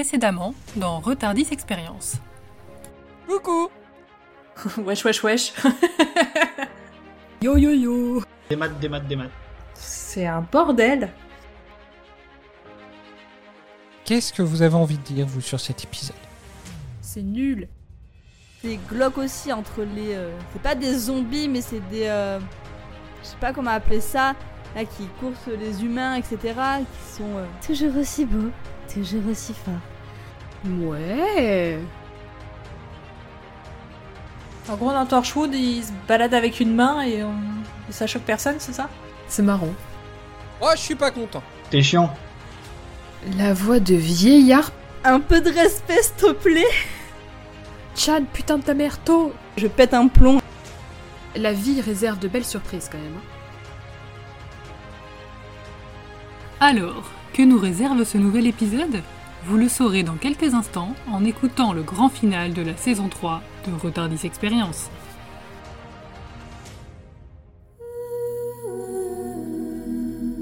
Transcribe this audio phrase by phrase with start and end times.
[0.00, 2.16] précédemment dans Retardis Expérience.
[3.26, 3.70] Coucou
[4.84, 5.54] Wesh, wesh, wesh.
[7.42, 9.30] Yo yo yo Des maths, des maths, des maths.
[9.72, 11.08] C'est un bordel.
[14.04, 16.14] Qu'est-ce que vous avez envie de dire, vous, sur cet épisode?
[17.00, 17.66] C'est nul.
[18.60, 20.14] C'est glauque aussi entre les.
[20.14, 22.04] euh, c'est pas des zombies, mais c'est des.
[22.04, 22.38] euh,
[23.22, 24.34] je sais pas comment appeler ça.
[24.74, 26.36] Là, qui coursent les humains, etc.
[26.80, 27.36] Qui sont.
[27.38, 28.50] euh, Toujours aussi beau,
[28.92, 29.74] toujours aussi fort.
[30.70, 31.78] Ouais.
[34.68, 37.34] En gros, dans Torchwood, il se balade avec une main et, on-
[37.88, 38.88] et ça choque personne, c'est ça?
[39.28, 39.68] C'est marrant.
[40.60, 41.42] Oh, je suis pas content.
[41.70, 42.12] T'es chiant.
[43.36, 44.70] La voix de vieillard.
[45.04, 46.64] Un peu de respect, s'il te plaît.
[47.94, 49.32] Chad, putain de ta mère, tôt.
[49.56, 50.40] Je pète un plomb.
[51.36, 53.14] La vie réserve de belles surprises quand même.
[53.16, 53.22] hein.
[56.60, 57.02] Alors,
[57.36, 59.02] que nous réserve ce nouvel épisode
[59.44, 63.42] Vous le saurez dans quelques instants en écoutant le grand final de la saison 3
[63.68, 64.88] de Retardis Expérience.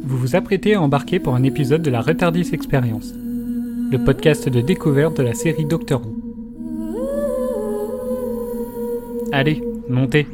[0.04, 4.60] Vous vous apprêtez à embarquer pour un épisode de la Retardis Experience, le podcast de
[4.60, 6.14] découverte de la série Doctor Who.
[9.32, 10.28] Allez, montez.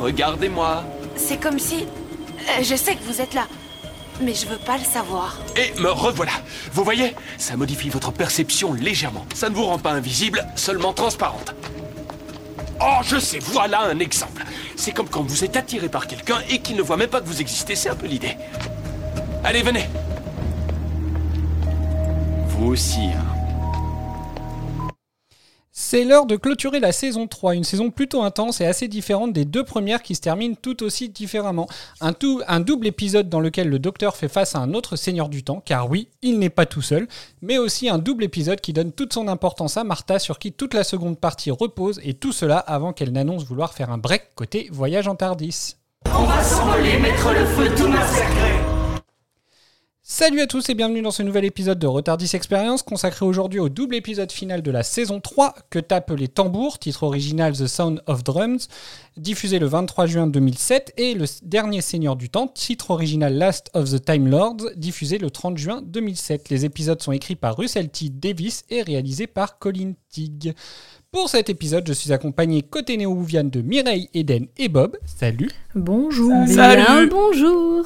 [0.00, 0.84] Regardez-moi.
[1.16, 1.84] C'est comme si...
[1.84, 3.46] euh, Je sais que vous êtes là,
[4.20, 5.38] mais je veux pas le savoir.
[5.56, 6.32] Et me revoilà.
[6.72, 9.26] Vous voyez Ça modifie votre perception légèrement.
[9.34, 11.54] Ça ne vous rend pas invisible, seulement transparente.
[12.80, 14.44] Oh, je sais, voilà un exemple.
[14.76, 17.26] C'est comme quand vous êtes attiré par quelqu'un et qu'il ne voit même pas que
[17.26, 18.36] vous existez, c'est un peu l'idée.
[19.42, 19.88] Allez, venez.
[22.48, 23.27] Vous aussi, hein.
[25.90, 29.46] C'est l'heure de clôturer la saison 3, une saison plutôt intense et assez différente des
[29.46, 31.66] deux premières qui se terminent tout aussi différemment.
[32.02, 35.30] Un, tout, un double épisode dans lequel le docteur fait face à un autre seigneur
[35.30, 37.08] du temps, car oui, il n'est pas tout seul,
[37.40, 40.74] mais aussi un double épisode qui donne toute son importance à Martha sur qui toute
[40.74, 44.68] la seconde partie repose, et tout cela avant qu'elle n'annonce vouloir faire un break côté
[44.70, 45.76] voyage en Tardis.
[50.10, 53.68] Salut à tous et bienvenue dans ce nouvel épisode de Retardis Experience consacré aujourd'hui au
[53.68, 58.02] double épisode final de la saison 3 que tapent les tambours, titre original The Sound
[58.06, 58.68] of Drums,
[59.18, 63.90] diffusé le 23 juin 2007 et le dernier Seigneur du Temps, titre original Last of
[63.90, 66.48] the Time Lords, diffusé le 30 juin 2007.
[66.48, 68.08] Les épisodes sont écrits par Russell T.
[68.08, 70.54] Davis et réalisés par Colin Tigg.
[71.12, 74.96] Pour cet épisode, je suis accompagné côté néo-ouviane de Mireille, Eden et Bob.
[75.04, 76.32] Salut Bonjour.
[76.46, 77.84] Bien, bonjour.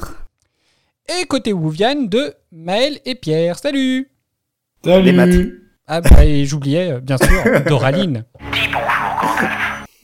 [1.09, 3.59] Et côté Wouviane de Maël et Pierre.
[3.59, 4.09] Salut
[4.85, 5.35] Les maths.
[5.85, 8.23] Ah bah et j'oubliais, euh, bien sûr, Doraline.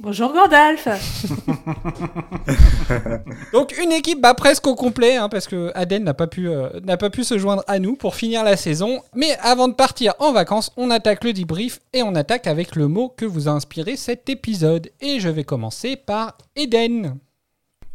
[0.02, 0.88] Bonjour Gandalf
[3.54, 6.82] Donc une équipe bah, presque au complet, hein, parce que Aden n'a pas, pu, euh,
[6.84, 9.02] n'a pas pu se joindre à nous pour finir la saison.
[9.16, 12.90] Mais avant de partir en vacances, on attaque le debrief et on attaque avec le
[12.90, 14.90] mot que vous a inspiré cet épisode.
[15.00, 17.18] Et je vais commencer par Eden.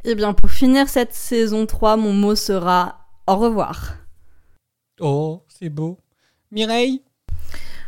[0.04, 3.94] Eh bien, pour finir cette saison 3, mon mot sera au revoir.
[5.00, 5.98] Oh, c'est beau.
[6.50, 7.02] Mireille?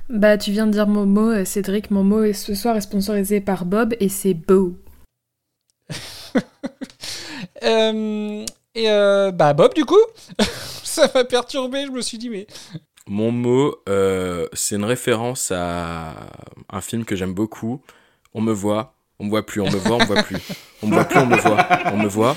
[0.08, 1.90] Bah, tu viens de dire mon mot, euh, Cédric.
[1.90, 4.76] Mon mot est ce soir est sponsorisé par Bob et c'est beau.
[7.62, 8.44] Euh,
[8.74, 10.00] Et euh, bah Bob du coup
[10.82, 12.46] Ça m'a perturbé, je me suis dit mais...
[13.06, 16.14] Mon mot, euh, c'est une référence à
[16.68, 17.80] un film que j'aime beaucoup.
[18.34, 20.38] On me voit, on me voit plus, on me voit, on me voit plus.
[20.82, 22.36] On me voit plus, on me voit, on me voit,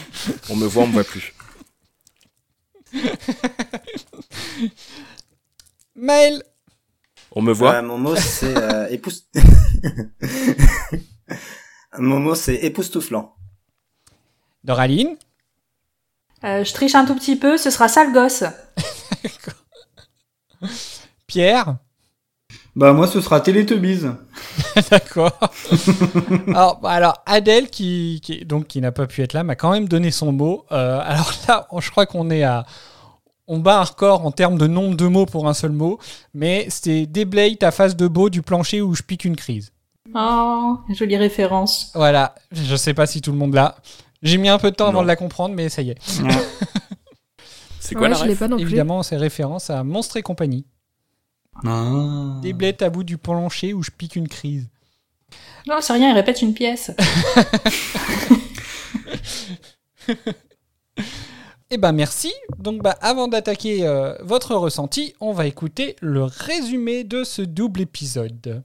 [0.49, 1.33] on me voit, on me voit plus.
[5.95, 6.43] Maël
[7.31, 7.75] On me voit.
[7.75, 8.97] Euh, mon mot c'est euh,
[11.99, 13.35] mon mot c'est époustouflant.
[14.63, 15.17] Doraline
[16.43, 18.43] Euh, Je triche un tout petit peu, ce sera sale gosse.
[21.27, 21.77] Pierre
[22.79, 24.03] Bah moi ce sera Teletubbies.
[24.89, 25.37] D'accord.
[26.47, 29.71] alors, bah, alors, Adèle, qui, qui, donc, qui n'a pas pu être là, m'a quand
[29.71, 30.65] même donné son mot.
[30.71, 32.65] Euh, alors là, on- je crois qu'on est à.
[33.47, 35.99] On bat un record en termes de nombre de mots pour un seul mot,
[36.33, 39.73] mais c'est déblaye ta face de beau du plancher où je pique une crise.
[40.15, 41.91] Oh, jolie référence.
[41.95, 43.75] Voilà, je sais pas si tout le monde l'a.
[44.23, 45.97] J'ai mis un peu de temps avant de la comprendre, mais ça y est.
[47.81, 48.63] C'est quoi Ouais, la je l'ai ref pas non plus.
[48.65, 50.65] Évidemment, c'est référence à Monstre et compagnie.
[51.65, 52.39] Ah.
[52.41, 54.67] Déblaye à bout du plancher où je pique une crise.
[55.67, 56.91] Non, c'est rien, il répète une pièce.
[61.71, 62.33] Eh ben merci.
[62.57, 67.81] Donc bah, avant d'attaquer euh, votre ressenti, on va écouter le résumé de ce double
[67.81, 68.63] épisode.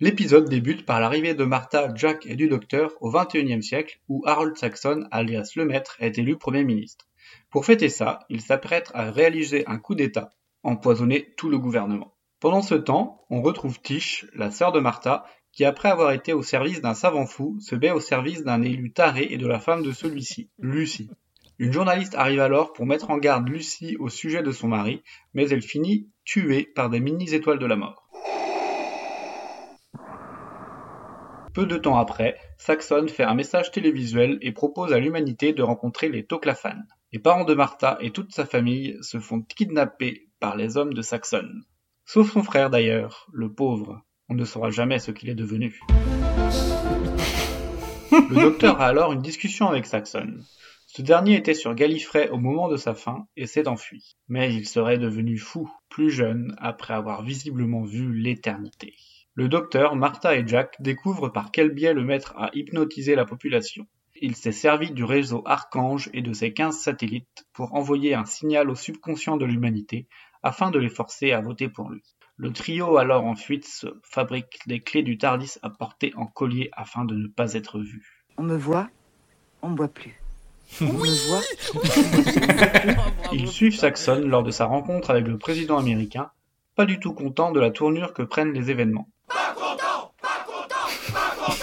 [0.00, 4.56] L'épisode débute par l'arrivée de Martha, Jack et du docteur au XXIe siècle où Harold
[4.56, 7.04] Saxon, alias le maître, est élu Premier ministre.
[7.50, 10.30] Pour fêter ça, il s'apprête à réaliser un coup d'État,
[10.68, 12.14] empoisonner tout le gouvernement.
[12.40, 16.42] Pendant ce temps, on retrouve Tish, la sœur de Martha, qui après avoir été au
[16.42, 19.82] service d'un savant fou, se met au service d'un élu taré et de la femme
[19.82, 21.10] de celui-ci, Lucie.
[21.58, 25.02] Une journaliste arrive alors pour mettre en garde Lucie au sujet de son mari,
[25.34, 28.08] mais elle finit tuée par des mini-étoiles de la mort.
[31.54, 36.08] Peu de temps après, Saxon fait un message télévisuel et propose à l'humanité de rencontrer
[36.08, 36.84] les Toclafan.
[37.12, 41.02] Les parents de Martha et toute sa famille se font kidnapper par les hommes de
[41.02, 41.48] Saxon.
[42.04, 44.02] Sauf son frère d'ailleurs, le pauvre.
[44.28, 45.80] On ne saura jamais ce qu'il est devenu.
[48.10, 50.38] Le docteur a alors une discussion avec Saxon.
[50.86, 54.16] Ce dernier était sur Gallifrey au moment de sa fin et s'est enfui.
[54.28, 58.94] Mais il serait devenu fou, plus jeune, après avoir visiblement vu l'éternité.
[59.34, 63.86] Le docteur, Martha et Jack découvrent par quel biais le maître a hypnotisé la population.
[64.20, 68.68] Il s'est servi du réseau Archange et de ses 15 satellites pour envoyer un signal
[68.68, 70.08] au subconscient de l'humanité
[70.42, 72.02] afin de les forcer à voter pour lui.
[72.36, 76.70] Le trio alors en fuite se fabrique des clés du Tardis à porter en collier
[76.72, 78.24] afin de ne pas être vu.
[78.36, 78.88] On me voit,
[79.62, 80.20] on me voit plus.
[80.80, 81.40] On me voit.
[83.32, 86.30] Ils suivent Saxon lors de sa rencontre avec le président américain,
[86.76, 89.08] pas du tout content de la tournure que prennent les événements.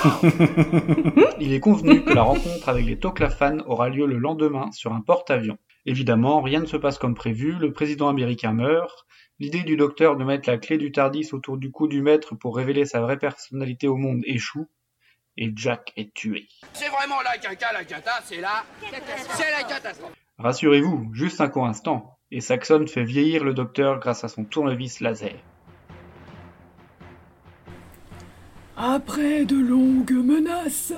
[1.40, 5.02] Il est convenu que la rencontre avec les Toclafan aura lieu le lendemain sur un
[5.02, 5.58] porte-avions.
[5.86, 9.06] Évidemment, rien ne se passe comme prévu, le président américain meurt,
[9.40, 12.56] l'idée du docteur de mettre la clé du Tardis autour du cou du maître pour
[12.56, 14.68] révéler sa vraie personnalité au monde échoue,
[15.38, 16.48] et Jack est tué.
[16.74, 18.64] C'est vraiment la caca, la cata, c'est la...
[18.82, 20.14] C'est la catastrophe.
[20.40, 25.02] Rassurez-vous, juste un court instant, et Saxon fait vieillir le docteur grâce à son tournevis
[25.02, 25.36] laser.
[28.76, 30.94] Après de longues menaces,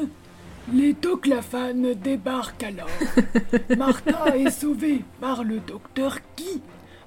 [0.74, 2.90] les Toclafan débarquent alors.
[3.78, 6.62] Martha est sauvée par le docteur qui,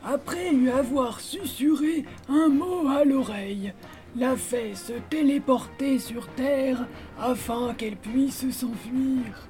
[0.05, 3.73] après lui avoir susurré un mot à l'oreille,
[4.17, 6.87] la fait se téléporter sur Terre
[7.21, 9.49] afin qu'elle puisse s'enfuir.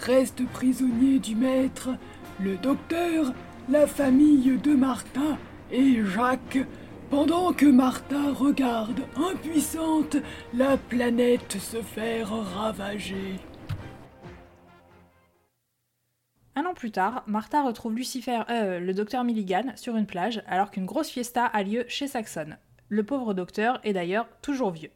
[0.00, 1.88] Reste prisonnier du maître,
[2.40, 3.32] le docteur,
[3.68, 5.38] la famille de Martha
[5.72, 6.58] et Jacques,
[7.10, 10.16] pendant que Martha regarde impuissante
[10.54, 13.38] la planète se faire ravager.
[16.58, 20.70] Un an plus tard, Martha retrouve Lucifer, euh, le docteur Milligan, sur une plage alors
[20.70, 22.56] qu'une grosse fiesta a lieu chez Saxon.
[22.88, 24.90] Le pauvre docteur est d'ailleurs toujours vieux.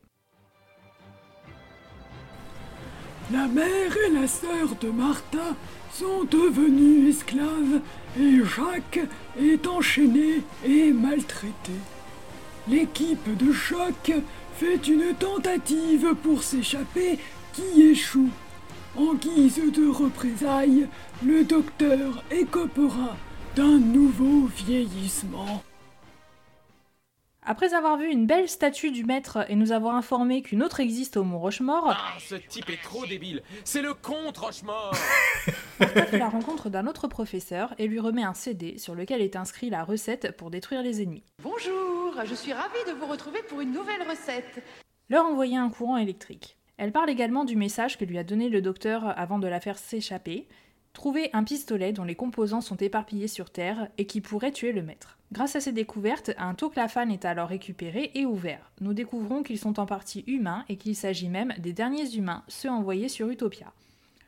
[3.31, 5.55] La mère et la sœur de Martha
[5.93, 7.81] sont devenues esclaves
[8.19, 9.07] et Jacques
[9.39, 11.73] est enchaîné et maltraité.
[12.69, 14.13] L'équipe de choc
[14.57, 17.19] fait une tentative pour s'échapper
[17.53, 18.31] qui échoue.
[18.97, 20.87] En guise de représailles,
[21.25, 23.17] le docteur écopera
[23.57, 25.63] d'un nouveau vieillissement.
[27.43, 31.17] Après avoir vu une belle statue du maître et nous avoir informé qu'une autre existe
[31.17, 33.43] au Mont Rochemort, Ah, ce type est trop débile.
[33.65, 34.95] C'est le contre Rochemort.
[35.81, 39.37] Martha fait la rencontre d'un autre professeur et lui remet un CD sur lequel est
[39.37, 41.25] inscrit la recette pour détruire les ennemis?
[41.43, 44.63] Bonjour, je suis ravie de vous retrouver pour une nouvelle recette.
[45.09, 46.59] Leur envoyer un courant électrique.
[46.77, 49.79] Elle parle également du message que lui a donné le docteur avant de la faire
[49.79, 50.47] s'échapper.
[50.93, 54.83] Trouver un pistolet dont les composants sont éparpillés sur Terre et qui pourrait tuer le
[54.83, 55.17] maître.
[55.33, 58.73] Grâce à ces découvertes, un Toclafan est alors récupéré et ouvert.
[58.81, 62.69] Nous découvrons qu'ils sont en partie humains et qu'il s'agit même des derniers humains, ceux
[62.69, 63.73] envoyés sur Utopia.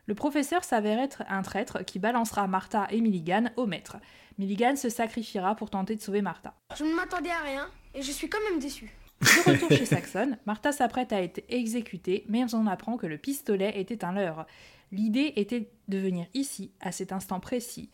[0.06, 3.96] Le professeur s'avère être un traître qui balancera Martha et Milligan au maître.
[4.38, 6.54] Milligan se sacrifiera pour tenter de sauver Martha.
[6.76, 8.94] Je ne m'attendais à rien et je suis quand même déçu.
[9.22, 13.80] De retour chez Saxon, Martha s'apprête à être exécutée, mais on apprend que le pistolet
[13.80, 14.46] était un leurre.
[14.92, 17.90] L'idée était de venir ici, à cet instant précis,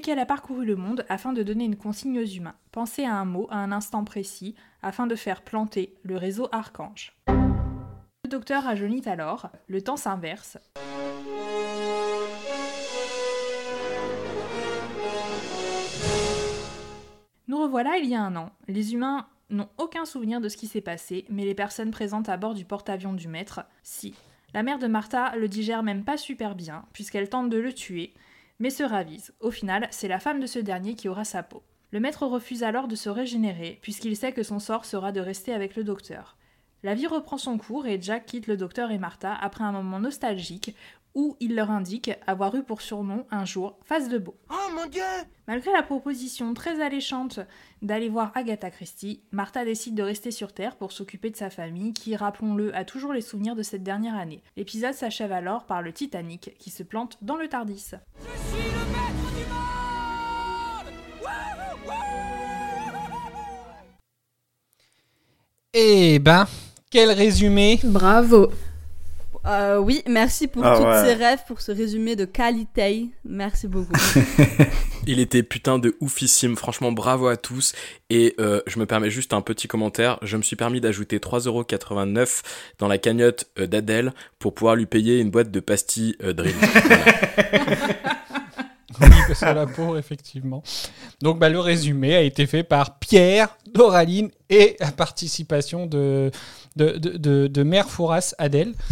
[0.00, 2.56] qu'elle a parcouru le monde afin de donner une consigne aux humains.
[2.72, 7.16] Pensez à un mot à un instant précis, afin de faire planter le réseau Archange.
[7.26, 10.58] Le docteur rajeunit alors, le temps s'inverse.
[17.48, 18.50] Nous revoilà il y a un an.
[18.66, 22.36] Les humains n'ont aucun souvenir de ce qui s'est passé, mais les personnes présentes à
[22.36, 24.14] bord du porte-avions du maître, si.
[24.54, 28.12] La mère de Martha le digère même pas super bien, puisqu'elle tente de le tuer,
[28.58, 29.32] mais se ravise.
[29.40, 31.62] Au final, c'est la femme de ce dernier qui aura sa peau.
[31.90, 35.54] Le maître refuse alors de se régénérer, puisqu'il sait que son sort sera de rester
[35.54, 36.36] avec le docteur.
[36.82, 39.98] La vie reprend son cours et Jack quitte le docteur et Martha après un moment
[39.98, 40.76] nostalgique
[41.14, 44.36] où il leur indique avoir eu pour surnom un jour Face de Beau.
[44.50, 45.02] Oh mon dieu
[45.46, 47.40] Malgré la proposition très alléchante
[47.82, 51.92] d'aller voir Agatha Christie, Martha décide de rester sur Terre pour s'occuper de sa famille
[51.92, 54.42] qui, rappelons-le, a toujours les souvenirs de cette dernière année.
[54.56, 57.92] L'épisode s'achève alors par le Titanic qui se plante dans le Tardis.
[65.74, 66.46] Eh ben,
[66.90, 68.50] quel résumé Bravo
[69.48, 71.04] Euh, oui, merci pour Ah toutes ouais.
[71.04, 73.08] ces rêves, pour ce résumé de qualité.
[73.24, 73.92] Merci beaucoup.
[75.06, 77.72] Il était putain de oufissime, franchement bravo à tous.
[78.10, 82.42] Et euh, je me permets juste un petit commentaire, je me suis permis d'ajouter 3,89€
[82.78, 86.54] dans la cagnotte euh, d'Adèle pour pouvoir lui payer une boîte de pastilles euh, Drill.
[89.00, 90.62] Oui, parce que la pauvre, effectivement.
[91.20, 96.30] Donc, bah, le résumé a été fait par Pierre, Doraline et la participation de,
[96.76, 98.72] de, de, de, de Mère Fouras Adèle.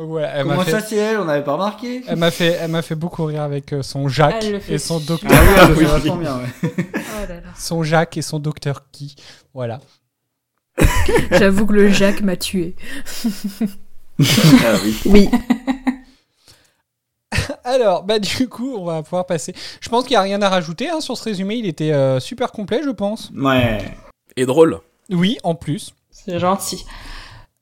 [0.00, 1.18] Voilà, elle Comment fait- ça c'est elle?
[1.18, 2.02] On n'avait pas remarqué?
[2.06, 5.30] Elle m'a fait, elle m'a fait beaucoup rire avec son Jacques et son docteur.
[5.34, 6.44] Ah oui, elle le fait vachement bien, ouais.
[6.62, 7.40] Oh là là.
[7.58, 9.16] Son Jacques et son docteur qui.
[9.54, 9.80] Voilà.
[11.32, 12.76] J'avoue que le Jacques m'a tué.
[14.20, 14.96] Ah oui.
[15.06, 15.28] Oui.
[17.64, 19.54] Alors, bah du coup, on va pouvoir passer.
[19.80, 21.56] Je pense qu'il n'y a rien à rajouter hein, sur ce résumé.
[21.56, 23.30] Il était euh, super complet, je pense.
[23.34, 23.78] Ouais.
[24.36, 24.80] Et drôle.
[25.10, 25.94] Oui, en plus.
[26.10, 26.84] C'est gentil.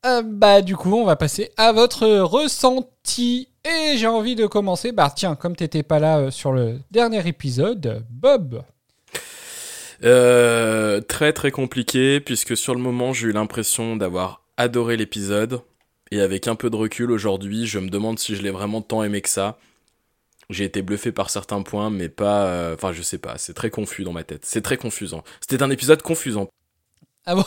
[0.04, 3.49] Euh, bah du coup, on va passer à votre ressenti.
[3.64, 4.92] Et j'ai envie de commencer.
[4.92, 8.62] Bah tiens, comme t'étais pas là euh, sur le dernier épisode, Bob.
[10.04, 15.62] Euh, très très compliqué puisque sur le moment j'ai eu l'impression d'avoir adoré l'épisode
[16.10, 19.02] et avec un peu de recul aujourd'hui je me demande si je l'ai vraiment tant
[19.02, 19.58] aimé que ça.
[20.48, 22.46] J'ai été bluffé par certains points mais pas...
[22.46, 24.44] euh, Enfin je sais pas, c'est très confus dans ma tête.
[24.44, 25.25] C'est très confusant.
[25.40, 26.48] C'était un épisode confusant.
[27.25, 27.44] Ah bon?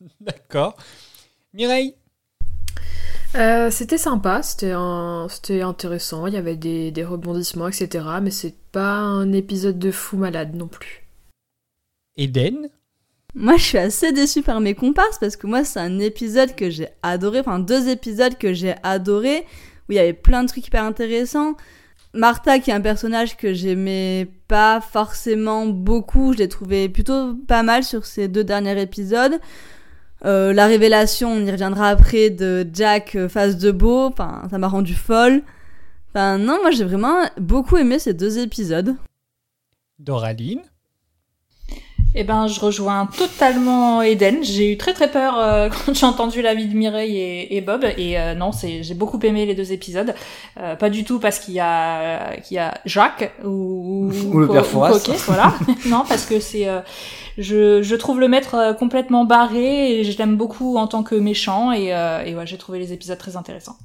[0.20, 0.76] D'accord.
[1.52, 1.94] Mireille?
[3.36, 5.28] Euh, c'était sympa, c'était un...
[5.62, 8.04] intéressant, il y avait des, des rebondissements, etc.
[8.20, 11.06] Mais c'est pas un épisode de fou malade non plus.
[12.16, 12.70] Eden?
[13.34, 16.68] Moi, je suis assez déçue par mes comparses parce que moi, c'est un épisode que
[16.68, 19.46] j'ai adoré, enfin deux épisodes que j'ai adoré,
[19.88, 21.54] où il y avait plein de trucs hyper intéressants.
[22.12, 27.62] Martha, qui est un personnage que j'aimais pas forcément beaucoup, je l'ai trouvé plutôt pas
[27.62, 29.38] mal sur ces deux derniers épisodes.
[30.24, 34.58] Euh, la révélation, on y reviendra après, de Jack euh, face de Beau, enfin, ça
[34.58, 35.42] m'a rendu folle.
[36.10, 38.96] Enfin, non, moi j'ai vraiment beaucoup aimé ces deux épisodes.
[40.00, 40.62] Doraline
[42.14, 44.42] Eh ben, je rejoins totalement Eden.
[44.42, 47.84] J'ai eu très très peur euh, quand j'ai entendu l'avis de Mireille et, et Bob.
[47.96, 50.14] Et euh, non, c'est j'ai beaucoup aimé les deux épisodes.
[50.58, 54.48] Euh, pas du tout parce qu'il y a qu'il y a Jacques ou Ou le
[54.48, 54.68] père.
[54.68, 55.54] Coquet, voilà.
[55.86, 56.80] non, parce que c'est euh,
[57.38, 61.14] je, je trouve le maître euh, complètement barré et je l'aime beaucoup en tant que
[61.14, 63.76] méchant et, euh, et ouais, j'ai trouvé les épisodes très intéressants.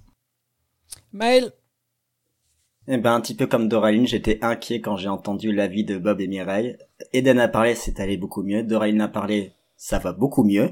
[1.14, 1.52] Maël
[2.88, 6.22] Eh ben, un petit peu comme Doraline, j'étais inquiet quand j'ai entendu l'avis de Bob
[6.22, 6.78] et Mireille.
[7.14, 8.62] Eden a parlé, c'est allé beaucoup mieux.
[8.62, 10.70] Doraline a parlé, ça va beaucoup mieux.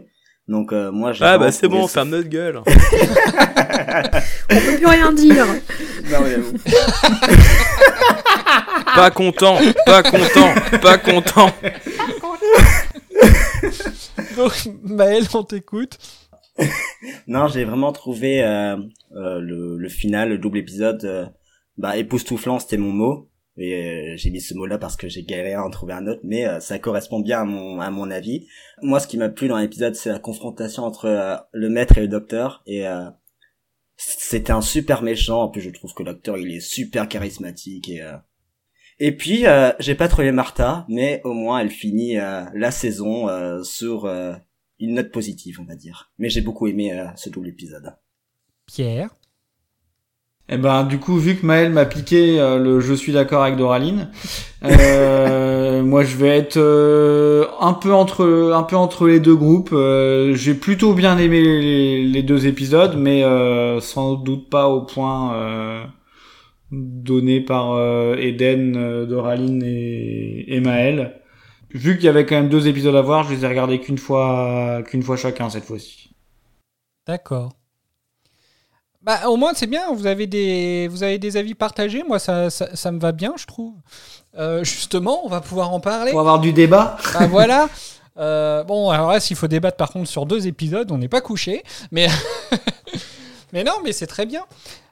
[0.48, 2.58] Donc, euh, moi, j'ai Ah bah c'est bon, ferme notre gueule.
[2.58, 2.64] On
[4.56, 5.46] peut plus rien dire
[6.12, 6.36] Non, mais
[8.96, 11.50] pas content, pas content, pas content.
[14.38, 14.54] Donc,
[14.84, 15.98] Maël, on t'écoute.
[17.28, 18.76] non, j'ai vraiment trouvé euh,
[19.16, 21.26] euh, le, le final, le double épisode, euh,
[21.78, 23.30] bah époustouflant, c'était mon mot.
[23.56, 26.22] Et euh, j'ai mis ce mot-là parce que j'ai galéré à en trouver un autre,
[26.24, 28.48] mais euh, ça correspond bien à mon à mon avis.
[28.82, 32.02] Moi, ce qui m'a plu dans l'épisode, c'est la confrontation entre euh, le maître et
[32.02, 32.64] le docteur.
[32.66, 33.10] Et euh,
[33.96, 35.44] c'était un super méchant.
[35.44, 38.18] En plus, je trouve que l'acteur il est super charismatique et euh,
[39.00, 43.28] et puis euh, j'ai pas trouvé Martha, mais au moins elle finit la saison
[43.64, 44.08] sur
[44.80, 46.12] une note positive, on va dire.
[46.20, 47.96] Mais j'ai beaucoup aimé ce double épisode.
[48.68, 49.16] Pierre?
[50.50, 53.56] Eh ben, du coup, vu que Maël m'a piqué euh, le je suis d'accord avec
[53.56, 54.12] Doraline,
[54.66, 59.70] euh, moi je vais être euh, un peu entre un peu entre les deux groupes.
[59.72, 64.82] Euh, J'ai plutôt bien aimé les, les deux épisodes, mais euh, sans doute pas au
[64.82, 65.84] point euh,
[66.72, 71.22] donné par euh, Eden, Doraline et, et Maël.
[71.72, 73.98] Vu qu'il y avait quand même deux épisodes à voir, je les ai regardés qu'une
[74.00, 76.12] fois qu'une fois chacun cette fois-ci.
[77.08, 77.56] D'accord.
[79.04, 82.04] Bah, au moins, c'est bien, vous avez des, vous avez des avis partagés.
[82.08, 83.74] Moi, ça, ça, ça me va bien, je trouve.
[84.38, 86.12] Euh, justement, on va pouvoir en parler.
[86.12, 86.96] Pour avoir du débat.
[87.14, 87.68] Bah, voilà.
[88.18, 91.20] Euh, bon, alors là, s'il faut débattre par contre sur deux épisodes, on n'est pas
[91.20, 91.64] couché.
[91.92, 92.08] Mais,
[93.54, 94.46] mais non, mais c'est très bien.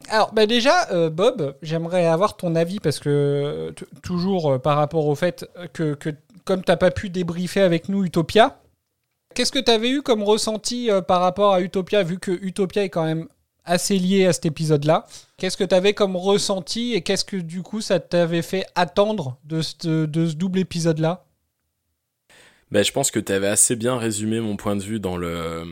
[0.09, 5.15] Alors, bah déjà, euh, Bob, j'aimerais avoir ton avis parce que toujours par rapport au
[5.15, 6.09] fait que, que
[6.43, 8.57] comme tu n'as pas pu débriefer avec nous Utopia,
[9.35, 12.89] qu'est-ce que tu avais eu comme ressenti par rapport à Utopia, vu que Utopia est
[12.89, 13.27] quand même
[13.65, 15.05] assez lié à cet épisode-là.
[15.37, 19.37] Qu'est-ce que tu avais comme ressenti et qu'est-ce que du coup ça t'avait fait attendre
[19.45, 21.25] de ce, de double épisode-là?
[22.71, 25.63] Ben, je pense que tu avais assez bien résumé mon point de vue dans le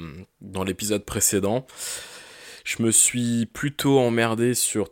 [0.42, 1.66] dans l'épisode précédent.
[2.66, 4.90] Je me suis plutôt emmerdé sur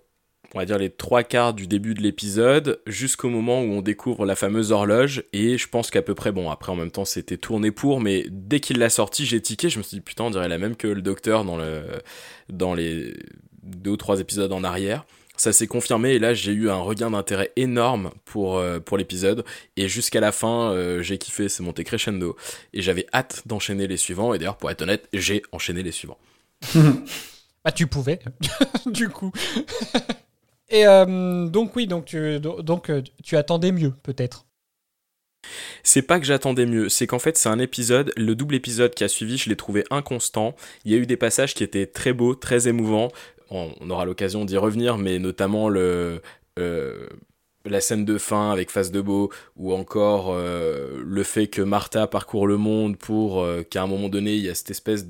[0.55, 4.25] on va dire les trois quarts du début de l'épisode jusqu'au moment où on découvre
[4.25, 7.37] la fameuse horloge et je pense qu'à peu près bon après en même temps c'était
[7.37, 10.29] tourné pour mais dès qu'il l'a sorti j'ai tiqué je me suis dit putain on
[10.29, 11.83] dirait la même que le docteur dans le
[12.49, 13.13] dans les
[13.63, 15.05] deux ou trois épisodes en arrière
[15.37, 19.45] ça s'est confirmé et là j'ai eu un regain d'intérêt énorme pour, euh, pour l'épisode
[19.77, 22.35] et jusqu'à la fin euh, j'ai kiffé, c'est monté crescendo
[22.73, 26.17] et j'avais hâte d'enchaîner les suivants et d'ailleurs pour être honnête j'ai enchaîné les suivants.
[27.63, 28.19] bah tu pouvais
[28.87, 29.31] du coup.
[30.69, 32.91] et euh, donc oui donc tu, donc,
[33.23, 34.46] tu attendais mieux peut-être.
[35.83, 39.03] C'est pas que j'attendais mieux, c'est qu'en fait c'est un épisode, le double épisode qui
[39.03, 40.55] a suivi, je l'ai trouvé inconstant.
[40.85, 43.11] Il y a eu des passages qui étaient très beaux, très émouvants
[43.49, 46.19] on aura l'occasion d'y revenir, mais notamment euh,
[47.65, 52.07] la scène de fin avec Face de Beau, ou encore euh, le fait que Martha
[52.07, 55.05] parcourt le monde pour euh, qu'à un moment donné il y a cette espèce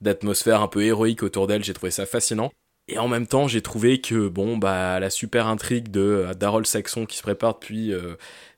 [0.00, 2.50] d'atmosphère un peu héroïque autour d'elle, j'ai trouvé ça fascinant.
[2.92, 7.06] Et en même temps, j'ai trouvé que bon bah la super intrigue de Darol Saxon
[7.06, 7.92] qui se prépare depuis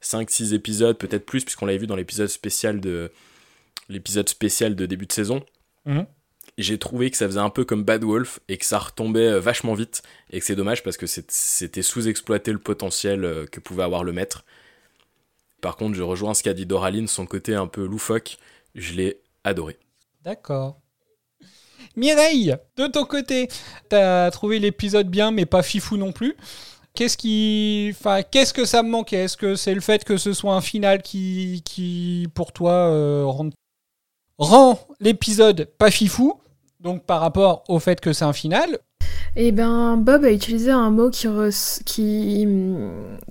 [0.02, 3.12] 5-6 épisodes, peut-être plus, puisqu'on l'avait vu dans l'épisode spécial de
[3.88, 5.44] l'épisode spécial de début de saison.
[5.86, 6.06] Mhm
[6.58, 9.40] j'ai trouvé que ça faisait un peu comme Bad Wolf et que ça retombait euh,
[9.40, 13.82] vachement vite et que c'est dommage parce que c'était sous-exploiter le potentiel euh, que pouvait
[13.82, 14.44] avoir le maître.
[15.60, 18.38] Par contre, je rejoins ce qu'a dit Doraline, son côté un peu loufoque,
[18.74, 19.78] je l'ai adoré.
[20.22, 20.80] D'accord.
[21.96, 23.48] Mireille, de ton côté,
[23.88, 26.36] t'as trouvé l'épisode bien mais pas fifou non plus.
[26.94, 29.24] Qu'est-ce qui, enfin, qu'est-ce que ça me manquait?
[29.24, 33.24] Est-ce que c'est le fait que ce soit un final qui, qui pour toi, euh,
[33.26, 33.50] rend,
[34.38, 36.40] rend l'épisode pas fifou?
[36.80, 38.78] Donc par rapport au fait que c'est un final,
[39.36, 41.26] eh ben, Bob a utilisé un mot qui,
[41.84, 42.46] qui,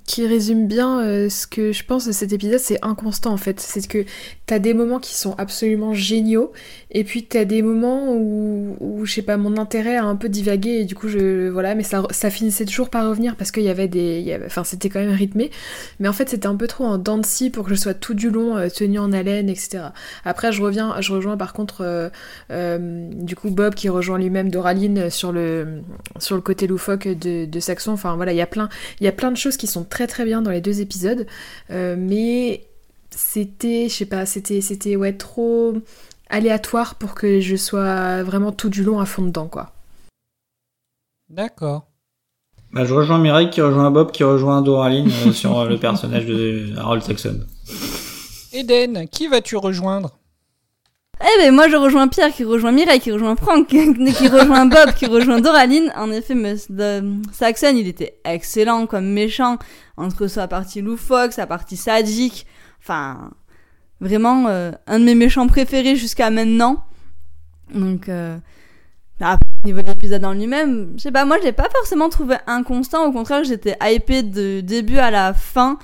[0.05, 3.59] qui résume bien euh, ce que je pense de cet épisode, c'est inconstant en fait.
[3.59, 4.05] C'est que
[4.45, 6.51] t'as des moments qui sont absolument géniaux,
[6.91, 10.81] et puis t'as des moments où, je sais pas, mon intérêt a un peu divagué,
[10.81, 13.69] et du coup, je, voilà, mais ça, ça finissait toujours par revenir parce qu'il y
[13.69, 15.51] avait des, enfin, c'était quand même rythmé,
[15.99, 17.21] mais en fait, c'était un peu trop en dents
[17.53, 19.85] pour que je sois tout du long euh, tenu en haleine, etc.
[20.25, 22.09] Après, je reviens, je rejoins par contre,
[22.51, 25.62] euh, du coup, Bob qui rejoint lui-même Doraline sur le
[26.19, 27.91] sur le côté loufoque de, Saxon.
[27.91, 30.07] Enfin voilà, il y a plein, il y a plein de choses qui sont très
[30.07, 31.25] très bien dans les deux épisodes,
[31.71, 32.65] euh, mais
[33.11, 35.75] c'était, je sais pas, c'était, c'était ouais trop
[36.29, 39.71] aléatoire pour que je sois vraiment tout du long à fond dedans quoi.
[41.29, 41.87] D'accord.
[42.71, 46.25] Bah, je rejoins Mireille qui rejoint Bob qui rejoint Doraline euh, sur euh, le personnage
[46.25, 47.39] de Harold Saxon.
[48.51, 50.17] Eden, qui vas-tu rejoindre?
[51.21, 54.93] Eh ben moi je rejoins Pierre qui rejoint Mireille qui rejoint Franck qui rejoint Bob
[54.93, 55.91] qui rejoint Doraline.
[55.95, 56.35] En effet,
[57.31, 59.57] Saxon il était excellent comme méchant
[59.95, 62.45] entre sa partie loufoque, sa partie sadique.
[62.81, 63.31] Enfin,
[64.01, 66.83] vraiment euh, un de mes méchants préférés jusqu'à maintenant.
[67.73, 68.37] Donc euh,
[69.21, 72.35] au niveau de l'épisode en lui-même, je sais pas, moi je l'ai pas forcément trouvé
[72.47, 73.05] inconstant.
[73.05, 75.79] Au contraire, j'étais hypé de début à la fin.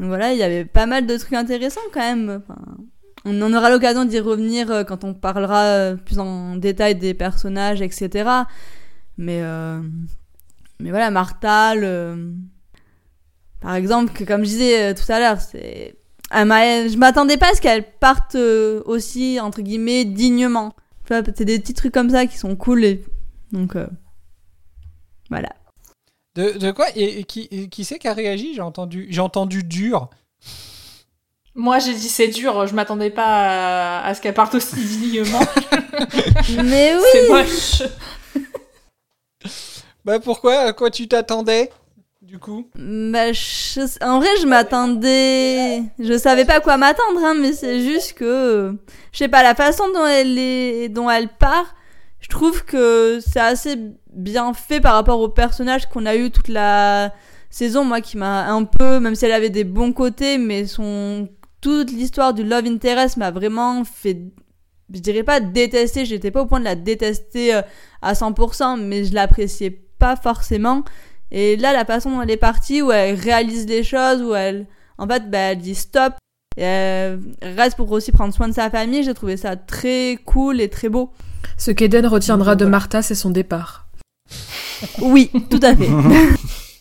[0.00, 2.42] Donc voilà, il y avait pas mal de trucs intéressants quand même.
[3.24, 7.14] On en aura l'occasion d'y revenir euh, quand on parlera euh, plus en détail des
[7.14, 8.28] personnages, etc.
[9.16, 9.80] Mais, euh,
[10.78, 12.18] mais voilà, Martal,
[13.60, 15.96] par exemple, comme je disais tout à l'heure, c'est.
[16.32, 20.74] Je m'attendais pas à ce qu'elle parte aussi, entre guillemets, dignement.
[21.08, 22.98] C'est des petits trucs comme ça qui sont cool.
[23.52, 23.76] Donc,
[25.30, 25.50] voilà.
[26.34, 26.86] De, de quoi?
[26.96, 28.54] Et qui, qui c'est qui a réagi?
[28.54, 30.10] J'ai entendu, j'ai entendu dur.
[31.54, 35.40] Moi, j'ai dit c'est dur, je m'attendais pas à, ce qu'elle parte aussi dignement.
[36.64, 37.02] Mais oui.
[37.12, 37.82] C'est moche.
[40.04, 41.70] Bah pourquoi À quoi tu t'attendais
[42.20, 42.68] du coup?
[42.74, 43.26] Bah
[44.02, 45.82] en vrai je m'attendais...
[45.98, 48.76] Je savais pas à quoi m'attendre, hein, mais c'est juste que...
[49.12, 50.88] Je sais pas, la façon dont elle, est...
[50.88, 51.74] dont elle part,
[52.20, 53.76] je trouve que c'est assez
[54.12, 57.12] bien fait par rapport au personnage qu'on a eu toute la
[57.50, 61.28] saison, moi qui m'a un peu, même si elle avait des bons côtés, mais son
[61.64, 64.18] toute l'histoire du love interest m'a vraiment fait
[64.92, 67.62] je dirais pas détester, j'étais pas au point de la détester euh,
[68.02, 70.84] à 100%, mais je l'appréciais pas forcément.
[71.30, 74.66] Et là, la façon dont elle est partie, où elle réalise les choses, où elle,
[74.98, 76.12] en fait, bah, elle dit stop,
[76.58, 80.60] et elle reste pour aussi prendre soin de sa famille, j'ai trouvé ça très cool
[80.60, 81.12] et très beau.
[81.56, 83.88] Ce qu'Eden retiendra de Martha, c'est son départ.
[85.00, 85.88] oui, tout à fait.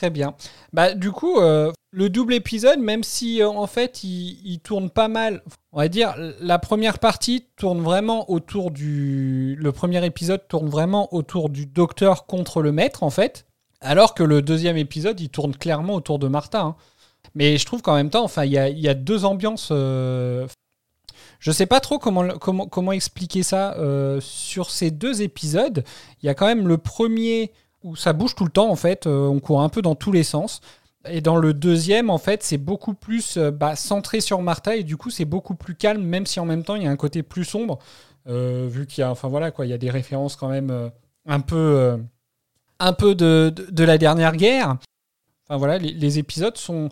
[0.00, 0.34] Très bien.
[0.72, 5.08] Bah, du coup, euh, le double épisode, même si euh, en fait il, tourne pas
[5.08, 9.56] mal, on va dire, la première partie tourne vraiment autour du.
[9.60, 13.44] Le premier épisode tourne vraiment autour du docteur contre le maître, en fait.
[13.82, 16.62] Alors que le deuxième épisode, il tourne clairement autour de Martha.
[16.62, 16.76] hein.
[17.34, 19.68] Mais je trouve qu'en même temps, enfin, il y a, deux ambiances.
[19.70, 20.46] euh,
[21.40, 23.76] Je sais pas trop comment, comment, comment expliquer ça.
[24.20, 25.84] sur ces deux épisodes,
[26.22, 29.06] il y a quand même le premier où ça bouge tout le temps, en fait.
[29.06, 30.60] euh, on court un peu dans tous les sens.
[31.08, 34.82] Et dans le deuxième, en fait, c'est beaucoup plus euh, bah, centré sur Martha et
[34.82, 36.96] du coup, c'est beaucoup plus calme, même si en même temps, il y a un
[36.96, 37.78] côté plus sombre,
[38.28, 40.90] euh, vu qu'il y a, enfin voilà, quoi, il y a des références quand même
[41.26, 41.98] un peu,
[42.78, 44.76] un peu de, de, la dernière guerre.
[45.48, 46.90] Enfin voilà, les, épisodes sont,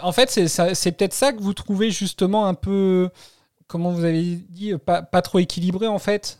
[0.00, 3.10] en fait, c'est, peut-être ça que vous trouvez justement un peu,
[3.66, 6.38] comment vous avez dit, pas, pas trop équilibré en fait.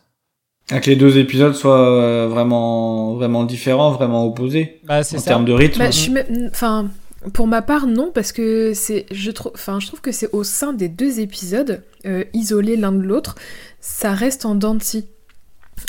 [0.68, 4.80] Que les deux épisodes soient euh, vraiment, vraiment différents, vraiment opposés.
[4.84, 5.20] Bah, en ça.
[5.20, 5.78] termes de rythme.
[5.78, 6.88] Bah, je suis même- enfin,
[7.34, 10.42] pour ma part, non, parce que c'est, je trouve, enfin, je trouve que c'est au
[10.42, 13.34] sein des deux épisodes, euh, isolés l'un de l'autre,
[13.80, 14.78] ça reste en dents.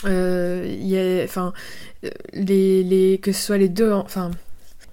[0.05, 1.53] Euh, il y a, enfin,
[2.03, 4.31] euh, les, les, que ce soit les deux, enfin,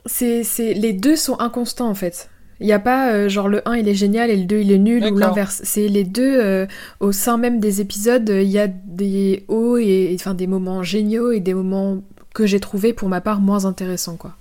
[0.06, 2.28] c'est, c'est, les deux sont inconstants en fait.
[2.62, 4.72] Il n'y a pas euh, genre le 1 il est génial et le 2 il
[4.72, 5.60] est nul ou l'inverse.
[5.64, 6.66] C'est les deux euh,
[7.00, 10.82] au sein même des épisodes, euh, il y a des hauts et enfin des moments
[10.82, 12.02] géniaux et des moments
[12.34, 14.36] que j'ai trouvé pour ma part moins intéressants quoi.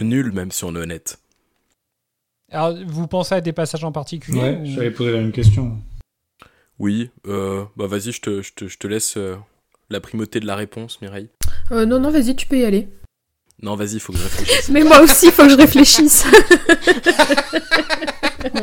[0.00, 1.18] Nul, même si on est honnête.
[2.50, 5.78] Alors, vous pensez à des passages en particulier Ouais, ou- j'avais posé la même question.
[6.78, 9.36] Oui, euh, bah vas-y, je te, je te, je te laisse euh,
[9.90, 11.28] la primauté de la réponse, Mireille.
[11.70, 12.88] Euh, non non vas-y tu peux y aller.
[13.62, 14.68] Non, vas-y, il faut que je réfléchisse.
[14.70, 16.26] Mais moi aussi il faut que je réfléchisse.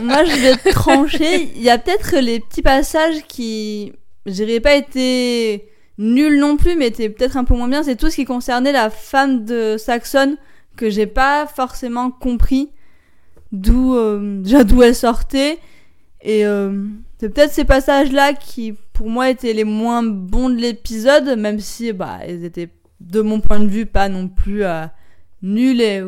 [0.01, 1.51] Moi, je vais te trancher.
[1.55, 3.93] Il y a peut-être les petits passages qui,
[4.25, 7.83] je dirais pas été nuls non plus, mais étaient peut-être un peu moins bien.
[7.83, 10.38] C'est tout ce qui concernait la femme de Saxon
[10.75, 12.69] que j'ai pas forcément compris
[13.51, 15.59] d'où, euh, déjà d'où elle sortait.
[16.21, 16.85] Et euh,
[17.19, 21.93] c'est peut-être ces passages-là qui, pour moi, étaient les moins bons de l'épisode, même si,
[21.93, 22.69] bah, ils étaient,
[23.01, 24.85] de mon point de vue, pas non plus euh,
[25.41, 26.03] nuls et,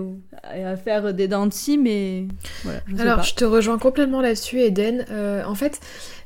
[0.64, 1.48] à faire des dents
[1.80, 2.28] mais
[2.64, 2.80] voilà.
[2.88, 5.06] je sais Alors, je te rejoins complètement là-dessus, Eden.
[5.10, 5.80] Euh, en fait,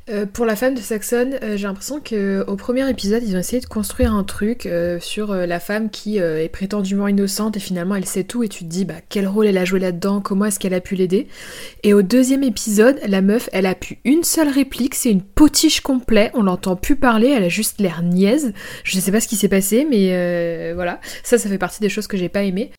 [0.10, 3.40] euh, pour la femme de Saxon, euh, j'ai l'impression que au premier épisode, ils ont
[3.40, 7.58] essayé de construire un truc euh, sur euh, la femme qui euh, est prétendument innocente
[7.58, 9.80] et finalement elle sait tout et tu te dis bah quel rôle elle a joué
[9.80, 11.28] là-dedans, comment est-ce qu'elle a pu l'aider?
[11.84, 15.82] Et au deuxième épisode, la meuf, elle a pu une seule réplique, c'est une potiche
[15.82, 18.54] complet, on l'entend plus parler, elle a juste l'air niaise.
[18.84, 21.90] Je sais pas ce qui s'est passé, mais euh, voilà, ça, ça fait partie des
[21.90, 22.72] choses que j'ai pas aimé.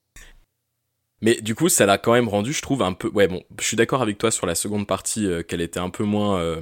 [1.22, 3.08] Mais du coup, ça l'a quand même rendu, je trouve, un peu.
[3.08, 5.88] Ouais, bon, je suis d'accord avec toi sur la seconde partie, euh, qu'elle était un
[5.88, 6.60] peu moins euh,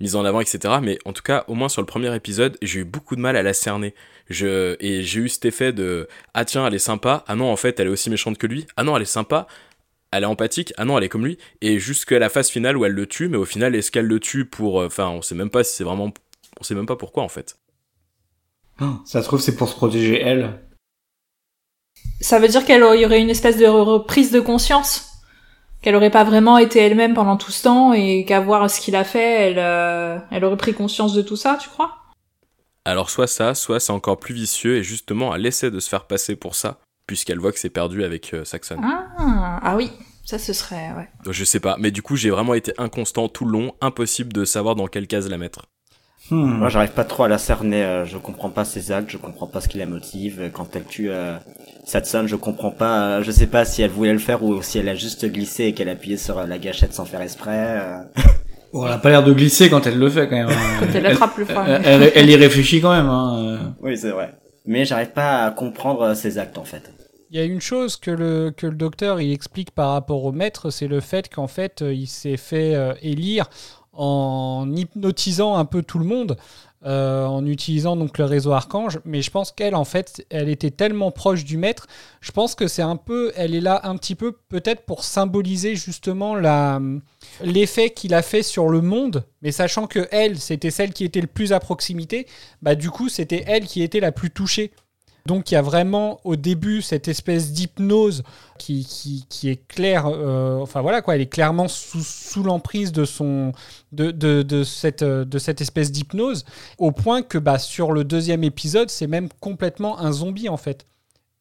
[0.00, 0.74] mise en avant, etc.
[0.82, 3.36] Mais en tout cas, au moins sur le premier épisode, j'ai eu beaucoup de mal
[3.36, 3.94] à la cerner.
[4.28, 4.76] Je...
[4.80, 7.24] Et j'ai eu cet effet de Ah tiens, elle est sympa.
[7.26, 8.66] Ah non, en fait, elle est aussi méchante que lui.
[8.76, 9.46] Ah non, elle est sympa.
[10.12, 10.72] Elle est empathique.
[10.76, 11.38] Ah non, elle est comme lui.
[11.60, 14.20] Et jusqu'à la phase finale où elle le tue, mais au final, est-ce qu'elle le
[14.20, 14.80] tue pour.
[14.80, 16.12] euh, Enfin, on sait même pas si c'est vraiment.
[16.60, 17.56] On sait même pas pourquoi, en fait.
[19.04, 20.60] Ça se trouve, c'est pour se protéger elle.
[22.20, 25.15] Ça veut dire qu'il y aurait une espèce de reprise de conscience?
[25.82, 28.96] Qu'elle aurait pas vraiment été elle-même pendant tout ce temps et qu'à voir ce qu'il
[28.96, 31.96] a fait, elle, euh, elle aurait pris conscience de tout ça, tu crois?
[32.84, 36.06] Alors, soit ça, soit c'est encore plus vicieux, et justement, elle essaie de se faire
[36.06, 38.76] passer pour ça, puisqu'elle voit que c'est perdu avec euh, Saxon.
[38.82, 39.90] ah, ah oui,
[40.24, 41.08] ça ce serait, ouais.
[41.24, 44.32] Donc, Je sais pas, mais du coup j'ai vraiment été inconstant tout le long, impossible
[44.32, 45.66] de savoir dans quelle case la mettre.
[46.30, 46.58] Hmm.
[46.58, 47.84] Moi, j'arrive pas trop à la cerner.
[47.84, 50.40] euh, je comprends pas ses actes, je comprends pas ce qui la motive.
[50.40, 51.36] Euh, Quand elle tue euh,
[51.86, 53.18] Satson, je comprends pas.
[53.18, 55.64] euh, je sais pas si elle voulait le faire ou si elle a juste glissé
[55.66, 57.78] et qu'elle appuyait sur euh, la gâchette sans faire exprès.
[57.80, 57.98] euh.
[58.72, 60.48] Bon, elle a pas l'air de glisser quand elle le fait quand même.
[60.48, 60.76] hein.
[60.80, 61.64] Quand elle attrape le froid.
[61.66, 63.08] Elle, elle- elle y réfléchit quand même.
[63.08, 63.74] Hein.
[63.80, 64.34] Oui, c'est vrai.
[64.66, 66.92] Mais j'arrive pas à comprendre ses actes en fait.
[67.30, 70.32] Il y a une chose que le, que le docteur il explique par rapport au
[70.32, 73.46] maître, c'est le fait qu'en fait il s'est fait élire
[73.92, 76.36] en hypnotisant un peu tout le monde,
[76.86, 79.00] euh, en utilisant donc le réseau Archange.
[79.04, 81.88] Mais je pense qu'elle en fait, elle était tellement proche du maître.
[82.20, 85.74] Je pense que c'est un peu, elle est là un petit peu peut-être pour symboliser
[85.74, 86.36] justement
[87.42, 89.24] l'effet qu'il a fait sur le monde.
[89.42, 92.26] Mais sachant que elle, c'était celle qui était le plus à proximité,
[92.62, 94.70] bah du coup c'était elle qui était la plus touchée.
[95.26, 98.22] Donc il y a vraiment au début cette espèce d'hypnose
[98.58, 102.92] qui, qui, qui est claire, euh, enfin voilà quoi, elle est clairement sous, sous l'emprise
[102.92, 103.52] de, son,
[103.92, 106.44] de, de, de cette, euh, de cette espèce d'hypnose,
[106.78, 110.86] au point que bah, sur le deuxième épisode, c'est même complètement un zombie en fait.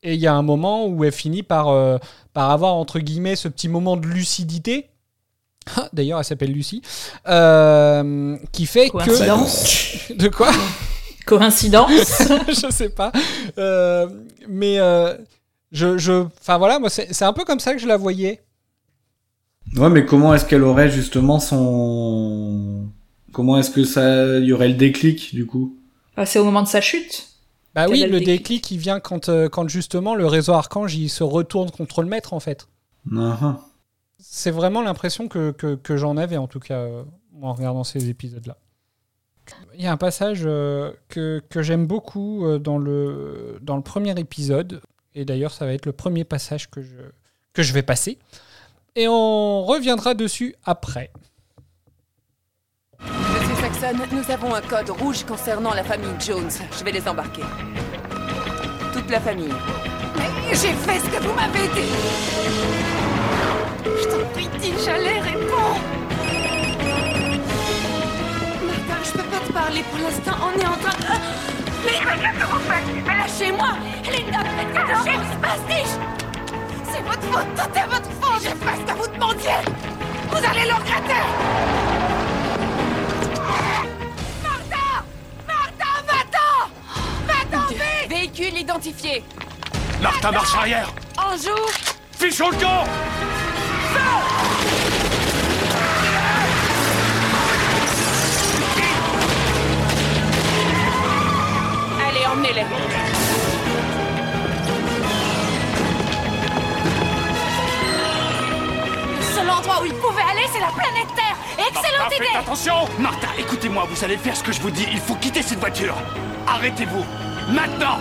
[0.03, 1.97] Et il y a un moment où elle finit par, euh,
[2.33, 4.89] par avoir entre guillemets ce petit moment de lucidité.
[5.75, 6.83] Ah, D'ailleurs, elle s'appelle Lucie.
[7.27, 9.63] euh, qui fait Coïncidence
[10.09, 10.13] que.
[10.17, 10.51] De quoi
[11.25, 12.21] Coïncidence?
[12.47, 13.11] Je sais pas.
[13.57, 14.07] Euh,
[14.47, 15.15] mais euh,
[15.71, 18.41] Je, je, enfin voilà, moi c'est c'est un peu comme ça que je la voyais.
[19.75, 22.87] Ouais, mais comment est-ce qu'elle aurait justement son.
[23.33, 24.37] Comment est-ce que ça.
[24.39, 25.77] Il y aurait le déclic, du coup?
[26.15, 27.27] Bah, c'est au moment de sa chute?
[27.73, 31.09] Bah oui, le déclic, déclic il vient quand, euh, quand justement le réseau Archange il
[31.09, 32.69] se retourne contre le maître en fait.
[33.13, 33.57] Ah,
[34.17, 37.03] C'est vraiment l'impression que, que, que j'en avais en tout cas euh,
[37.41, 38.57] en regardant ces épisodes-là.
[39.75, 43.81] Il y a un passage euh, que, que j'aime beaucoup euh, dans, le, dans le
[43.81, 44.81] premier épisode,
[45.13, 46.95] et d'ailleurs ça va être le premier passage que je,
[47.53, 48.17] que je vais passer,
[48.95, 51.11] et on reviendra dessus après.
[53.01, 56.49] Monsieur Saxon, nous avons un code rouge concernant la famille Jones.
[56.77, 57.43] Je vais les embarquer.
[58.93, 59.53] Toute la famille.
[60.15, 61.91] Mais j'ai fait ce que vous m'avez dit
[63.85, 66.04] Je t'en prie, dis, j'allais répondre
[69.55, 70.35] parler pour l'instant.
[70.43, 71.05] On est en train de...
[71.85, 72.87] Mais, mais qu'est-ce que vous faites?
[73.07, 73.71] Mais lâchez-moi!
[74.03, 75.95] Linda, faites quelque chose Pastiche
[76.83, 79.61] C'est votre faute, tout est votre faute J'ai fait ce que vous demandiez!
[80.29, 81.25] Vous allez le regretter!
[84.43, 84.87] Martha
[85.47, 86.55] Martha, va-t'en!
[87.27, 88.09] Va-t'en, vite!
[88.09, 89.23] Véhicule identifié.
[90.01, 90.89] Martin, marche arrière.
[91.17, 91.55] Anjou
[92.19, 92.83] Fichons le camp
[102.25, 102.65] Allez, emmenez-les.
[109.17, 112.73] Le seul endroit où il pouvait aller, c'est la planète Terre Excellente idée faites attention
[112.99, 114.85] Martin, écoutez-moi, vous allez faire ce que je vous dis.
[114.91, 115.95] Il faut quitter cette voiture.
[116.47, 117.05] Arrêtez-vous.
[117.53, 117.99] Maintenant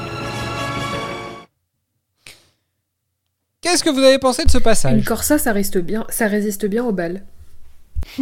[3.61, 4.93] Qu'est-ce que vous avez pensé de ce passage?
[4.93, 7.25] Une Corsa, ça résiste bien, ça résiste bien aux balles.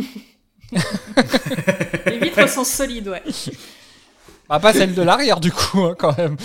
[2.06, 3.22] Les vitres sont solides, ouais.
[4.54, 6.36] Ah, pas celle de l'arrière du coup, hein, quand même.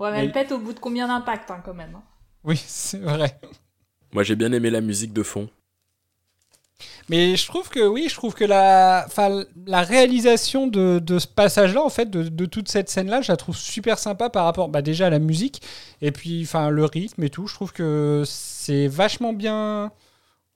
[0.00, 1.94] Ouais, mais elle pète au bout de combien d'impacts, hein, quand même.
[1.94, 2.02] hein.
[2.42, 3.38] Oui, c'est vrai.
[4.12, 5.50] Moi, j'ai bien aimé la musique de fond.
[7.08, 11.26] Mais je trouve que oui, je trouve que la, enfin, la réalisation de, de ce
[11.26, 14.68] passage-là, en fait, de, de toute cette scène-là, je la trouve super sympa par rapport,
[14.68, 15.62] bah, déjà à la musique
[16.00, 17.46] et puis, enfin, le rythme et tout.
[17.46, 19.92] Je trouve que c'est vachement bien.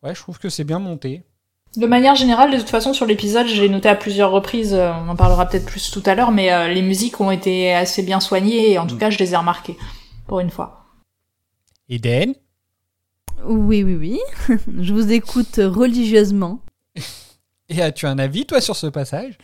[0.02, 1.22] Ouais, je trouve que c'est bien monté.
[1.76, 5.08] De manière générale, de toute façon, sur l'épisode, j'ai noté à plusieurs reprises, euh, on
[5.08, 8.18] en parlera peut-être plus tout à l'heure, mais euh, les musiques ont été assez bien
[8.18, 9.76] soignées, et en tout cas, je les ai remarquées,
[10.26, 10.86] pour une fois.
[11.88, 12.34] Eden?
[13.44, 14.20] Oui, oui, oui.
[14.80, 16.60] Je vous écoute religieusement.
[17.68, 19.38] Et as-tu un avis, toi, sur ce passage?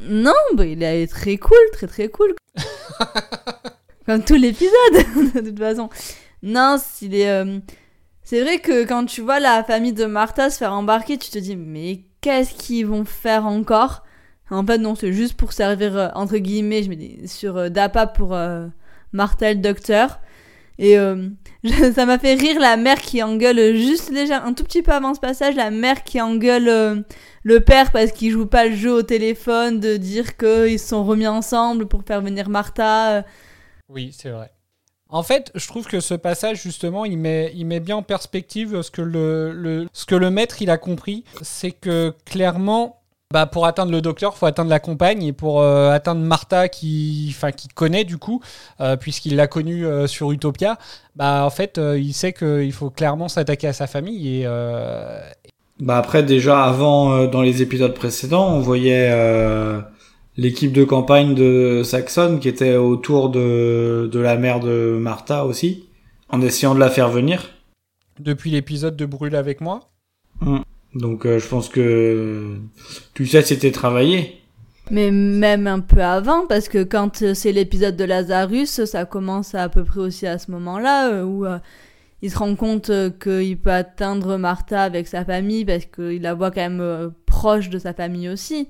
[0.00, 2.34] Non, bah, il est très cool, très très cool.
[4.06, 4.72] Comme tout l'épisode,
[5.34, 5.90] de toute façon.
[6.42, 7.28] Non, il est.
[7.28, 7.58] euh,
[8.26, 11.38] C'est vrai que quand tu vois la famille de Martha se faire embarquer, tu te
[11.38, 14.02] dis, mais qu'est-ce qu'ils vont faire encore?
[14.50, 17.68] En fait, non, c'est juste pour servir, euh, entre guillemets, je mets des- sur euh,
[17.68, 18.66] Dapa pour euh,
[19.12, 20.20] Martha le docteur.
[20.78, 21.28] Et euh,
[21.94, 25.14] ça m'a fait rire la mère qui engueule juste déjà un tout petit peu avant
[25.14, 26.96] ce passage, la mère qui engueule euh,
[27.44, 31.04] le père parce qu'il joue pas le jeu au téléphone, de dire qu'ils se sont
[31.04, 33.24] remis ensemble pour faire venir Martha.
[33.88, 34.50] Oui, c'est vrai.
[35.16, 39.00] En fait, je trouve que ce passage, justement, il met, bien en perspective ce que
[39.00, 41.24] le, maître a compris.
[41.40, 43.00] C'est que clairement,
[43.32, 45.22] bah, pour atteindre le docteur, il faut atteindre la compagne.
[45.22, 47.34] Et pour euh, atteindre Martha, qui,
[47.74, 48.42] connaît du coup,
[48.82, 50.76] euh, puisqu'il l'a connue euh, sur Utopia,
[51.14, 54.46] bah, en fait, il sait qu'il faut clairement s'attaquer à sa famille.
[55.78, 59.10] Bah après déjà avant dans les épisodes précédents on voyait
[60.36, 65.84] l'équipe de campagne de Saxon qui était autour de, de la mère de Martha aussi
[66.28, 67.50] en essayant de la faire venir.
[68.20, 69.90] depuis l'épisode de Brûle avec moi.
[70.40, 70.58] Mm.
[70.94, 72.56] Donc euh, je pense que
[73.14, 74.40] tout ça c'était travaillé.
[74.90, 79.54] Mais même un peu avant, parce que quand euh, c'est l'épisode de Lazarus, ça commence
[79.54, 81.58] à peu près aussi à ce moment-là, euh, où euh,
[82.22, 86.50] il se rend compte qu'il peut atteindre Martha avec sa famille, parce qu'il la voit
[86.50, 88.68] quand même euh, proche de sa famille aussi.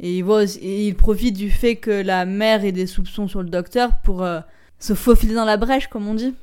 [0.00, 3.26] Et il, voit aussi- et il profite du fait que la mère ait des soupçons
[3.28, 4.40] sur le docteur pour euh,
[4.78, 6.34] se faufiler dans la brèche, comme on dit.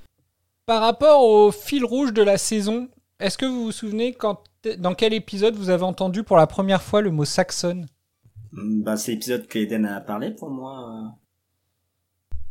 [0.65, 2.89] Par rapport au fil rouge de la saison,
[3.19, 4.39] est-ce que vous vous souvenez quand,
[4.79, 7.85] dans quel épisode vous avez entendu pour la première fois le mot saxon
[8.51, 11.13] Bah, c'est l'épisode que Eden a parlé pour moi.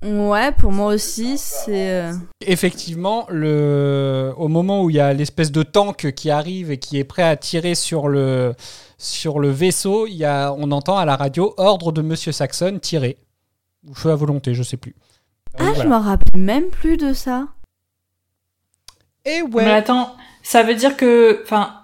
[0.03, 1.91] Ouais, pour moi aussi, c'est...
[1.91, 2.13] euh,
[2.47, 4.33] Effectivement, le...
[4.37, 7.23] au moment où il y a l'espèce de tank qui arrive et qui est prêt
[7.23, 8.55] à tirer sur le,
[9.05, 10.53] sur le vaisseau, il y a...
[10.57, 13.19] on entend à la radio ordre de Monsieur Saxon tirer.
[13.89, 14.95] Ou feu à volonté, je sais plus.
[15.57, 15.91] Ah, Donc, je voilà.
[15.91, 17.49] m'en rappelle même plus de ça.
[19.25, 19.65] Et ouais.
[19.65, 21.75] Mais attends, ça veut dire que, enfin,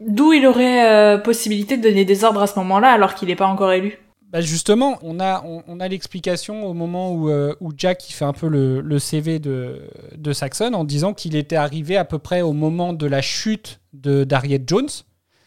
[0.00, 3.36] d'où il aurait euh, possibilité de donner des ordres à ce moment-là alors qu'il n'est
[3.36, 3.98] pas encore élu?
[4.28, 8.12] Bah justement, on a, on, on a l'explication au moment où, euh, où Jack il
[8.12, 9.82] fait un peu le, le CV de,
[10.16, 13.80] de Saxon en disant qu'il était arrivé à peu près au moment de la chute
[13.92, 14.88] de d'Harriet Jones.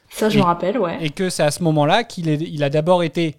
[0.10, 0.98] Ça, je Et- me rappelle, ouais.
[1.04, 3.36] Et que c'est à ce moment-là qu'il il a d'abord été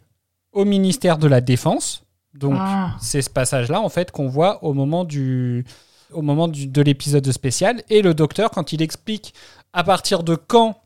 [0.52, 2.04] au ministère de la Défense.
[2.34, 2.92] Donc Ah.
[3.00, 5.64] c'est ce passage-là en fait qu'on voit au moment du,
[6.12, 7.82] au moment du- de l'épisode spécial.
[7.90, 9.34] Et le docteur, quand il explique
[9.72, 10.80] à partir de quand,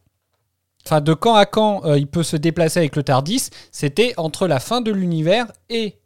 [0.87, 4.47] enfin de quand à quand euh, il peut se déplacer avec le Tardis, c'était entre
[4.47, 5.97] la fin de l'univers et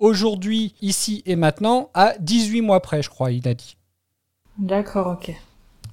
[0.00, 3.76] aujourd'hui, ici et maintenant, à 18 mois près, je crois, il a dit.
[4.58, 5.32] D'accord, ok.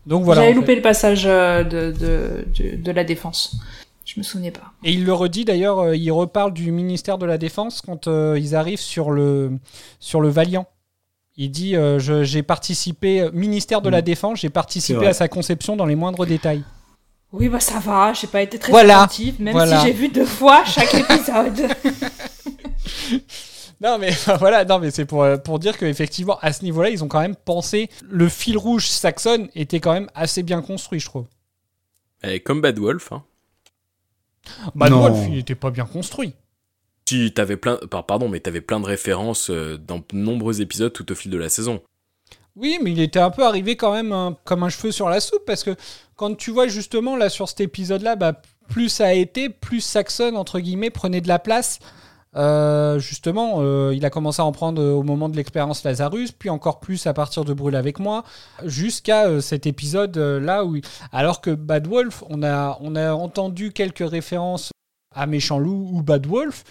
[0.07, 0.41] Donc voilà.
[0.41, 0.59] J'avais fait.
[0.59, 3.55] loupé le passage euh, de, de, de, de la défense.
[4.05, 4.71] Je me souvenais pas.
[4.85, 8.39] Et il le redit d'ailleurs, euh, il reparle du ministère de la Défense quand euh,
[8.39, 9.51] ils arrivent sur le,
[9.99, 10.65] sur le Valiant.
[11.35, 14.05] Il dit euh, J'ai participé, ministère de la Mm.
[14.05, 16.63] Défense, j'ai participé à sa conception dans les moindres détails.
[17.33, 19.81] Oui, bah ça va, j'ai pas été très Voilà, attentive, même voilà.
[19.81, 21.67] si j'ai vu deux fois chaque épisode.
[23.81, 27.03] Non, mais voilà, non, mais c'est pour, euh, pour dire qu'effectivement, à ce niveau-là, ils
[27.03, 27.89] ont quand même pensé.
[28.09, 31.25] Le fil rouge saxon était quand même assez bien construit, je trouve.
[32.23, 33.23] Et comme Bad Wolf, hein.
[34.75, 35.01] Bad Non.
[35.01, 36.33] Wolf, il était pas bien construit.
[37.07, 40.91] Si t'avais plein, par- pardon, mais t'avais plein de références euh, dans de nombreux épisodes
[40.91, 41.81] tout au fil de la saison.
[42.55, 45.19] Oui, mais il était un peu arrivé quand même hein, comme un cheveu sur la
[45.19, 45.75] soupe parce que
[46.15, 50.35] quand tu vois justement là sur cet épisode-là, bah, plus ça a été, plus Saxon
[50.35, 51.79] entre guillemets prenait de la place.
[52.37, 56.31] Euh, justement, euh, il a commencé à en prendre euh, au moment de l'expérience Lazarus,
[56.31, 58.23] puis encore plus à partir de Brûle avec moi,
[58.63, 60.77] jusqu'à cet épisode là où,
[61.11, 64.71] alors que Bad Wolf, on a on a entendu quelques références
[65.15, 66.63] à Méchant Loup ou Bad Wolf.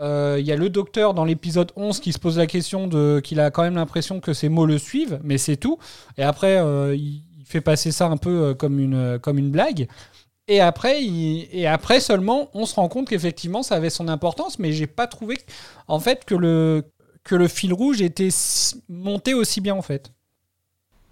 [0.00, 3.38] Il y a le docteur dans l'épisode 11 qui se pose la question de qu'il
[3.38, 5.78] a quand même l'impression que ces mots le suivent, mais c'est tout.
[6.18, 6.56] Et après,
[6.96, 9.86] il, fait passer ça un peu comme une, comme une blague.
[10.48, 14.72] Et après, et après seulement, on se rend compte qu'effectivement, ça avait son importance, mais
[14.72, 15.38] j'ai pas trouvé
[15.88, 16.82] en fait que le,
[17.24, 18.28] que le fil rouge était
[18.88, 20.12] monté aussi bien en fait.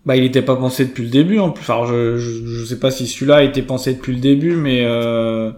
[0.07, 1.63] Bah, il était pas pensé depuis le début, en plus.
[1.63, 4.83] Enfin, je, je, je sais pas si celui-là a été pensé depuis le début, mais
[4.85, 5.53] euh,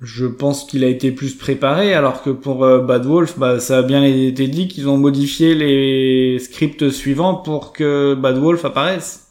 [0.00, 3.78] je pense qu'il a été plus préparé, alors que pour euh, Bad Wolf, bah, ça
[3.78, 9.28] a bien été dit qu'ils ont modifié les scripts suivants pour que Bad Wolf apparaisse.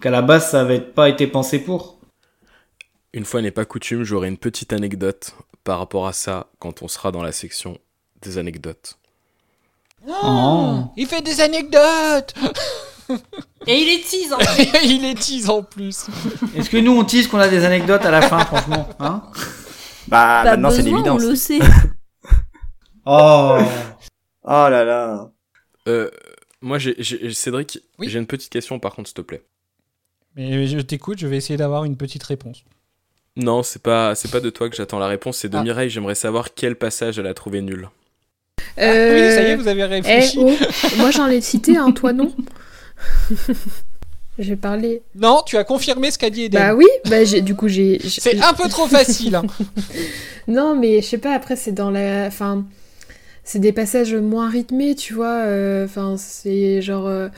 [0.00, 1.98] Qu'à la base, ça avait pas été pensé pour.
[3.14, 6.88] Une fois n'est pas coutume, j'aurai une petite anecdote par rapport à ça quand on
[6.88, 7.78] sera dans la section
[8.22, 8.98] des anecdotes.
[10.08, 10.84] Oh.
[10.96, 12.34] Il fait des anecdotes
[13.66, 14.38] Et il est tease en
[14.84, 16.06] Il est tease en plus
[16.56, 19.22] Est-ce que nous, on tease qu'on a des anecdotes à la fin, franchement hein?
[20.08, 21.22] Bah, Pas maintenant c'est l'évidence.
[21.22, 21.60] on le sait.
[23.04, 23.58] Oh
[24.44, 25.30] Oh là là.
[25.86, 26.10] Euh,
[26.60, 29.44] moi, j'ai, j'ai- Cédric, j'ai une petite question par contre, s'il te plaît.
[30.34, 32.64] Mais je t'écoute, je vais essayer d'avoir une petite réponse.
[33.36, 35.62] Non, c'est pas, c'est pas de toi que j'attends la réponse, c'est de Ah.
[35.62, 35.88] Mireille.
[35.90, 37.88] J'aimerais savoir quel passage elle a trouvé nul.
[38.78, 40.38] Euh, oui, ça y est, vous avez réfléchi.
[40.40, 42.32] eh, oh, moi j'en ai cité, hein, toi non?
[44.38, 45.02] J'ai parlé.
[45.14, 46.60] Non, tu as confirmé ce qu'a dit Eden.
[46.60, 47.98] Bah oui, bah j'ai du coup j'ai.
[48.02, 49.34] j'ai- C'est un peu trop facile.
[49.34, 49.42] hein.
[50.48, 51.32] non, mais je sais pas.
[51.34, 52.26] Après, c'est dans la.
[52.28, 52.64] Enfin,
[53.44, 55.42] c'est des passages moins rythmés, tu vois.
[55.44, 57.28] euh, Enfin, c'est genre euh,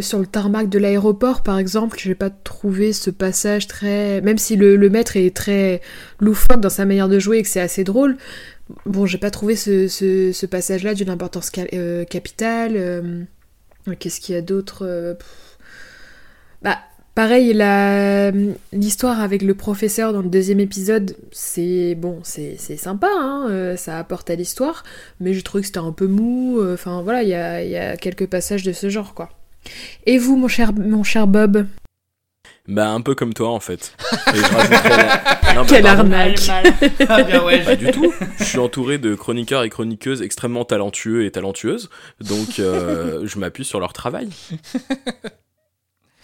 [0.00, 1.98] sur le tarmac de l'aéroport, par exemple.
[2.00, 4.20] J'ai pas trouvé ce passage très.
[4.22, 5.80] Même si le, le maître est très
[6.20, 8.16] loufoque dans sa manière de jouer et que c'est assez drôle.
[8.86, 12.72] Bon, j'ai pas trouvé ce, ce, passage-là d'une importance euh, capitale.
[12.76, 13.24] euh,
[13.98, 15.14] Qu'est-ce qu'il y a d'autre euh.
[16.62, 16.78] Bah,
[17.14, 17.52] pareil,
[18.72, 24.30] l'histoire avec le professeur dans le deuxième épisode, c'est bon, c'est sympa, hein, ça apporte
[24.30, 24.82] à l'histoire,
[25.20, 26.58] mais j'ai trouvé que c'était un peu mou.
[26.72, 29.28] Enfin voilà, il y a, il y a quelques passages de ce genre, quoi.
[30.06, 31.66] Et vous, mon cher, mon cher Bob
[32.68, 33.96] Bah, un peu comme toi en fait.
[34.34, 36.02] Et je rajouterais la- Non, bah, Quelle pardon.
[36.12, 36.40] arnaque
[37.08, 37.62] Ah bien ouais.
[37.62, 38.12] Pas du tout.
[38.38, 43.64] Je suis entouré de chroniqueurs et chroniqueuses extrêmement talentueux et talentueuses, donc euh, je m'appuie
[43.64, 44.28] sur leur travail.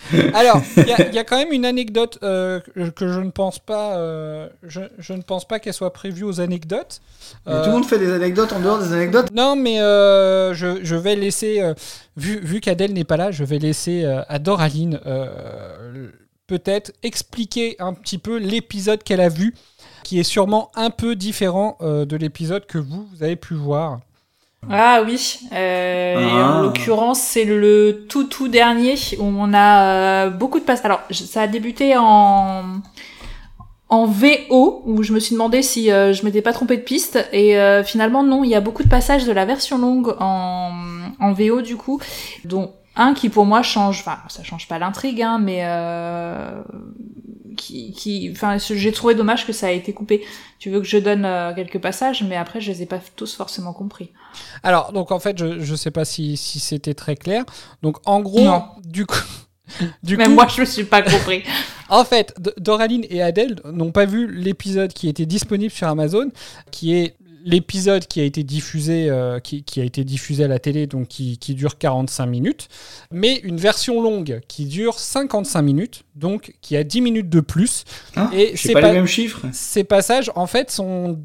[0.34, 2.60] Alors, il y, a- il y a quand même une anecdote euh,
[2.96, 6.40] que je ne pense pas, euh, je, je ne pense pas qu'elle soit prévue aux
[6.40, 7.00] anecdotes.
[7.44, 10.96] Tout le monde fait des anecdotes en dehors des anecdotes Non, mais euh, je, je
[10.96, 11.74] vais laisser, euh,
[12.16, 16.08] vu, vu qu'Adèle n'est pas là, je vais laisser euh, à Doraline euh,
[16.46, 19.54] peut-être expliquer un petit peu l'épisode qu'elle a vu,
[20.02, 24.00] qui est sûrement un peu différent euh, de l'épisode que vous, vous avez pu voir.
[24.68, 26.58] Ah oui, euh, et Ah.
[26.58, 29.84] en l'occurrence c'est le tout tout dernier où on a
[30.26, 30.84] euh, beaucoup de passages.
[30.84, 32.64] Alors ça a débuté en
[33.88, 37.26] en VO où je me suis demandé si euh, je m'étais pas trompée de piste
[37.32, 40.72] et euh, finalement non, il y a beaucoup de passages de la version longue en
[41.18, 41.98] en VO du coup,
[42.44, 46.62] dont un qui pour moi change, enfin ça change pas l'intrigue hein, mais euh,
[47.60, 50.24] qui, qui, enfin, j'ai trouvé dommage que ça a été coupé.
[50.58, 53.34] Tu veux que je donne euh, quelques passages, mais après, je les ai pas tous
[53.36, 54.10] forcément compris.
[54.62, 57.44] Alors, donc en fait, je, je sais pas si, si c'était très clair.
[57.82, 58.64] Donc, en gros, Non.
[58.84, 59.20] du coup.
[60.02, 61.44] Du Même moi, je me suis pas compris.
[61.88, 66.28] en fait, Doraline et Adèle n'ont pas vu l'épisode qui était disponible sur Amazon,
[66.72, 67.14] qui est
[67.44, 71.08] l'épisode qui a été diffusé, euh, qui, qui a été diffusé à la télé, donc
[71.08, 72.68] qui, qui dure 45 minutes,
[73.10, 77.84] mais une version longue qui dure 55 minutes, donc qui a 10 minutes de plus.
[78.16, 79.46] Ah, et j'ai ces pas pa- les mêmes chiffres.
[79.52, 81.18] Ces passages, en fait, sont,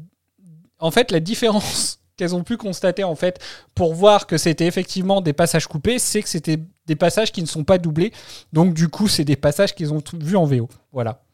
[0.78, 3.38] en fait, la différence qu'elles ont pu constater en fait
[3.74, 6.56] pour voir que c'était effectivement des passages coupés, c'est que c'était
[6.86, 8.10] des passages qui ne sont pas doublés.
[8.54, 10.66] Donc du coup, c'est des passages qu'ils ont vus en VO.
[10.92, 11.25] Voilà.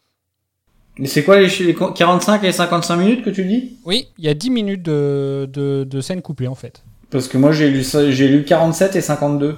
[0.98, 3.76] Mais c'est quoi les, chi- les 45 et 55 minutes que tu dis?
[3.86, 6.82] Oui, il y a 10 minutes de, de, de scènes coupées en fait.
[7.10, 9.56] Parce que moi j'ai lu j'ai lu 47 et 52.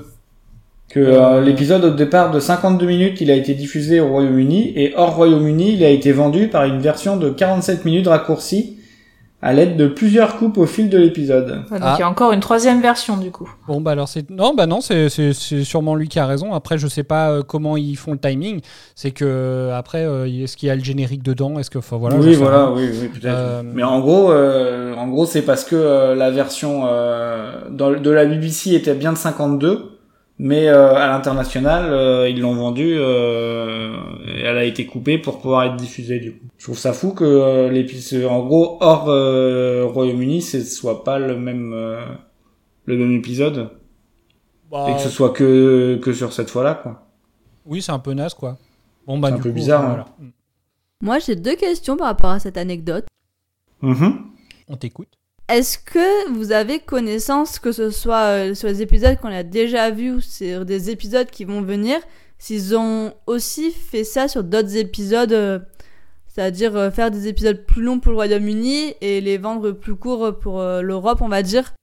[0.90, 4.92] Que euh, l'épisode au départ de 52 minutes, il a été diffusé au Royaume-Uni et
[4.96, 8.78] hors Royaume-Uni, il a été vendu par une version de 47 minutes raccourcie
[9.46, 11.62] à l'aide de plusieurs coupes au fil de l'épisode.
[11.70, 13.46] Ouais, donc il y a encore une troisième version du coup.
[13.68, 16.54] Bon bah alors c'est non bah non c'est c'est- c'est sûrement lui qui a raison.
[16.54, 18.60] Après je sais pas euh, comment ils font le timing.
[18.94, 21.58] C'est que euh, après euh, est-ce qu'il y a le générique dedans?
[21.58, 22.16] Est-ce que enfin voilà.
[22.16, 23.26] oui, voilà, oui, oui, peut-être.
[23.36, 27.90] Euh, Mais en gros, euh, en gros, c'est parce que euh, la version euh, dans,
[27.92, 29.93] de la BBC était bien de 52,
[30.44, 35.40] mais euh, à l'international, euh, ils l'ont vendue euh, et elle a été coupée pour
[35.40, 36.20] pouvoir être diffusée.
[36.20, 40.60] Du coup, je trouve ça fou que euh, l'épisode, en gros, hors euh, Royaume-Uni, ce
[40.60, 42.04] soit pas le même euh,
[42.84, 43.70] le même épisode
[44.70, 47.06] Bah, et que ce soit que que sur cette fois-là, quoi.
[47.64, 48.58] Oui c'est un peu naze quoi.
[49.06, 49.86] Bon bah C'est un peu coup, bizarre, hein.
[49.88, 50.06] voilà.
[51.00, 53.06] Moi, j'ai deux questions par rapport à cette anecdote.
[53.80, 54.26] Mhm.
[54.68, 55.08] On t'écoute.
[55.48, 59.90] Est-ce que vous avez connaissance, que ce soit euh, sur les épisodes qu'on a déjà
[59.90, 61.98] vus ou sur des épisodes qui vont venir,
[62.38, 65.58] s'ils ont aussi fait ça sur d'autres épisodes, euh,
[66.28, 70.38] c'est-à-dire euh, faire des épisodes plus longs pour le Royaume-Uni et les vendre plus courts
[70.38, 71.74] pour l'Europe, on va dire?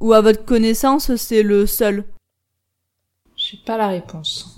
[0.00, 2.04] Ou à votre connaissance, c'est le seul?
[3.36, 4.57] J'ai pas la réponse.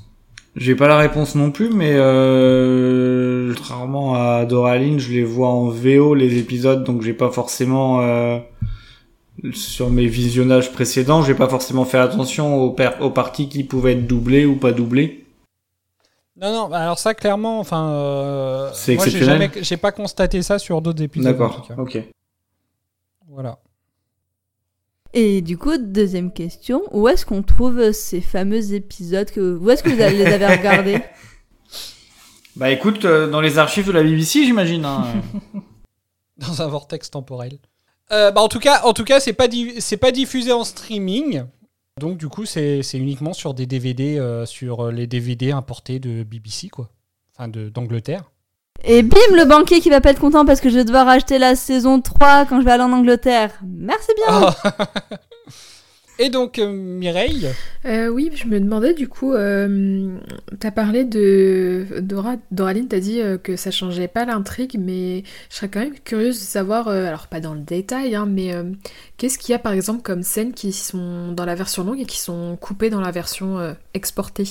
[0.56, 5.68] J'ai pas la réponse non plus, mais euh, contrairement à Doraline, je les vois en
[5.68, 8.38] VO les épisodes, donc j'ai pas forcément euh,
[9.52, 12.70] sur mes visionnages précédents, j'ai pas forcément fait attention aux,
[13.10, 15.24] parties qui pouvaient être doublées ou pas doublées.
[16.36, 17.90] Non non bah, alors ça clairement enfin.
[17.92, 19.50] euh, C'est moi, j'ai exceptionnel.
[19.52, 21.32] jamais- J'ai pas constaté ça sur d'autres épisodes.
[21.32, 21.98] D'accord, ok.
[23.28, 23.58] Voilà.
[25.12, 29.82] Et du coup, deuxième question, où est-ce qu'on trouve ces fameux épisodes que Où est-ce
[29.82, 31.00] que vous les avez regardés?
[32.56, 34.84] Bah écoute, euh, dans les archives de la BBC, j'imagine.
[34.84, 35.04] hein.
[36.36, 37.58] dans un vortex temporel.
[38.10, 39.46] Euh, bah en tout cas, en tout cas, c'est pas
[39.78, 41.44] c'est pas diffusé en streaming.
[42.00, 46.24] Donc du coup, c'est c'est uniquement sur des DVD, euh, sur les DVD importés de
[46.24, 46.90] BBC quoi,
[47.36, 48.32] enfin de d'Angleterre.
[48.84, 51.38] Et bim, le banquier qui va pas être content parce que je vais devoir acheter
[51.38, 53.50] la saison 3 quand je vais aller en Angleterre.
[53.66, 54.54] Merci bien.
[56.22, 57.48] Et donc euh, Mireille,
[57.86, 60.18] Euh, oui, je me demandais du coup, euh,
[60.58, 65.56] t'as parlé de Dora, Doraline, t'as dit euh, que ça changeait pas l'intrigue, mais je
[65.56, 68.64] serais quand même curieuse de savoir, euh, alors pas dans le détail, hein, mais euh,
[69.16, 72.04] qu'est-ce qu'il y a par exemple comme scènes qui sont dans la version longue et
[72.04, 74.44] qui sont coupées dans la version euh, exportée?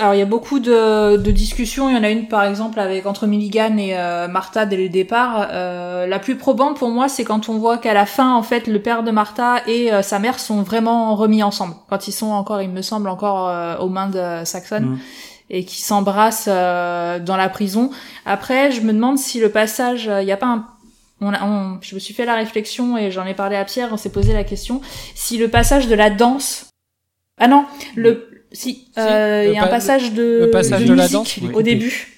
[0.00, 1.90] Alors il y a beaucoup de, de discussions.
[1.90, 4.88] Il y en a une par exemple avec entre Milligan et euh, Martha dès le
[4.88, 5.48] départ.
[5.52, 8.66] Euh, la plus probante pour moi, c'est quand on voit qu'à la fin, en fait,
[8.66, 11.74] le père de Martha et euh, sa mère sont vraiment remis ensemble.
[11.90, 14.80] Quand ils sont encore, il me semble, encore euh, aux mains de Saxon.
[14.80, 14.98] Mm.
[15.52, 17.90] Et qui s'embrassent euh, dans la prison.
[18.24, 20.64] Après, je me demande si le passage, il n'y a pas un
[21.20, 23.88] on a- on- je me suis fait la réflexion et j'en ai parlé à Pierre,
[23.92, 24.80] on s'est posé la question
[25.14, 26.70] si le passage de la danse.
[27.36, 27.64] Ah non,
[27.96, 31.02] le si, euh, il y a un pa- passage de, le passage de de la
[31.04, 32.08] musique danse, au début.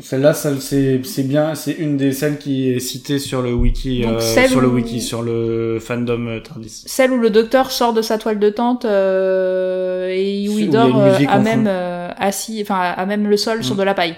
[0.00, 4.14] Celle-là, c'est c'est bien, c'est une des scènes qui est citée sur le wiki, Donc,
[4.20, 6.82] euh, sur le où- wiki, sur le fandom euh, Tardis.
[6.86, 11.00] Celle où le docteur sort de sa toile de tente euh, et où il dort
[11.28, 13.78] à même euh, assis, enfin à même le sol sur Mm.
[13.78, 14.16] de la paille.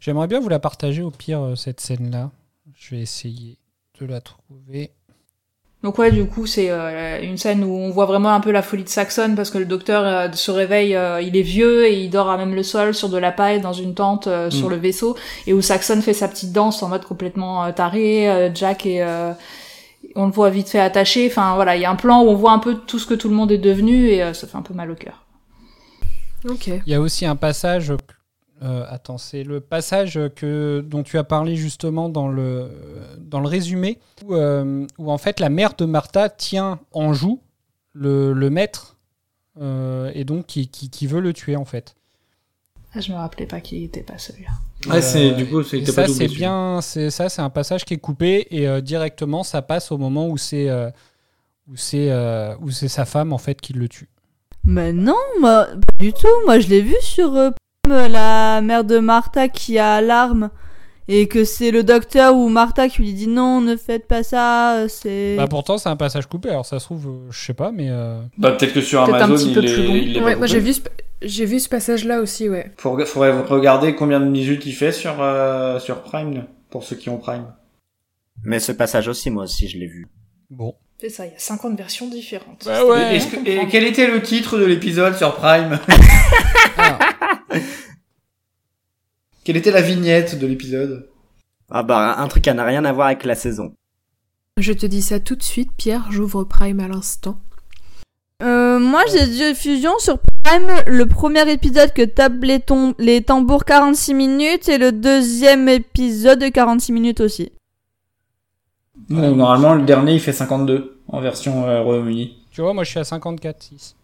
[0.00, 2.30] j'aimerais bien vous la partager au pire cette scène là.
[2.74, 3.58] Je vais essayer
[4.00, 4.90] de la trouver.
[5.82, 8.62] Donc ouais, du coup, c'est euh, une scène où on voit vraiment un peu la
[8.62, 11.94] folie de Saxon parce que le docteur euh, se réveille, euh, il est vieux et
[12.04, 14.68] il dort à même le sol sur de la paille dans une tente euh, sur
[14.68, 14.70] Mm.
[14.70, 15.16] le vaisseau
[15.48, 18.30] et où Saxon fait sa petite danse en mode complètement euh, taré.
[18.30, 19.32] euh, Jack et euh,
[20.14, 21.26] on le voit vite fait attaché.
[21.28, 23.14] Enfin voilà, il y a un plan où on voit un peu tout ce que
[23.14, 25.24] tout le monde est devenu et euh, ça fait un peu mal au cœur.
[26.48, 26.68] Ok.
[26.68, 27.92] Il y a aussi un passage.
[28.62, 32.70] Euh, attends, c'est le passage que dont tu as parlé justement dans le
[33.18, 37.40] dans le résumé où, euh, où en fait la mère de Martha tient en joue
[37.92, 38.96] le, le maître
[39.60, 41.94] euh, et donc qui, qui, qui veut le tuer en fait.
[42.94, 44.50] Ah, je me rappelais pas qu'il était pas celui-là.
[44.86, 46.28] Ouais, c'est du coup, c'était ça pas doublé.
[46.28, 49.90] c'est bien, c'est ça c'est un passage qui est coupé et euh, directement ça passe
[49.92, 50.90] au moment où c'est euh,
[51.68, 54.08] où c'est euh, où c'est sa femme en fait qui le tue.
[54.64, 56.28] Mais non, moi, pas du tout.
[56.44, 57.50] Moi, je l'ai vu sur euh,
[57.88, 60.50] la mère de Martha qui a l'arme.
[61.08, 64.84] Et que c'est le docteur ou Martha qui lui dit non, ne faites pas ça,
[64.88, 65.34] c'est.
[65.36, 67.88] Bah pourtant c'est un passage coupé alors ça se trouve euh, je sais pas mais
[67.90, 69.94] euh, Bah, peut-être que sur Peut-être un Amazon, petit peu il est, plus long.
[69.96, 70.70] il est pas Ouais, moi j'ai coupé.
[70.70, 70.80] vu, ce...
[71.22, 72.70] j'ai vu ce passage-là aussi, ouais.
[72.78, 76.94] Faut faudrait regarder combien de minutes il fait sur, euh, sur Prime, là, pour ceux
[76.94, 77.46] qui ont Prime.
[78.44, 80.06] Mais ce passage aussi, moi aussi, je l'ai vu.
[80.50, 80.76] Bon.
[81.00, 82.62] C'est ça, il y a 50 versions différentes.
[82.64, 83.14] Bah ouais.
[83.14, 85.80] Et, est-ce que- et quel était le titre de l'épisode sur Prime?
[89.44, 91.08] Quelle était la vignette de l'épisode?
[91.70, 93.74] Ah bah, un truc qui n'a rien à voir avec la saison.
[94.58, 97.38] Je te dis ça tout de suite, Pierre, j'ouvre Prime à l'instant.
[98.42, 103.64] Euh, moi, j'ai diffusion sur Prime le premier épisode que tape les, tom- les tambours
[103.64, 107.52] 46 minutes et le deuxième épisode de 46 minutes aussi.
[109.10, 112.36] Ouais, Normalement, le dernier, il fait 52 en version euh, Royaume-Uni.
[112.50, 113.94] tu vois moi je suis à 54 6.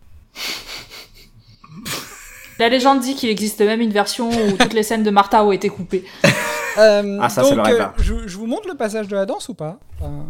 [2.59, 5.53] La légende dit qu'il existe même une version où toutes les scènes de Martha ont
[5.53, 6.05] été coupées.
[6.81, 9.17] Euh, Ah, ça, donc, c'est le rêve, euh, je, je vous montre le passage de
[9.17, 10.27] la danse ou pas Enfin,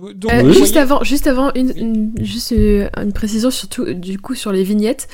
[0.00, 3.52] vous- donc, Euh, vous juste voyez- avant, juste avant une, une- juste euh, une précision
[3.52, 5.06] surtout du coup sur les vignettes.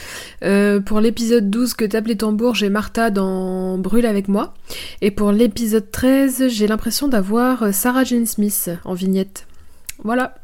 [0.42, 4.54] Euh, pour l'épisode 12 que tape les tambours, j'ai Martha dans Brûle avec moi.
[5.02, 9.46] Et pour l'épisode 13, j'ai l'impression d'avoir Sarah Jane Smith en vignette.
[10.04, 10.36] Voilà.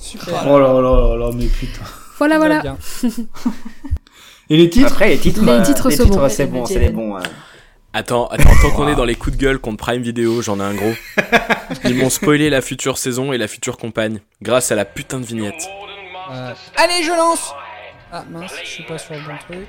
[0.00, 0.44] Super.
[0.50, 1.82] Oh là là là là, mais putain.
[2.18, 2.60] Voilà, voilà.
[4.52, 6.28] Et les titres Après, les titres, Les euh, titres les sont titres, bons.
[6.28, 7.16] c'est bon, c'est les bons.
[7.94, 10.62] Attends, attends, tant qu'on est dans les coups de gueule contre Prime Video, j'en ai
[10.62, 10.92] un gros.
[11.84, 15.24] Ils m'ont spoilé la future saison et la future compagne, grâce à la putain de
[15.24, 15.66] vignette.
[16.30, 17.54] Euh, Allez je lance
[18.12, 19.68] Ah mince je suis pas sur le bon truc.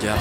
[0.00, 0.18] Regard.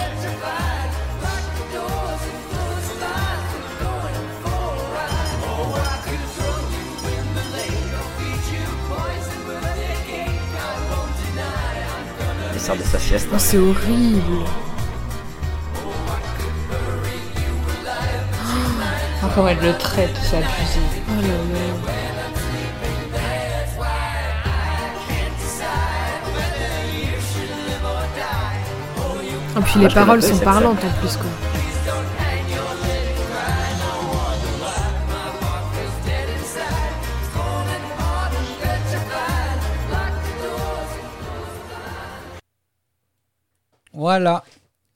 [12.53, 13.27] Il sort de sa sieste.
[13.33, 14.45] Oh, c'est horrible.
[19.23, 20.79] Encore elle le traite, c'est abusé.
[21.09, 21.88] Oh là là.
[29.71, 31.25] Puis les peux paroles sont parlantes en plus quoi.
[43.93, 44.43] Voilà.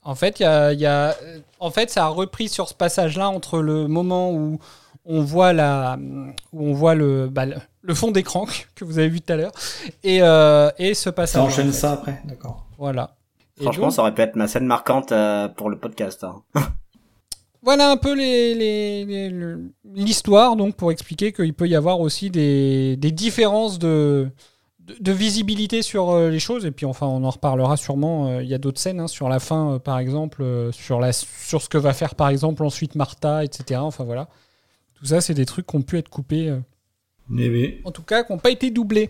[0.03, 1.15] En fait, il y a, y a-
[1.59, 4.59] en fait, ça a repris sur ce passage-là entre le moment où
[5.05, 5.97] on voit la,
[6.51, 8.45] où on voit le, bah, le, le fond d'écran
[8.76, 9.51] que vous avez vu tout à l'heure,
[10.03, 11.41] et, euh, et ce passage.
[11.41, 12.65] Ça enchaîne ça après, d'accord.
[12.78, 13.11] Voilà.
[13.62, 16.24] Franchement, donc, ça aurait pu être ma scène marquante euh, pour le podcast.
[16.24, 16.41] hein.
[17.62, 22.01] Voilà un peu les- les- les- le- l'histoire, donc pour expliquer qu'il peut y avoir
[22.01, 24.28] aussi des, des différences de,
[24.80, 26.66] de, de visibilité sur euh, les choses.
[26.66, 28.28] Et puis enfin, on en reparlera sûrement.
[28.28, 30.99] euh, Il y a d'autres scènes hein, sur la fin, euh, par exemple, euh, sur,
[30.99, 33.80] la, sur ce que va faire par exemple ensuite Martha, etc.
[33.82, 34.28] Enfin voilà.
[34.95, 36.49] Tout ça, c'est des trucs qui ont pu être coupés.
[36.49, 36.60] euh,
[37.39, 37.80] Eh oui.
[37.86, 39.10] en tout cas, qui n'ont pas été doublés.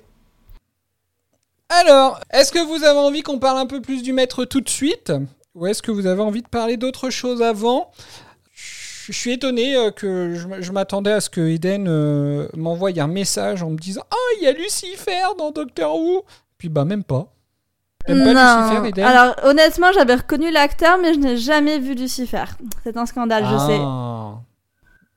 [1.82, 4.69] Alors, est-ce que vous avez envie qu'on parle un peu plus du maître tout de
[4.69, 5.11] suite?
[5.55, 7.91] Ou est-ce que vous avez envie de parler d'autre chose avant?
[8.53, 13.61] Je suis étonné euh, que je, m'attendais à ce que Eden euh, m'envoie un message
[13.61, 16.24] en me disant Ah, il y a Lucifer dans Doctor Who
[16.57, 17.28] Puis bah, même pas.
[18.07, 22.45] Même pas Lucifer, Eden Alors honnêtement, j'avais reconnu l'acteur, mais je n'ai jamais vu Lucifer.
[22.84, 23.80] C'est un scandale, je sais.
[23.82, 24.36] Ah.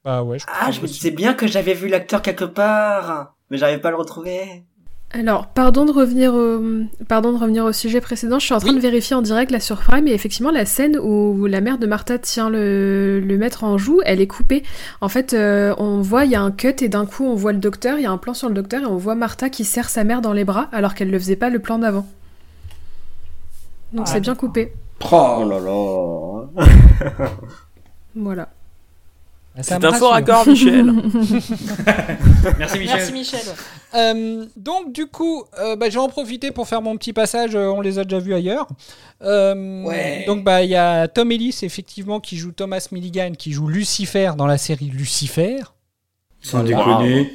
[0.04, 3.58] Bah ouais, je Ah, je me disais bien que j'avais vu l'acteur quelque part, mais
[3.58, 4.64] j'arrivais pas à le retrouver.
[5.18, 6.60] Alors, pardon de revenir au,
[7.08, 8.38] pardon de revenir au sujet précédent.
[8.38, 10.98] Je suis en train de vérifier en direct là sur Prime et effectivement la scène
[10.98, 14.62] où la mère de Martha tient le, le maître en joue, elle est coupée.
[15.00, 17.52] En fait, euh, on voit il y a un cut et d'un coup on voit
[17.52, 19.64] le docteur, il y a un plan sur le docteur et on voit Martha qui
[19.64, 22.06] serre sa mère dans les bras alors qu'elle le faisait pas le plan d'avant.
[23.94, 24.74] Donc Ah, c'est bien coupé.
[25.10, 25.58] Oh là
[26.66, 26.66] là.
[28.14, 28.48] Voilà.
[29.62, 30.10] C'est un faux rassure.
[30.10, 30.86] raccord, Michel.
[32.58, 32.96] Merci Michel.
[32.96, 33.40] Merci Michel.
[33.96, 37.54] Euh, donc du coup, euh, bah, je vais en profiter pour faire mon petit passage.
[37.54, 38.66] euh, on les a déjà vus ailleurs.
[39.22, 40.24] Euh, Ouais.
[40.26, 44.32] Donc bah il y a Tom Ellis effectivement qui joue Thomas Milligan, qui joue Lucifer
[44.36, 45.60] dans la série Lucifer.
[46.40, 46.98] Sans Voilà.
[46.98, 47.32] déconner.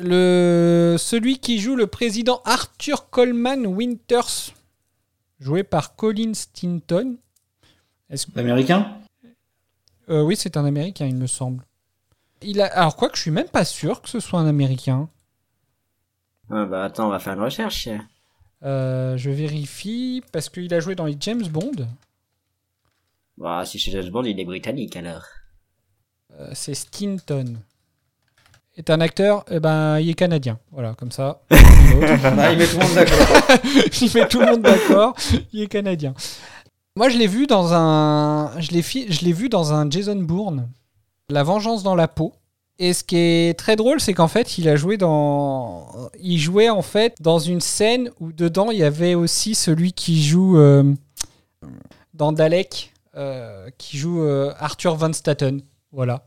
[0.00, 4.52] Le celui qui joue le président Arthur Coleman Winters,
[5.40, 7.16] joué par Colin Stinton.
[8.10, 8.96] Est-ce L'américain?
[10.10, 11.64] Euh, oui, c'est un Américain, il me semble.
[12.42, 12.66] Il a...
[12.66, 15.08] Alors, quoi que je suis même pas sûr que ce soit un Américain.
[16.50, 17.88] Ah bah attends, on va faire une recherche.
[18.62, 21.86] Euh, je vérifie, parce qu'il a joué dans les James Bond.
[23.36, 25.24] Bah, si c'est James Bond, il est britannique alors.
[26.38, 27.56] Euh, c'est Stinton.
[28.76, 30.58] Est un acteur, eh ben, il est canadien.
[30.72, 31.40] Voilà, comme ça.
[31.96, 33.58] Ah, il met tout le monde d'accord.
[34.02, 35.14] il met tout le monde d'accord.
[35.52, 36.12] Il est canadien.
[36.96, 40.16] Moi, je l'ai vu dans un, je l'ai fi- je l'ai vu dans un Jason
[40.16, 40.68] Bourne,
[41.30, 42.34] La Vengeance dans la peau.
[42.78, 45.86] Et ce qui est très drôle, c'est qu'en fait, il a joué dans,
[46.20, 50.20] il jouait en fait dans une scène où dedans il y avait aussi celui qui
[50.20, 50.82] joue euh,
[52.14, 55.60] dans Dalek, euh, qui joue euh, Arthur Van Staten.
[55.92, 56.26] Voilà.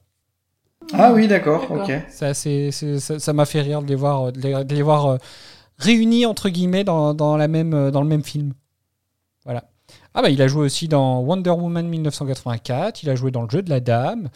[0.93, 1.91] Ah oui, d'accord, ok.
[2.09, 5.05] Ça, c'est, ça, ça m'a fait rire de les voir, de les, de les voir
[5.05, 5.17] euh,
[5.77, 8.53] réunis entre guillemets dans, dans la même, dans le même film.
[9.43, 9.65] Voilà.
[10.13, 13.03] Ah bah il a joué aussi dans Wonder Woman 1984.
[13.03, 14.29] Il a joué dans Le Jeu de la Dame.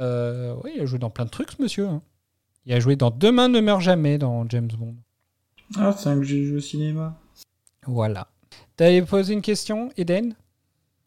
[0.00, 1.86] Euh, oui, il a joué dans plein de trucs, ce monsieur.
[1.86, 2.02] hein.
[2.66, 4.96] Il a joué dans Demain ne meurt jamais dans James Bond.
[5.76, 7.18] Ah, c'est un que j'ai joué au cinéma.
[7.86, 8.28] Voilà.
[8.76, 10.34] T'avais posé une question, Eden?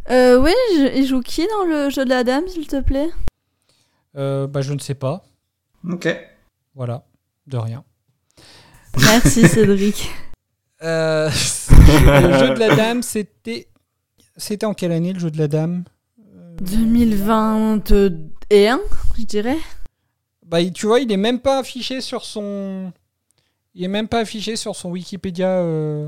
[0.09, 3.09] Euh, oui, je- il joue qui dans le jeu de la dame, s'il te plaît?
[4.15, 5.23] Euh, Bah je ne sais pas.
[5.89, 6.07] Ok.
[6.75, 7.03] Voilà.
[7.47, 7.83] De rien.
[8.97, 10.09] Merci, Cédric.
[10.83, 11.29] Euh,
[11.71, 13.67] le jeu de la dame, c'était.
[14.37, 15.83] C'était en quelle année le jeu de la dame?
[18.54, 18.80] 2021,
[19.18, 19.58] je dirais.
[20.45, 22.91] Bah, il- tu vois, il est même pas affiché sur son.
[23.74, 26.08] Il est même pas affiché sur son Wikipédia euh,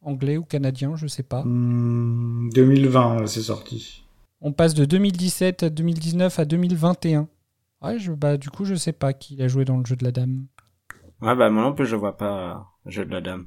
[0.00, 1.42] anglais ou canadien, je sais pas.
[1.44, 4.04] Hmm, 2020, c'est sorti.
[4.40, 7.28] On passe de 2017 à 2019 à 2021.
[7.82, 9.96] Ouais, je, bah, du coup, je sais pas qui il a joué dans le jeu
[9.96, 10.46] de la dame.
[11.20, 12.50] Ouais, bah moi non plus, je vois pas
[12.86, 13.46] euh, Jeu de la Dame.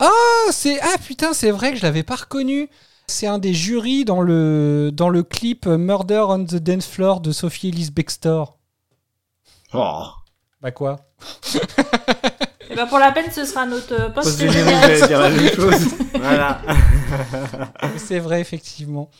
[0.00, 0.10] Ah,
[0.50, 2.68] c'est ah putain, c'est vrai que je l'avais pas reconnu.
[3.08, 7.32] C'est un des jurys dans le dans le clip Murder on the Dance Floor de
[7.32, 8.58] Sophie Ellis Bextor.
[9.72, 10.04] Oh.
[10.60, 10.96] Bah quoi
[12.70, 15.30] Et bah pour la peine, ce sera notre euh, post Post générique, j'allais dire la
[15.30, 15.88] même chose.
[16.14, 16.60] Voilà.
[17.96, 19.10] C'est vrai, effectivement.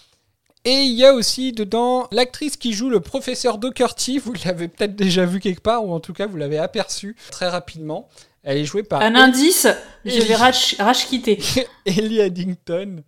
[0.64, 4.18] Et il y a aussi dedans l'actrice qui joue le professeur Doherty.
[4.18, 7.48] Vous l'avez peut-être déjà vu quelque part, ou en tout cas vous l'avez aperçue très
[7.48, 8.08] rapidement.
[8.42, 9.66] Elle est jouée par Un indice,
[10.04, 11.38] je vais rage, rage quitter.
[11.86, 13.02] Ellie Addington.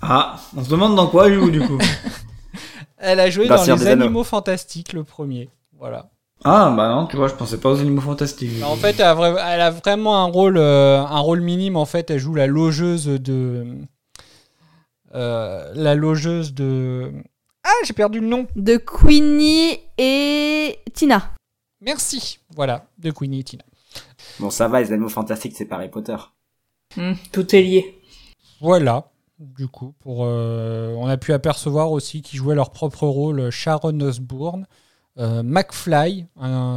[0.00, 1.78] Ah, on se demande dans quoi elle joue du coup.
[3.04, 4.04] Elle a joué Dans Les Anneaux.
[4.04, 5.50] Animaux Fantastiques, le premier.
[5.76, 6.10] Voilà.
[6.44, 8.62] Ah, bah non, tu vois, je pensais pas aux animaux fantastiques.
[8.64, 11.76] En fait, elle a, vra- elle a vraiment un rôle, euh, un rôle minime.
[11.76, 13.66] En fait, elle joue la logeuse de.
[15.14, 17.12] euh, la logeuse de.
[17.64, 18.46] Ah, j'ai perdu le nom.
[18.56, 21.30] De Queenie et Tina.
[21.80, 22.38] Merci.
[22.54, 23.62] Voilà, de Queenie et Tina.
[24.40, 26.16] Bon, ça va, les animaux fantastiques, c'est pas Harry Potter.
[26.96, 27.98] Hmm, tout est lié.
[28.60, 29.04] Voilà.
[29.38, 33.98] Du coup, pour, euh, on a pu apercevoir aussi qu'ils jouaient leur propre rôle Sharon
[34.00, 34.66] Osbourne,
[35.18, 36.26] euh, McFly,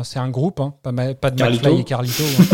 [0.04, 1.64] c'est un groupe, hein, pas, ma- pas de Carlito.
[1.70, 2.46] McFly et Carlito, hein.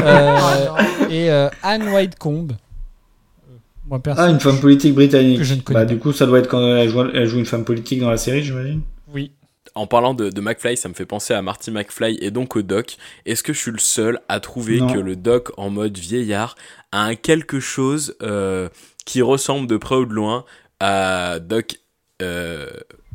[0.04, 0.66] Euh,
[1.10, 2.48] et euh, Anne Whitecomb.
[2.52, 5.38] Euh, moi, perso, Ah, une femme politique britannique.
[5.38, 5.92] que je ne connais bah, pas.
[5.92, 8.16] du coup, ça doit être quand elle joue, elle joue une femme politique dans la
[8.16, 8.82] série, j'imagine.
[9.12, 9.32] Oui.
[9.74, 12.62] En parlant de, de McFly, ça me fait penser à Marty McFly et donc au
[12.62, 12.96] doc.
[13.24, 14.92] Est-ce que je suis le seul à trouver Non.
[14.92, 16.56] que le doc en mode vieillard
[16.92, 18.68] a un quelque chose euh,
[19.04, 20.44] qui ressemble de près ou de loin
[20.80, 21.76] à Doc
[22.22, 22.68] euh,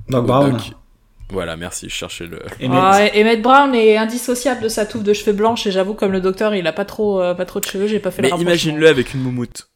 [0.09, 0.57] Doc Brown.
[1.29, 2.39] Voilà, merci, je cherchais le.
[2.71, 6.11] Ah, et Emmett Brown est indissociable de sa touffe de cheveux blanches et j'avoue comme
[6.11, 8.29] le docteur il a pas trop euh, pas trop de cheveux j'ai pas fait Mais
[8.29, 9.69] le imagine-le avec une moumoute.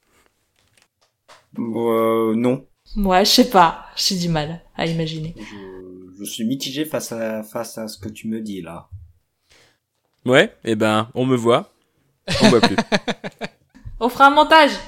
[1.58, 2.66] Euh, non.
[2.96, 5.36] Ouais je sais pas j'ai du mal à imaginer.
[5.38, 5.79] Je
[6.26, 8.90] suis mitigé face à, face à ce que tu me dis là.
[10.26, 11.72] Ouais, et ben, on me voit,
[12.44, 12.76] on voit plus.
[14.02, 14.72] On fera un montage.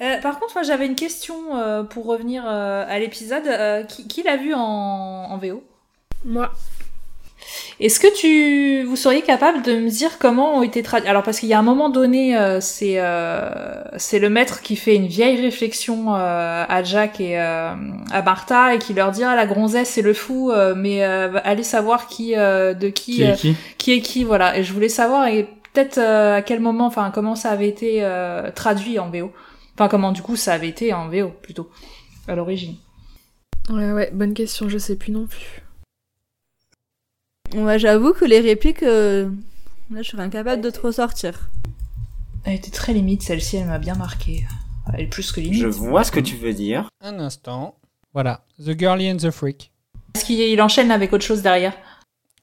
[0.00, 4.06] Euh, par contre moi j'avais une question euh, pour revenir euh, à l'épisode Euh, qui,
[4.06, 5.64] qui l'a vu en, en VO
[6.24, 6.52] Moi.
[7.80, 11.38] Est-ce que tu vous seriez capable de me dire comment ont été traduits Alors parce
[11.38, 15.06] qu'il y a un moment donné, euh, c'est euh, c'est le maître qui fait une
[15.06, 17.72] vieille réflexion euh, à Jack et euh,
[18.10, 21.38] à Martha et qui leur dit ah la gonzesse c'est le fou, euh, mais euh,
[21.44, 24.58] allez savoir qui euh, de qui Qui est euh, qui qui est qui voilà.
[24.58, 27.98] Et je voulais savoir et peut-être euh, à quel moment, enfin comment ça avait été
[28.02, 29.30] euh, traduit en VO.
[29.74, 31.70] Enfin comment du coup ça avait été en VO plutôt
[32.26, 32.74] à l'origine.
[33.70, 35.62] Ouais, ouais, bonne question, je sais plus non plus.
[37.54, 39.30] Ouais, j'avoue que les répliques, euh,
[39.90, 41.48] là, je serais incapable de te ressortir.
[42.44, 44.46] Elle était très limite celle-ci, elle m'a bien marqué.
[44.92, 45.60] Elle est plus que limite.
[45.60, 46.88] Je vois ce que tu veux dire.
[47.00, 47.74] Un instant.
[48.14, 48.42] Voilà.
[48.64, 49.70] The Girlie and the Freak.
[50.14, 51.74] Est-ce qu'il il enchaîne avec autre chose derrière?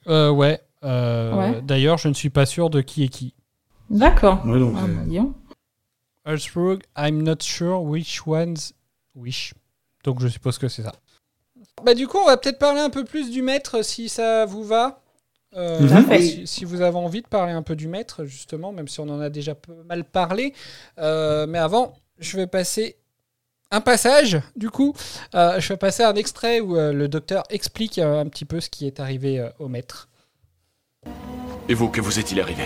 [0.08, 0.62] Euh, ouais.
[0.84, 1.62] euh, Ouais.
[1.62, 3.34] D'ailleurs, je ne suis pas sûr de qui est qui.
[3.90, 4.46] D'accord.
[4.46, 5.24] Ouais, donc, Ah, euh,
[6.36, 8.74] bah, I'm not sure which one's
[9.16, 9.54] which.
[10.04, 10.94] Donc je suppose que c'est ça.
[11.84, 14.64] Bah du coup, on va peut-être parler un peu plus du maître si ça vous
[14.64, 15.02] va.
[15.56, 16.22] Euh, Tout à fait.
[16.22, 19.10] si, si vous avez envie de parler un peu du maître, justement, même si on
[19.10, 19.56] en a déjà
[19.86, 20.54] mal parlé.
[21.00, 22.98] Euh, mais avant, je vais passer
[23.72, 24.94] un passage, du coup.
[25.34, 28.60] Euh, je vais passer un extrait où euh, le docteur explique euh, un petit peu
[28.60, 30.10] ce qui est arrivé euh, au maître.
[31.70, 32.64] Et vous, que vous est-il arrivé?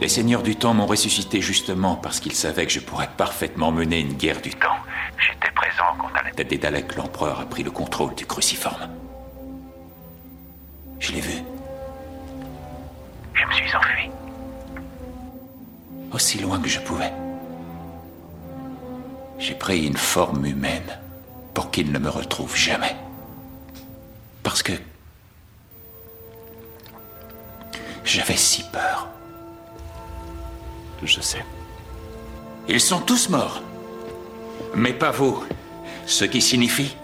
[0.00, 4.00] Les seigneurs du temps m'ont ressuscité justement parce qu'ils savaient que je pourrais parfaitement mener
[4.00, 4.76] une guerre du temps.
[5.18, 8.88] J'étais présent quand à la l'empereur a pris le contrôle du cruciforme.
[10.98, 11.42] Je l'ai vu.
[13.34, 14.10] Je me suis enfui.
[16.12, 17.12] Aussi loin que je pouvais.
[19.38, 20.98] J'ai pris une forme humaine
[21.52, 22.96] pour qu'il ne me retrouve jamais.
[24.42, 24.72] Parce que
[28.04, 29.08] j'avais si peur.
[31.04, 31.44] Je sais.
[32.68, 33.62] Ils sont tous morts.
[34.74, 35.44] Mais pas vous.
[36.06, 36.96] Ce qui signifie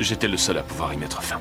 [0.00, 1.40] J'étais le seul à pouvoir y mettre fin.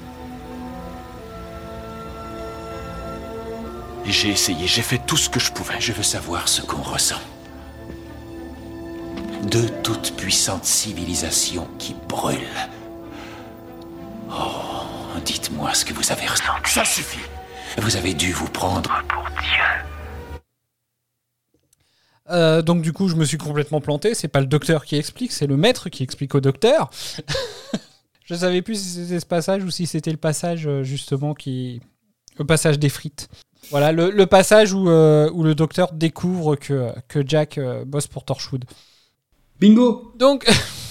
[4.06, 5.80] J'ai essayé, j'ai fait tout ce que je pouvais.
[5.80, 7.22] Je veux savoir ce qu'on ressent.
[9.44, 12.70] Deux toutes puissantes civilisations qui brûlent.
[14.30, 16.72] Oh, dites-moi ce que vous avez ressenti.
[16.72, 17.26] Ça suffit.
[17.78, 19.93] Vous avez dû vous prendre pour Dieu.
[22.30, 24.14] Euh, donc du coup, je me suis complètement planté.
[24.14, 26.90] C'est pas le docteur qui explique, c'est le maître qui explique au docteur.
[28.26, 31.82] je savais plus si c'était ce passage ou si c'était le passage euh, justement qui,
[32.38, 33.30] le passage des frites.
[33.70, 38.08] Voilà, le, le passage où, euh, où le docteur découvre que, que Jack euh, bosse
[38.08, 38.66] pour Torchwood.
[39.60, 40.46] Bingo Donc,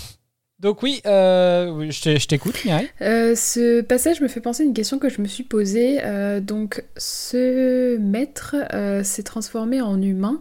[0.61, 2.89] donc oui, euh, je t'écoute, Mireille.
[3.03, 6.01] Euh, ce passage me fait penser à une question que je me suis posée.
[6.03, 10.41] Euh, donc, ce maître euh, s'est transformé en humain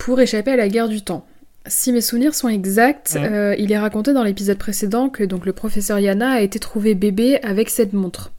[0.00, 1.24] pour échapper à la guerre du temps.
[1.66, 5.52] Si mes souvenirs sont exacts, euh, il est raconté dans l'épisode précédent que donc le
[5.52, 8.32] professeur Yana a été trouvé bébé avec cette montre.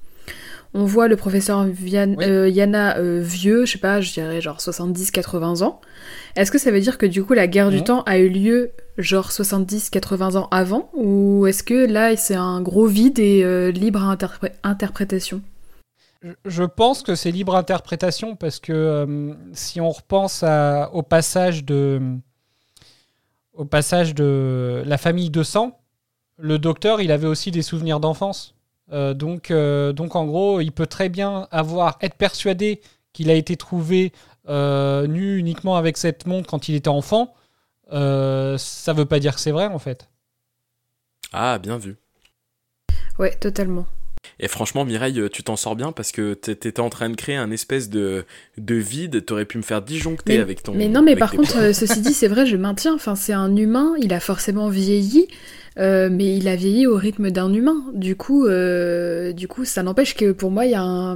[0.74, 4.58] On voit le professeur Vian- euh, Yana euh, vieux, je sais pas, je dirais genre
[4.60, 5.82] 70-80 ans.
[6.36, 8.72] Est-ce que ça veut dire que du coup la guerre du temps a eu lieu
[8.98, 10.90] genre 70-80 ans avant?
[10.96, 15.42] Ou est-ce que là c'est un gros vide et libre à interpré- interprétation?
[16.46, 21.64] Je- pense que c'est libre interprétation parce que euh, si on repense à- au passage
[21.66, 22.00] de
[23.54, 25.80] au passage de la famille de sang,
[26.38, 28.56] le docteur il avait aussi des souvenirs d'enfance.
[28.92, 32.82] Euh, donc euh, donc en gros il peut très bien avoir être persuadé
[33.14, 34.14] qu'il a été trouvé
[34.50, 37.34] euh, nu uniquement avec cette montre quand il était enfant.
[37.94, 40.08] Euh, ça veut pas dire que c'est vrai en fait.
[41.34, 41.98] Ah, bien vu.
[43.20, 43.86] Ouais, totalement.
[44.40, 47.16] Et franchement, Mireille, euh, tu t'en sors bien parce que t'é- t'étais en train de
[47.16, 48.26] créer un espèce de,
[48.58, 49.26] de vide.
[49.26, 50.74] T'aurais pu me faire disjoncter Mais, avec ton.
[50.74, 51.62] mais non, mais par contre, points.
[51.64, 52.94] euh, ceci dit, c'est vrai, je maintiens.
[52.94, 55.28] Enfin, c'est un humain, il a forcément vieilli,
[55.80, 57.84] euh, mais il a vieilli au rythme d'un humain.
[57.94, 61.16] Du coup, euh, du coup, ça n'empêche que pour moi, il y a un,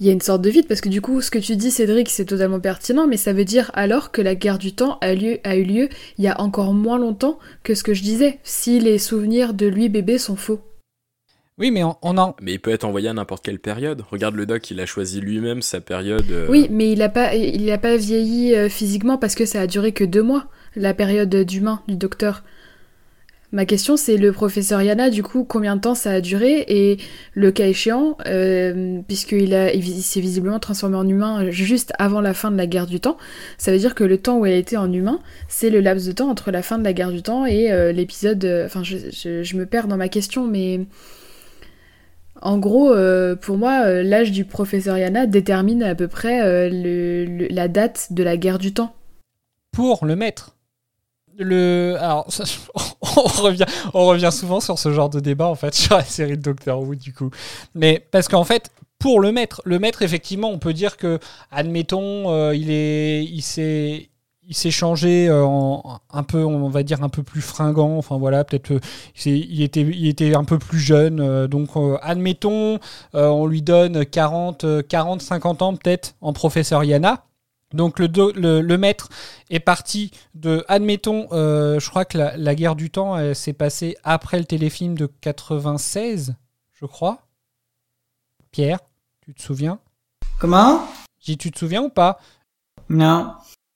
[0.00, 1.70] il y a une sorte de vide parce que du coup, ce que tu dis,
[1.70, 5.14] Cédric, c'est totalement pertinent, mais ça veut dire alors que la guerre du temps a,
[5.14, 8.38] lieu, a eu lieu il y a encore moins longtemps que ce que je disais.
[8.42, 10.60] Si les souvenirs de lui bébé sont faux.
[11.58, 12.34] Oui, mais on, on en.
[12.40, 14.02] Mais il peut être envoyé à n'importe quelle période.
[14.10, 16.30] Regarde le doc, il a choisi lui-même sa période.
[16.30, 19.60] euh, Oui, mais il a pas, il a pas vieilli euh, physiquement parce que ça
[19.60, 20.46] a duré que deux mois,
[20.76, 22.42] la période d'humain du docteur.
[23.54, 26.96] Ma question, c'est le professeur Yana, du coup, combien de temps ça a duré et
[27.34, 32.32] le cas échéant, euh, puisqu'il a, il s'est visiblement transformé en humain juste avant la
[32.32, 33.18] fin de la guerre du temps,
[33.58, 36.12] ça veut dire que le temps où elle était en humain, c'est le laps de
[36.12, 38.42] temps entre la fin de la guerre du temps et euh, l'épisode.
[38.46, 40.80] euh, Enfin, je, je- je me perds dans ma question, mais
[42.42, 47.48] en gros, euh, pour moi, euh, l'âge du professeur Yana détermine à peu près euh,
[47.50, 48.94] la date de la guerre du temps.
[49.70, 50.56] pour le maître.
[51.38, 52.28] Le, alors,
[53.00, 56.82] on, revient, souvent sur ce genre de débat, en fait, sur la série de Doctor
[56.82, 57.30] Who, du coup.
[57.74, 61.18] Mais parce qu'en fait, pour le maître, le maître, effectivement, on peut dire que,
[61.50, 64.10] admettons, il est, il s'est,
[64.48, 67.96] il s'est changé euh, en un peu, on va dire, un peu plus fringant.
[67.96, 68.80] Enfin, voilà, peut-être, euh,
[69.24, 71.20] il, était, il était un peu plus jeune.
[71.20, 71.70] euh, donc,
[72.02, 72.78] admettons,
[73.14, 77.24] on lui donne 40, euh, 40 50 ans, peut-être, en professeur Yana.
[77.72, 79.08] Donc le, do- le, le maître
[79.48, 83.96] est parti de, admettons, euh, je crois que la, la guerre du temps s'est passée
[84.04, 86.34] après le téléfilm de 96,
[86.74, 87.20] je crois.
[88.50, 88.78] Pierre,
[89.22, 89.78] tu te souviens?
[90.38, 90.86] Comment?
[91.24, 92.20] Dis, tu te souviens ou pas?
[92.90, 93.32] Non.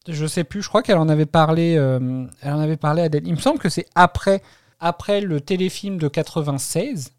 [0.08, 3.04] Je sais plus, je crois qu'elle en avait parlé, euh, elle en avait parlé à
[3.06, 3.26] Adèle.
[3.26, 4.42] Il me semble que c'est après,
[4.80, 7.12] après le téléfilm de 96.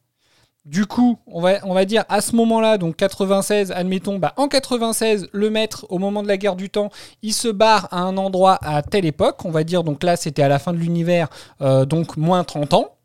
[0.66, 4.50] Du coup, on va, on va dire à ce moment-là, donc 96, admettons, bah, en
[4.50, 6.90] 96, le maître, au moment de la guerre du temps,
[7.22, 10.44] il se barre à un endroit à telle époque, on va dire, donc là c'était
[10.44, 11.30] à la fin de l'univers,
[11.62, 12.96] euh, donc moins 30 ans.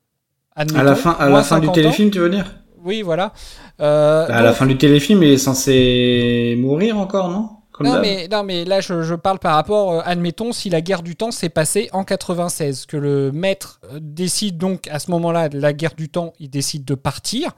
[0.57, 1.72] À la fin, à la fin du 50 ans.
[1.72, 2.53] téléfilm, tu veux dire?
[2.85, 3.33] Oui, voilà.
[3.80, 7.49] Euh, Bah, À la fin du téléfilm, il est censé mourir encore, non?
[7.72, 10.80] Comme non mais, non, mais là, je, je parle par rapport, euh, admettons, si la
[10.80, 15.10] guerre du temps s'est passée en 96, que le maître euh, décide donc à ce
[15.10, 17.52] moment-là, de la guerre du temps, il décide de partir.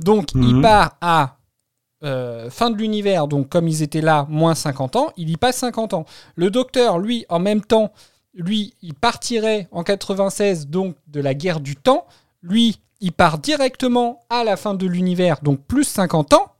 [0.00, 0.62] Donc, il Mhm.
[0.62, 1.34] part à
[2.04, 5.56] euh, fin de l'univers, donc comme ils étaient là, moins 50 ans, il y passe
[5.56, 6.06] 50 ans.
[6.36, 7.92] Le docteur, lui, en même temps,
[8.34, 12.06] lui, il partirait en 96, donc de la guerre du temps.
[12.40, 16.52] Lui, il part directement à la fin de l'univers, donc plus 50 ans.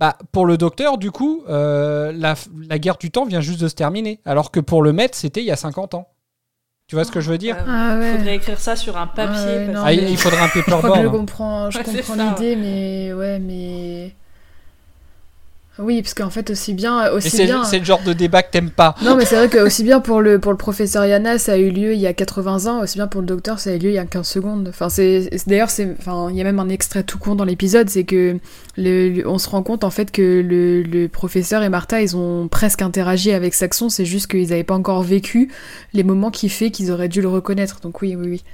[0.00, 2.34] Bah, pour le docteur, du coup, euh, la,
[2.68, 4.18] la guerre du temps vient juste de se terminer.
[4.24, 6.08] Alors que pour le maître, c'était il y a 50 ans.
[6.86, 8.16] Tu vois ce que je veux dire Ah ouais.
[8.16, 9.36] Faudrait écrire ça sur un papier.
[9.36, 11.10] Ah ouais, parce non, Ah, il- il faudrait un Je crois paperboard, que je hein.
[11.10, 14.14] comprends, je Ouais, comprends l'idée, mais ouais, mais.
[15.82, 17.10] Oui, parce qu'en fait, aussi bien.
[17.12, 17.64] Aussi c'est bien...
[17.64, 18.94] c'est le genre de débat que t'aimes pas.
[19.02, 21.56] Non, mais c'est vrai que aussi bien pour le, pour le professeur Yana, ça a
[21.56, 23.78] eu lieu il y a 80 ans, aussi bien pour le docteur, ça a eu
[23.78, 24.68] lieu il y a 15 secondes.
[24.68, 27.88] Enfin, c'est, d'ailleurs, c'est, enfin, il y a même un extrait tout con dans l'épisode,
[27.88, 28.38] c'est que
[28.76, 32.16] le, le- on se rend compte en fait que le, le professeur et Martha, ils
[32.16, 35.50] ont presque interagi avec Saxon, c'est juste qu'ils n'avaient pas encore vécu
[35.92, 37.80] les moments qui fait qu'ils auraient dû le reconnaître.
[37.80, 38.44] Donc oui, oui, oui.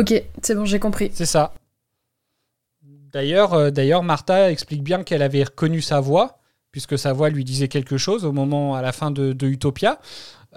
[0.00, 1.10] Ok, c'est bon, j'ai compris.
[1.14, 1.52] C'est ça.
[3.12, 6.38] D'ailleurs, euh, d'ailleurs, Martha explique bien qu'elle avait reconnu sa voix,
[6.74, 10.00] puisque sa voix lui disait quelque chose au moment, à la fin de, de Utopia.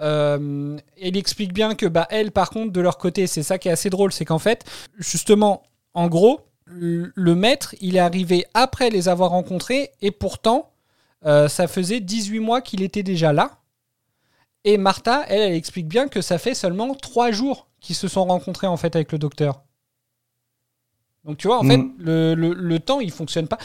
[0.00, 3.68] Euh, elle explique bien que, bah, elle, par contre, de leur côté, c'est ça qui
[3.68, 4.64] est assez drôle, c'est qu'en fait,
[4.98, 5.62] justement,
[5.94, 10.72] en gros, le le maître, il est arrivé après les avoir rencontrés, et pourtant,
[11.24, 13.58] euh, ça faisait 18 mois qu'il était déjà là.
[14.64, 18.24] Et Martha, elle, elle explique bien que ça fait seulement 3 jours qu'ils se sont
[18.24, 19.62] rencontrés, en fait, avec le docteur.
[21.24, 21.70] Donc tu vois, en Mm.
[21.70, 23.58] fait, le, le- le temps, il fonctionne pas.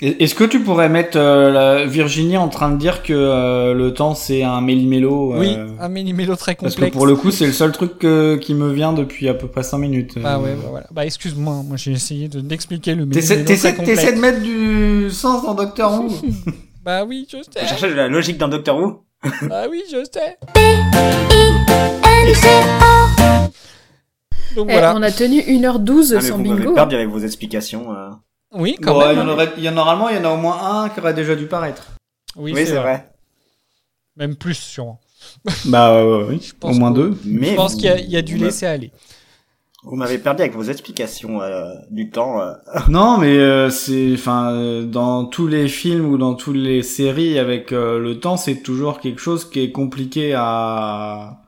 [0.00, 3.74] Et- Est-ce que tu pourrais mettre euh, la Virginie en train de dire que euh,
[3.74, 6.92] le temps c'est un méli-mélo euh, Oui, un méli-mélo très Parce complexe.
[6.92, 9.48] que pour le coup, c'est le seul truc que- qui me vient depuis à peu
[9.48, 10.16] près 5 minutes.
[10.22, 10.86] Bah Euh, ouais, bah voilà.
[10.92, 14.00] Bah excuse-moi, moi j'ai essayé de d'expliquer le T'essaies méli-mélo très t'essaies- complexe.
[14.00, 16.08] t'essaies de mettre du sens dans Doctor Who?
[16.84, 17.66] Bah oui, je Vous sais.
[17.66, 19.02] cherchez de la logique dans Doctor Who?
[19.48, 20.38] Bah oui, je sais.
[24.56, 24.94] Donc Eh, voilà.
[24.96, 26.72] on a tenu 1h12 Ah, sans vous bingo.
[26.74, 27.90] perdu avec vos explications.
[28.52, 29.12] Oui, quand Bon, même.
[29.12, 30.88] il y en aurait, il y en, normalement, il y en a au moins un
[30.88, 31.86] qui aurait déjà dû paraître.
[32.36, 32.80] Oui, Oui, c'est vrai.
[32.82, 33.08] vrai.
[34.16, 35.00] Même plus, sûrement.
[35.66, 37.16] Bah euh, oui, au moins deux.
[37.24, 38.92] Mais je pense qu'il y, a- il y a dû laisser aller.
[39.84, 42.40] Vous m'avez perdu avec vos explications euh, du temps.
[42.40, 42.52] euh.
[42.88, 47.38] Non, mais euh, c'est, enfin, euh, dans tous les films ou dans toutes les séries
[47.38, 51.42] avec euh, le temps, c'est toujours quelque chose qui est compliqué à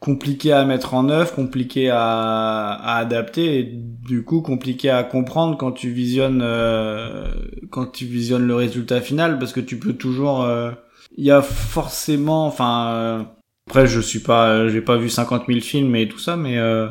[0.00, 5.58] compliqué à mettre en œuvre, compliqué à, à adapter, et du coup compliqué à comprendre
[5.58, 7.26] quand tu visionnes euh,
[7.70, 10.70] quand tu visionnes le résultat final, parce que tu peux toujours, euh,
[11.18, 13.22] il y a forcément, enfin, euh,
[13.68, 16.88] après je suis pas, j'ai pas vu 50 000 films et tout ça, mais euh,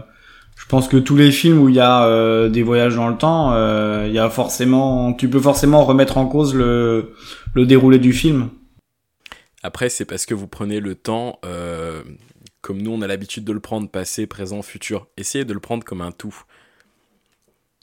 [0.55, 3.17] je pense que tous les films où il y a euh, des voyages dans le
[3.17, 3.55] temps,
[4.05, 7.13] il y a forcément, tu peux forcément remettre en cause le,
[7.55, 8.49] le déroulé du film.
[9.63, 11.39] Après, c'est parce que vous prenez le temps,
[12.61, 15.07] comme nous on a l'habitude de le prendre, passé, présent, futur.
[15.17, 16.35] Essayez de le prendre comme un tout.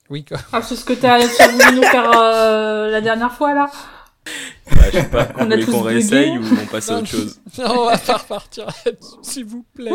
[0.09, 0.39] Oui, quoi.
[0.53, 3.71] Ah, c'est ce que t'as voulu nous faire euh, la dernière fois là
[4.71, 7.81] Bah, je sais pas, On tous qu'on réessaye ou on passe à autre chose Non,
[7.81, 9.91] on va pas repartir là-dessus, s'il vous plaît.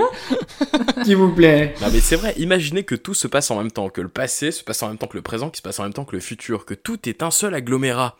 [1.05, 1.75] S'il vous plaît.
[1.81, 4.51] Non mais c'est vrai, imaginez que tout se passe en même temps, que le passé
[4.51, 6.15] se passe en même temps que le présent, qui se passe en même temps que
[6.15, 8.17] le futur, que tout est un seul agglomérat.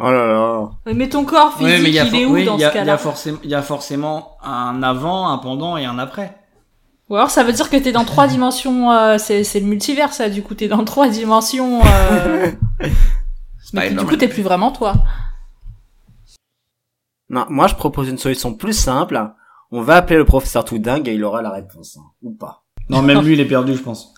[0.00, 0.70] Oh là là.
[0.94, 2.60] Mais ton corps physique, Ouais, mais il y a, il est où oui, dans il
[2.60, 5.38] y a- ce il y a cas-là forcément, il y a forcément un avant, un
[5.38, 6.36] pendant et un après.
[7.10, 10.12] Ou alors ça veut dire que t'es dans trois dimensions, euh, c'est c'est le multivers
[10.12, 11.80] ça, du coup t'es dans trois dimensions.
[11.84, 12.50] Euh...
[13.72, 14.94] mais du coup t'es plus vraiment toi.
[17.30, 19.20] Non, moi je propose une solution plus simple.
[19.70, 21.98] On va appeler le professeur tout dingue et il aura la réponse.
[22.00, 22.04] hein.
[22.22, 22.64] Ou pas.
[22.88, 24.14] Non, même lui, il est perdu, je pense.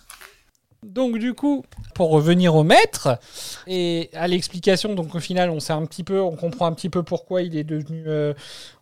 [0.83, 1.63] Donc du coup,
[1.95, 3.19] pour revenir au maître
[3.67, 6.89] et à l'explication, donc au final, on sait un petit peu, on comprend un petit
[6.89, 8.05] peu pourquoi il est devenu.
[8.07, 8.33] euh,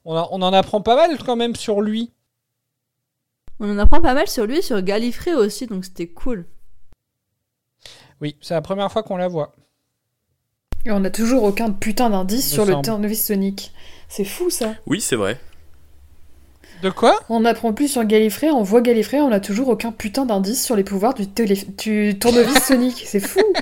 [0.05, 2.13] on, a- on en apprend pas mal quand même sur lui.
[3.61, 6.47] On en apprend pas mal sur lui et sur Gallifrey aussi, donc c'était cool.
[8.21, 9.53] Oui, c'est la première fois qu'on la voit.
[10.85, 13.73] Et on a toujours aucun putain d'indice sur le tournevis sonique.
[14.09, 14.75] C'est fou ça.
[14.87, 15.39] Oui, c'est vrai.
[16.83, 20.27] De quoi On apprend plus sur Gallifrey, on voit Gallifrey, on a toujours aucun putain
[20.27, 23.03] d'indice sur les pouvoirs du, télé- du tournevis sonique.
[23.07, 23.41] C'est fou.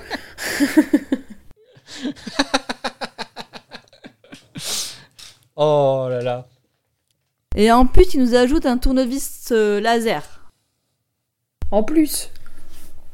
[5.57, 6.47] Oh là là.
[7.55, 10.53] Et en plus, il nous ajoute un tournevis euh, laser.
[11.71, 12.31] En plus,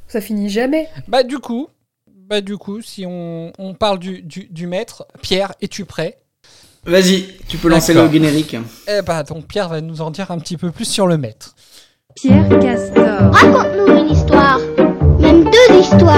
[0.09, 0.89] ça finit jamais.
[1.07, 1.69] Bah du coup,
[2.09, 6.19] bah du coup, si on, on parle du, du, du maître, Pierre, es-tu prêt?
[6.85, 8.57] Vas-y, tu peux lancer le générique.
[8.89, 11.55] Eh bah donc Pierre va nous en dire un petit peu plus sur le maître.
[12.17, 13.33] Pierre Castor.
[13.33, 14.59] Raconte-nous une histoire.
[15.83, 16.15] Cache-toi.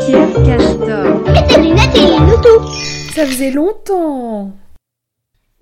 [0.00, 1.36] Pierre Castor.
[1.36, 2.68] Et tes lunettes et les loutous.
[3.14, 4.52] Ça faisait longtemps.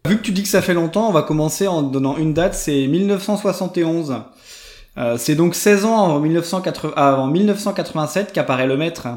[0.07, 2.55] Vu que tu dis que ça fait longtemps, on va commencer en donnant une date,
[2.55, 4.17] c'est 1971.
[4.97, 9.09] Euh, c'est donc 16 ans avant, 1980 avant 1987 qu'apparaît le maître.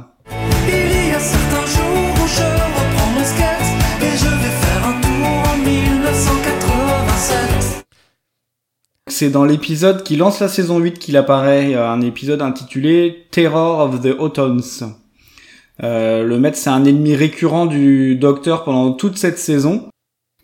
[9.14, 13.82] C'est dans l'épisode qui lance la saison 8 qu'il apparaît, euh, un épisode intitulé Terror
[13.82, 14.86] of the Autons.
[15.84, 19.88] Euh, le maître, c'est un ennemi récurrent du docteur pendant toute cette saison.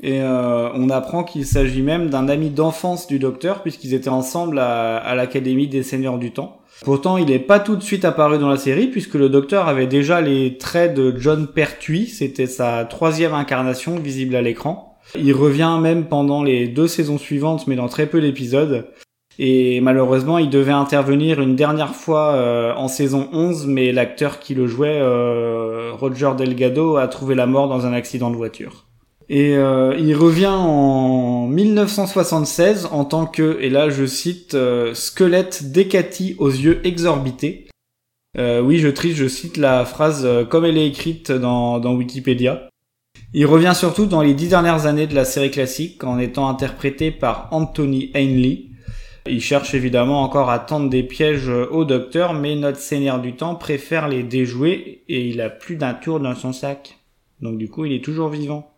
[0.03, 4.59] Et euh, on apprend qu'il s'agit même d'un ami d'enfance du docteur, puisqu'ils étaient ensemble
[4.59, 6.59] à, l'Académie des Seigneurs du Temps.
[6.85, 9.87] Pourtant, il n'est pas tout de suite apparu dans la série, puisque le docteur avait
[9.87, 14.88] déjà les traits de John Pertwee, c'était sa troisième incarnation visible à l'écran.
[15.15, 18.85] Il revient même pendant les deux saisons suivantes, mais dans très peu d'épisodes.
[19.41, 24.53] Et malheureusement, il devait intervenir une dernière fois euh, en saison 11, mais l'acteur qui
[24.53, 28.85] le jouait, euh, Roger Delgado, a trouvé la mort dans un accident de voiture.
[29.29, 34.57] Et euh, il revient en 1976 en tant que, et là je cite,
[34.93, 37.67] squelette décati aux yeux exorbités.
[38.37, 42.68] Oui, je triche, je cite la phrase comme elle est écrite dans, dans Wikipédia.
[43.31, 47.11] Il revient surtout dans les dix dernières années de la série classique en étant interprété
[47.11, 48.63] par Anthony Ainley.
[49.27, 53.53] Il cherche évidemment encore à tendre des pièges au docteur, mais notre seigneur du temps
[53.53, 56.97] préfère les déjouer et il a plus d'un tour dans son sac.
[57.39, 58.71] Donc du coup, il est toujours vivant.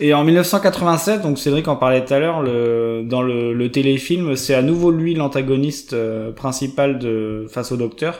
[0.00, 4.54] Et en 1987, donc Cédric en parlait tout à l'heure, le, dans le, téléfilm, c'est
[4.54, 6.98] à nouveau lui l'antagoniste euh, principal
[7.50, 8.18] face au Docteur.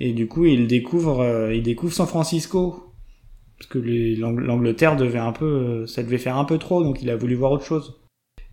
[0.00, 2.91] Et du coup, il découvre, euh, il découvre San Francisco
[3.62, 3.78] parce que
[4.18, 7.36] l'Angleterre devait un peu, euh, ça devait faire un peu trop, donc il a voulu
[7.36, 8.00] voir autre chose.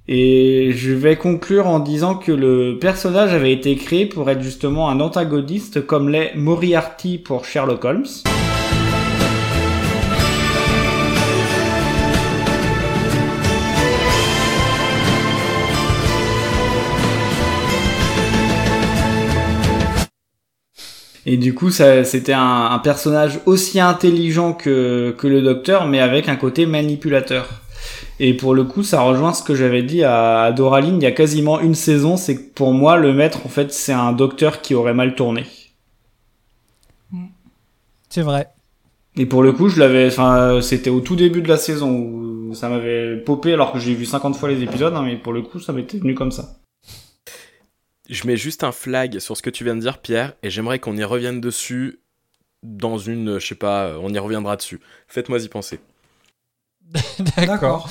[0.07, 4.89] Et je vais conclure en disant que le personnage avait été créé pour être justement
[4.89, 8.05] un antagoniste comme l'est Moriarty pour Sherlock Holmes.
[21.31, 25.99] Et du coup, ça, c'était un, un personnage aussi intelligent que, que le docteur, mais
[25.99, 27.61] avec un côté manipulateur.
[28.19, 31.05] Et pour le coup, ça rejoint ce que j'avais dit à, à Doraline il y
[31.05, 34.61] a quasiment une saison, c'est que pour moi, le maître, en fait, c'est un docteur
[34.61, 35.45] qui aurait mal tourné.
[38.09, 38.47] C'est vrai.
[39.15, 42.55] Et pour le coup, je l'avais, enfin, c'était au tout début de la saison où
[42.55, 45.43] ça m'avait popé alors que j'ai vu 50 fois les épisodes, hein, mais pour le
[45.43, 46.55] coup, ça m'était venu comme ça.
[48.09, 50.79] Je mets juste un flag sur ce que tu viens de dire, Pierre, et j'aimerais
[50.79, 51.99] qu'on y revienne dessus
[52.63, 54.79] dans une, je sais pas, on y reviendra dessus.
[55.07, 55.79] Faites-moi y penser.
[57.37, 57.89] D'accord.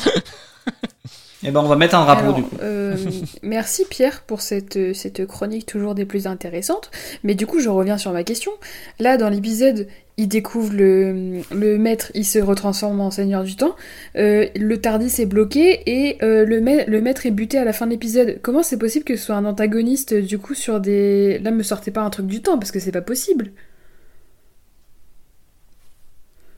[1.48, 2.56] Et ben, on va mettre un drapeau Alors, du coup.
[2.60, 2.94] euh,
[3.42, 6.90] merci Pierre pour cette, cette chronique toujours des plus intéressantes.
[7.24, 8.52] Mais du coup, je reviens sur ma question.
[9.00, 9.88] Là, dans l'épisode,
[10.18, 13.76] il découvre le, le maître, il se retransforme en seigneur du temps.
[14.16, 17.72] Euh, le Tardis est bloqué et euh, le, ma- le maître est buté à la
[17.72, 18.40] fin de l'épisode.
[18.42, 21.38] Comment c'est possible que ce soit un antagoniste du coup sur des.
[21.38, 23.52] Là, me sortez pas un truc du temps parce que c'est pas possible.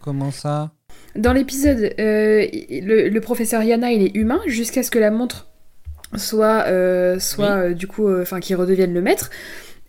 [0.01, 0.71] Comment ça?
[1.17, 5.49] Dans l'épisode, euh, le, le professeur Yana, il est humain jusqu'à ce que la montre
[6.17, 9.31] soit, euh, soit euh, du coup, enfin, qu'il redevienne le maître.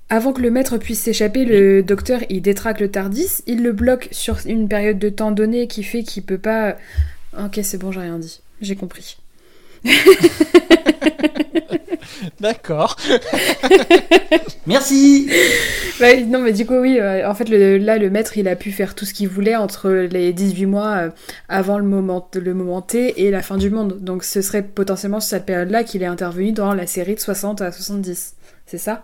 [0.09, 4.09] Avant que le maître puisse s'échapper, le docteur il détraque le Tardis, il le bloque
[4.11, 6.75] sur une période de temps donnée qui fait qu'il peut pas.
[7.39, 9.20] Ok, c'est bon, j'ai rien dit, j'ai compris.
[12.39, 12.95] D'accord.
[14.67, 15.29] Merci.
[15.99, 18.55] Ouais, non, mais du coup, oui, euh, en fait, le- là, le maître, il a
[18.55, 21.09] pu faire tout ce qu'il voulait entre les 18 mois euh,
[21.49, 23.99] avant le moment, le moment T et la fin du monde.
[24.01, 27.61] Donc, ce serait potentiellement sur cette période-là qu'il est intervenu dans la série de 60
[27.61, 28.33] à 70.
[28.65, 29.03] C'est ça?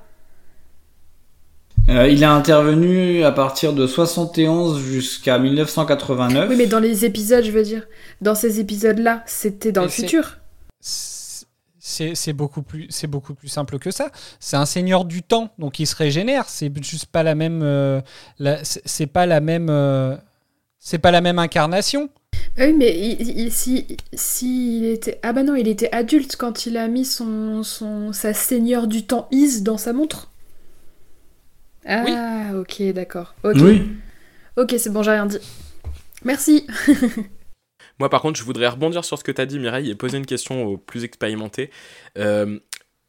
[1.89, 6.47] Euh, il a intervenu à partir de 71 jusqu'à 1989.
[6.49, 7.83] Oui, mais dans les épisodes, je veux dire.
[8.21, 10.37] Dans ces épisodes-là, c'était dans le c'est- futur.
[10.79, 14.11] C'est beaucoup plus c'est beaucoup plus simple que ça.
[14.39, 16.49] C'est un seigneur du temps, donc il se régénère.
[16.49, 17.61] C'est juste pas la même.
[17.63, 18.01] euh,
[18.63, 19.69] c'est pas la même.
[19.69, 20.15] euh,
[20.79, 22.09] c'est pas la même incarnation.
[22.57, 25.19] Ah Oui, mais il, il- si, si il était...
[25.23, 29.05] Ah bah non, il était adulte quand il a mis son, son, sa seigneur du
[29.05, 30.29] temps Is dans sa montre.
[31.85, 33.33] Ah, ok, d'accord.
[33.43, 33.61] Ok.
[33.61, 33.81] Oui.
[34.57, 35.39] Ok, c'est bon, j'ai rien dit.
[36.25, 36.67] Merci.
[37.99, 40.17] Moi, par contre, je voudrais rebondir sur ce que tu as dit, Mireille, et poser
[40.17, 41.71] une question aux plus expérimentés.
[42.17, 42.59] Euh,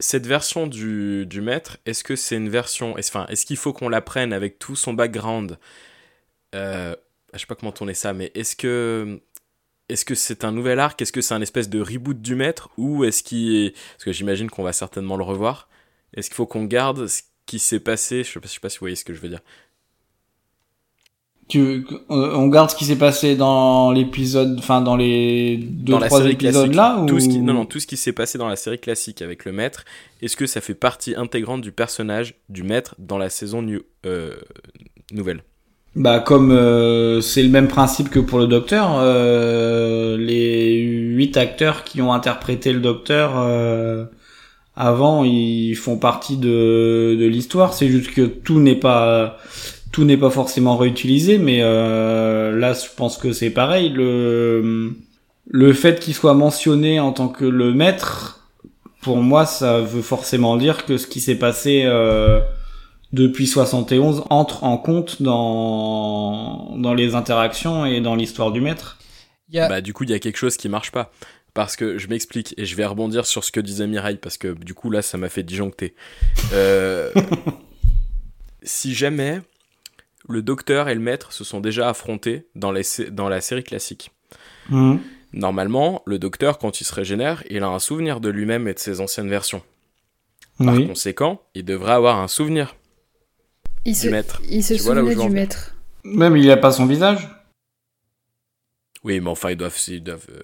[0.01, 2.95] cette version du, du maître, est-ce que c'est une version.
[2.99, 5.59] Enfin, est-ce qu'il faut qu'on la prenne avec tout son background?
[6.55, 6.95] Euh,
[7.35, 9.21] Je sais pas comment tourner ça, mais est-ce que.
[9.89, 11.01] Est-ce que c'est un nouvel arc?
[11.03, 12.71] Est-ce que c'est un espèce de reboot du maître?
[12.79, 13.73] Ou est-ce qu'il.
[13.73, 15.69] Parce que j'imagine qu'on va certainement le revoir.
[16.15, 18.25] Est-ce qu'il faut qu'on garde ce qui s'est passé?
[18.25, 19.41] Je sais sais pas si vous voyez ce que je veux dire.
[21.49, 26.01] Tu, euh, on garde ce qui s'est passé dans l'épisode, enfin dans les deux dans
[26.01, 27.21] trois épisodes classique, là tout ou...
[27.21, 29.53] ce qui, non, non, tout ce qui s'est passé dans la série classique avec le
[29.53, 29.85] maître,
[30.21, 33.67] est-ce que ça fait partie intégrante du personnage du maître dans la saison
[34.05, 34.35] euh,
[35.11, 35.43] nouvelle?
[35.97, 41.83] Bah comme euh, c'est le même principe que pour le docteur, euh, les huit acteurs
[41.83, 44.05] qui ont interprété le docteur euh,
[44.77, 47.73] avant, ils font partie de, de l'histoire.
[47.73, 49.39] C'est juste que tout n'est pas
[49.93, 53.89] tout n'est pas forcément réutilisé, mais euh, là je pense que c'est pareil.
[53.89, 54.95] Le
[55.51, 58.49] le fait qu'il soit mentionné en tant que le maître,
[59.01, 62.41] pour moi, ça veut forcément dire que ce qui s'est passé euh,
[63.13, 68.99] depuis 71 entre en compte dans dans les interactions et dans l'histoire du maître.
[69.69, 71.11] Bah du coup, il y a quelque chose qui marche pas.
[71.55, 74.49] Parce que je m'explique et je vais rebondir sur ce que disait Mireille parce que
[74.49, 75.95] du coup là ça m'a fait disjoncter.
[76.53, 77.11] Euh,
[78.63, 79.41] si jamais
[80.29, 83.65] le docteur et le maître se sont déjà affrontés dans, les, sé- dans la série
[83.65, 84.11] classique,
[84.69, 85.01] Mhm.
[85.33, 88.79] normalement le docteur quand il se régénère il a un souvenir de lui-même et de
[88.79, 89.63] ses anciennes versions.
[90.59, 90.87] Par Oui.
[90.89, 92.75] conséquent, il devrait avoir un souvenir
[93.85, 94.41] Il du se, maître.
[94.51, 95.75] il se souvenait du maître.
[96.05, 97.29] Même il a pas son visage?
[99.05, 100.43] Oui, mais enfin ils doivent, ils doivent, euh,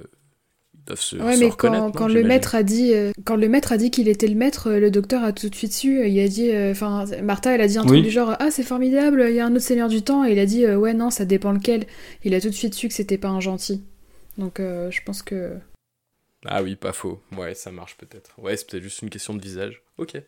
[0.86, 1.92] doivent se, Ouais, se mais reconnaître.
[1.96, 4.68] quand, le maître a dit, euh, quand le maître a dit qu'il était le maître,
[4.70, 5.98] euh, le docteur a tout de suite su.
[6.00, 7.88] euh, Il a dit, euh, enfin, Martha, elle a dit un Oui.
[7.88, 10.32] truc du genre, ah c'est formidable, il y a un autre Seigneur du Temps, et
[10.32, 11.86] il a dit, euh, ouais non, ça dépend lequel.
[12.24, 13.82] Il a tout de suite su que c'était pas un gentil.
[14.38, 15.52] Donc euh, je pense que.
[16.46, 17.22] Ah oui, pas faux.
[17.36, 18.32] Ouais, ça marche peut-être.
[18.38, 19.80] Ouais, c'est peut-être juste une question de visage.
[19.96, 20.20] Ok.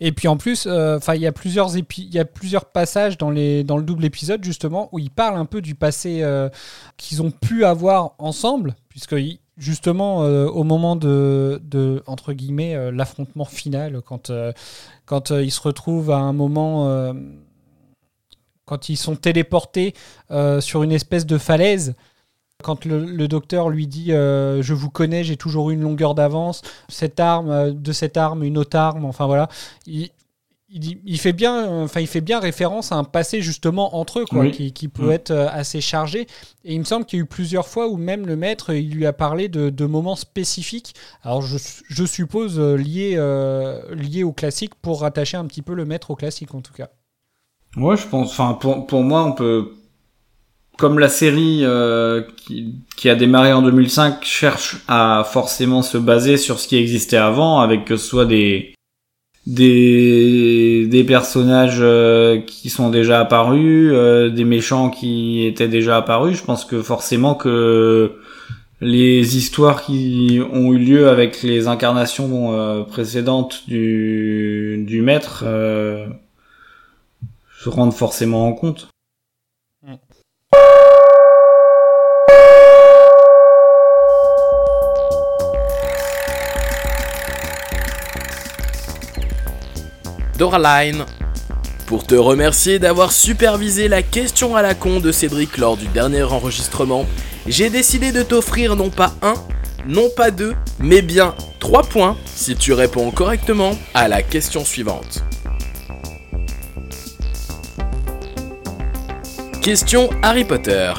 [0.00, 3.18] Et puis en plus, euh, enfin, il y a plusieurs épi- y a plusieurs passages
[3.18, 6.48] dans les dans le double épisode justement où ils parlent un peu du passé euh,
[6.96, 9.16] qu'ils ont pu avoir ensemble, puisque
[9.56, 14.30] justement euh, au moment de, de entre guillemets l'affrontement final, quand
[15.06, 17.14] quand ils se retrouvent à un moment
[18.64, 19.94] quand ils sont téléportés
[20.60, 21.94] sur une espèce de falaise.
[22.62, 26.14] Quand le, le docteur lui dit euh, Je vous connais, j'ai toujours eu une longueur
[26.14, 29.48] d'avance, cette arme, euh, de cette arme, une autre arme, enfin voilà.
[29.86, 30.08] Il,
[30.70, 34.24] il, il fait bien, enfin, il fait bien référence à un passé justement entre eux,
[34.24, 34.50] quoi, Oui.
[34.50, 35.12] qui, qui peut Mm.
[35.12, 36.22] être euh, assez chargé.
[36.64, 38.90] Et il me semble qu'il y a eu plusieurs fois où même le maître, il
[38.94, 40.94] lui a parlé de, de moments spécifiques.
[41.22, 45.84] Alors je, je suppose liés, euh, liés au classique pour rattacher un petit peu le
[45.84, 46.88] maître au classique en tout cas.
[47.76, 48.30] Ouais, je pense.
[48.30, 49.72] Enfin, pour, pour moi, on peut.
[50.76, 56.36] Comme la série euh, qui, qui a démarré en 2005 cherche à forcément se baser
[56.36, 58.74] sur ce qui existait avant, avec que ce soit des
[59.46, 66.38] des, des personnages euh, qui sont déjà apparus, euh, des méchants qui étaient déjà apparus.
[66.38, 68.12] Je pense que forcément que
[68.80, 76.06] les histoires qui ont eu lieu avec les incarnations euh, précédentes du, du maître euh,
[77.58, 78.88] se rendent forcément en compte.
[90.36, 91.04] Doraline,
[91.86, 96.24] pour te remercier d'avoir supervisé la question à la con de Cédric lors du dernier
[96.24, 97.06] enregistrement,
[97.46, 99.34] j'ai décidé de t'offrir non pas un,
[99.86, 105.24] non pas deux, mais bien trois points si tu réponds correctement à la question suivante.
[109.64, 110.92] Question Harry Potter.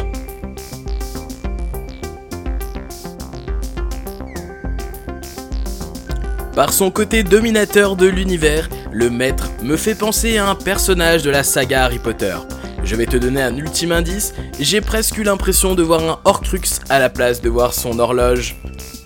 [6.56, 11.30] Par son côté dominateur de l'univers, le maître me fait penser à un personnage de
[11.30, 12.36] la saga Harry Potter.
[12.84, 16.82] Je vais te donner un ultime indice, j'ai presque eu l'impression de voir un Horcrux
[16.90, 18.56] à la place de voir son horloge.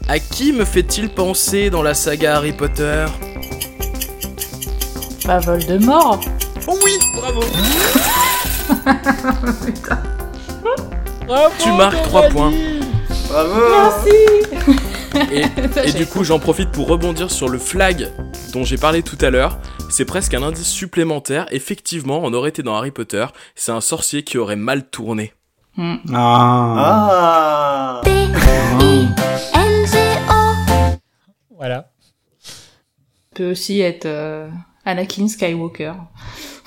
[0.07, 3.07] À qui me fait-il penser dans la saga Harry Potter?
[5.25, 6.21] Bah, Voldemort.
[6.65, 7.41] Oh oui, bravo
[9.65, 10.03] Putain.
[11.59, 12.51] Tu marques 3 points.
[13.29, 14.09] Bravo Merci
[15.31, 15.43] Et,
[15.89, 18.09] et du coup, j'en profite pour rebondir sur le flag
[18.53, 19.59] dont j'ai parlé tout à l'heure.
[19.89, 21.45] C'est presque un indice supplémentaire.
[21.51, 23.25] Effectivement, on aurait été dans Harry Potter.
[23.55, 25.33] C'est un sorcier qui aurait mal tourné.
[25.77, 25.99] Ah.
[26.75, 28.01] Ah.
[31.55, 31.91] Voilà.
[33.35, 34.49] Peut aussi être euh,
[34.85, 35.93] Anakin Skywalker.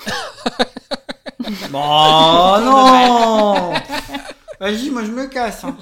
[1.73, 3.73] Oh non
[4.59, 5.63] Vas-y, moi je me casse.
[5.63, 5.75] hein.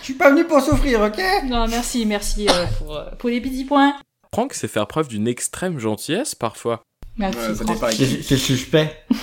[0.00, 1.20] Je suis pas venu pour souffrir, ok?
[1.44, 3.94] Non, merci, merci euh, pour, euh, pour les petits points.
[4.32, 6.82] Franck sait faire preuve d'une extrême gentillesse parfois.
[7.16, 7.68] Merci, Ouais, ça Franck.
[7.74, 9.04] dépend avec C'est suspect.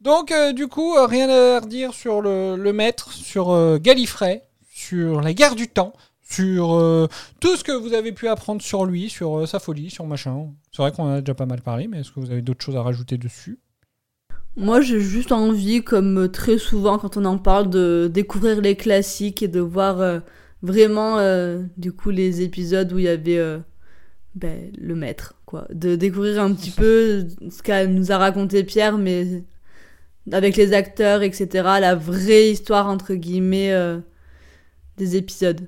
[0.00, 4.42] Donc, euh, du coup, euh, rien à redire sur le, le maître, sur euh, Gallifrey,
[4.70, 5.94] sur la guerre du temps,
[6.24, 7.06] sur euh,
[7.38, 10.48] tout ce que vous avez pu apprendre sur lui, sur euh, sa folie, sur machin.
[10.72, 12.64] C'est vrai qu'on en a déjà pas mal parlé, mais est-ce que vous avez d'autres
[12.64, 13.58] choses à rajouter dessus?
[14.56, 19.42] Moi, j'ai juste envie, comme très souvent quand on en parle, de découvrir les classiques
[19.42, 20.20] et de voir euh,
[20.62, 21.18] vraiment,
[21.76, 23.60] du coup, les épisodes où il y avait
[24.34, 25.66] ben, le maître, quoi.
[25.70, 29.44] De découvrir un petit peu ce qu'a nous a raconté Pierre, mais
[30.32, 31.48] avec les acteurs, etc.
[31.80, 33.74] La vraie histoire, entre guillemets,
[34.96, 35.66] des épisodes.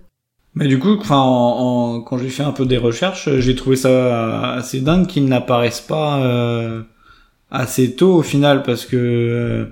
[0.57, 4.55] Mais du coup, en, quand j'ai fait un peu des recherches, euh, j'ai trouvé ça
[4.55, 6.83] assez dingue qu'ils n'apparaissent pas euh,
[7.51, 9.67] assez tôt au final, parce que euh,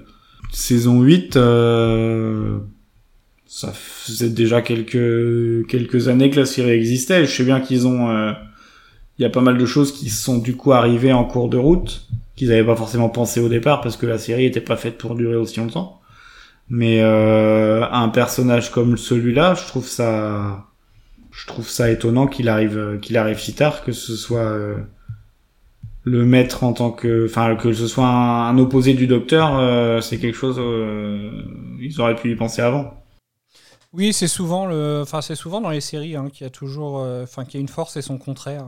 [0.52, 2.58] saison 8, euh,
[3.46, 7.24] ça faisait déjà quelques quelques années que la série existait.
[7.24, 8.10] Je sais bien qu'ils ont,
[9.18, 11.56] il y a pas mal de choses qui sont du coup arrivées en cours de
[11.56, 12.06] route,
[12.36, 15.14] qu'ils n'avaient pas forcément pensé au départ, parce que la série était pas faite pour
[15.14, 16.00] durer aussi longtemps.
[16.68, 20.66] Mais un personnage comme celui-là, je trouve ça,
[21.34, 24.76] je trouve ça étonnant qu'il arrive, euh, qu'il arrive si tard, que ce soit euh,
[26.04, 30.18] le maître en tant que, enfin que ce soit un, opposé du docteur, euh, c'est
[30.18, 31.30] quelque chose, euh,
[31.80, 32.94] ils auraient pu y penser avant.
[33.92, 36.96] Oui, c'est souvent le, enfin c'est souvent dans les séries hein, qu'il y a toujours,
[36.96, 38.66] enfin qu'il y a une force et son contraire.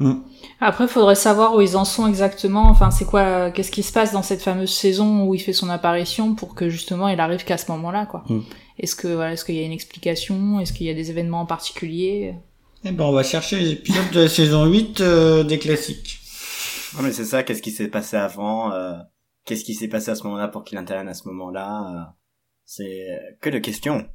[0.00, 0.14] Euh.
[0.60, 2.68] Après, il faudrait savoir où ils en sont exactement.
[2.68, 5.68] Enfin, c'est quoi, qu'est-ce qui se passe dans cette fameuse saison où il fait son
[5.68, 8.24] apparition pour que justement il arrive qu'à ce moment-là, quoi.
[8.28, 8.40] Mm.
[8.78, 10.60] Est-ce que, voilà, est-ce qu'il y a une explication?
[10.60, 12.34] Est-ce qu'il y a des événements en particulier?
[12.84, 16.20] Eh ben, on va chercher les épisodes de la saison 8 euh, des classiques.
[16.94, 18.92] Ouais, mais c'est ça, qu'est-ce qui s'est passé avant, euh,
[19.44, 22.12] qu'est-ce qui s'est passé à ce moment-là pour qu'il intervienne à ce moment-là, euh,
[22.64, 24.06] c'est que de questions.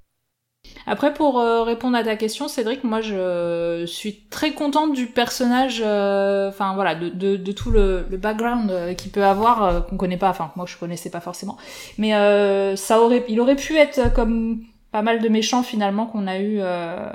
[0.88, 5.82] Après, pour euh, répondre à ta question, Cédric, moi je suis très contente du personnage,
[5.86, 9.98] euh, enfin voilà, de, de, de tout le, le background euh, qu'il peut avoir, qu'on
[9.98, 11.58] connaît pas, enfin moi je connaissais pas forcément,
[11.98, 16.28] mais euh, ça aurait, il aurait pu être comme pas mal de méchants finalement qu'on
[16.28, 17.10] a eu euh,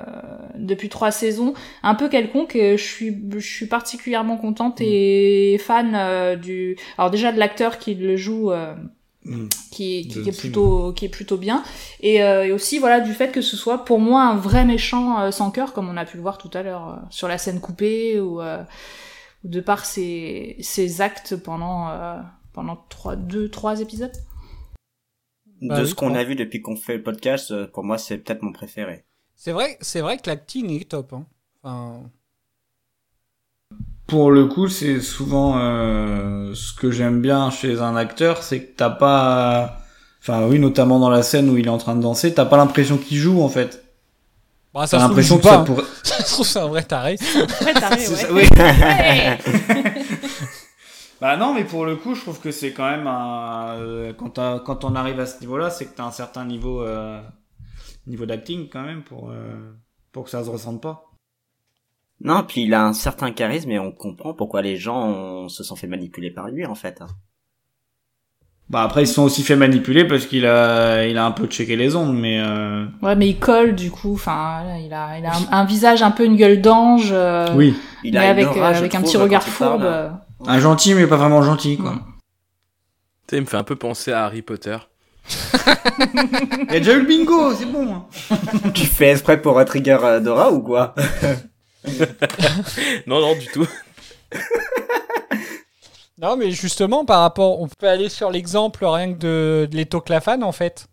[0.54, 1.52] depuis trois saisons,
[1.82, 2.56] un peu quelconque.
[2.56, 7.94] et Je suis, je suis particulièrement contente et fan du, alors déjà de l'acteur qui
[7.94, 8.52] le joue.
[9.70, 11.62] Qui, qui, John qui est plutôt qui est plutôt bien
[12.00, 15.20] et, euh, et aussi voilà du fait que ce soit pour moi un vrai méchant
[15.20, 17.38] euh, sans cœur comme on a pu le voir tout à l'heure euh, sur la
[17.38, 18.62] scène coupée ou euh,
[19.44, 22.20] de par ses, ses actes pendant euh,
[22.52, 24.16] pendant trois deux trois épisodes
[25.62, 28.18] Bah de oui, ce qu'on a vu depuis qu'on fait le podcast, pour moi, c'est
[28.18, 29.04] peut-être mon préféré.
[29.34, 31.12] C'est vrai, c'est vrai que l'acting est top.
[31.12, 31.26] Hein.
[31.62, 32.10] Enfin,
[34.06, 38.76] Pour le coup, c'est souvent euh, ce que j'aime bien chez un acteur, c'est que
[38.76, 39.78] t'as pas,
[40.22, 42.56] enfin oui, notamment dans la scène où il est en train de danser, t'as pas
[42.56, 43.82] l'impression qu'il joue en fait.
[44.72, 45.60] bah, ça T'as l'impression joue que ça pas.
[45.62, 45.64] hein.
[45.64, 47.16] pourrait- Ça se trouve, c'est un vrai taré.
[47.60, 48.16] Vrai taré, C'est ouais.
[48.16, 48.42] ça, oui.
[48.58, 49.38] Ouais.
[51.20, 54.60] bah non, mais pour le coup, je trouve que c'est quand même un, quand, t'as-
[54.60, 57.20] quand on arrive à ce niveau-là, c'est que t'as un certain niveau, euh,
[58.06, 59.72] niveau d'acting quand même pour, euh,
[60.12, 61.05] pour que ça se ressente pas.
[62.22, 65.76] Non, puis il a un certain charisme et on comprend pourquoi les gens se sont
[65.76, 67.02] fait manipuler par lui, en fait.
[68.68, 71.46] Bah après, ils se sont aussi fait manipuler parce qu'il a, il a un peu
[71.46, 75.24] checké les ondes, mais euh, ouais mais il colle du coup enfin il a il
[75.24, 77.76] a un, un visage un peu une gueule d'ange euh, Oui.
[78.02, 80.10] Il mais a avec aura, euh, avec un trouve, petit regard fourbe euh.
[80.46, 81.92] un gentil, mais pas vraiment gentil, quoi.
[83.28, 84.78] Tu sais, il me fait un peu penser à Harry Potter.
[86.68, 87.94] Il y a déjà eu le bingo, c'est bon.
[87.94, 88.06] hein.
[88.74, 90.94] tu fais exprès pour un trigger euh, Dora ou quoi?
[93.06, 93.66] non, non, du tout.
[96.18, 100.00] Non, mais justement, par rapport, on peut aller sur l'exemple rien que de, de Leto
[100.00, 100.86] Clafan, en fait.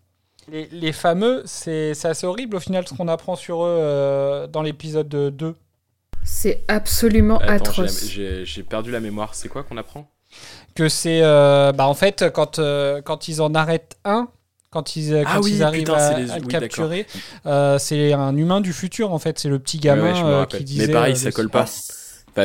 [0.48, 4.60] Les, les fameux, c'est assez horrible au final ce qu'on apprend sur eux euh, dans
[4.60, 5.56] l'épisode 2.
[6.24, 8.04] C'est absolument Attends, atroce.
[8.04, 9.34] j'ai j'ai perdu la mémoire.
[9.34, 10.10] C'est quoi qu'on apprend?
[10.74, 11.20] Que c'est.
[11.22, 14.28] euh, bah, en fait, quand, euh, quand ils en arrêtent un,
[14.74, 17.06] quand ils, Ah quand oui, ils arrivent putain, à, c'est les- à le oui, capturer,
[17.46, 19.38] euh, c'est un humain du futur, en fait.
[19.38, 20.88] C'est le petit gamin ouais, euh, qui disait.
[20.88, 21.66] Mais pareil, euh, ça le- colle pas.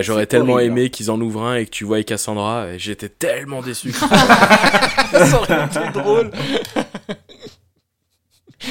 [0.01, 0.77] J'aurais tellement horrible.
[0.80, 3.91] aimé qu'ils en ouvrent un et que tu vois Cassandra, et j'étais tellement déçu.
[5.11, 6.30] ça aurait été drôle.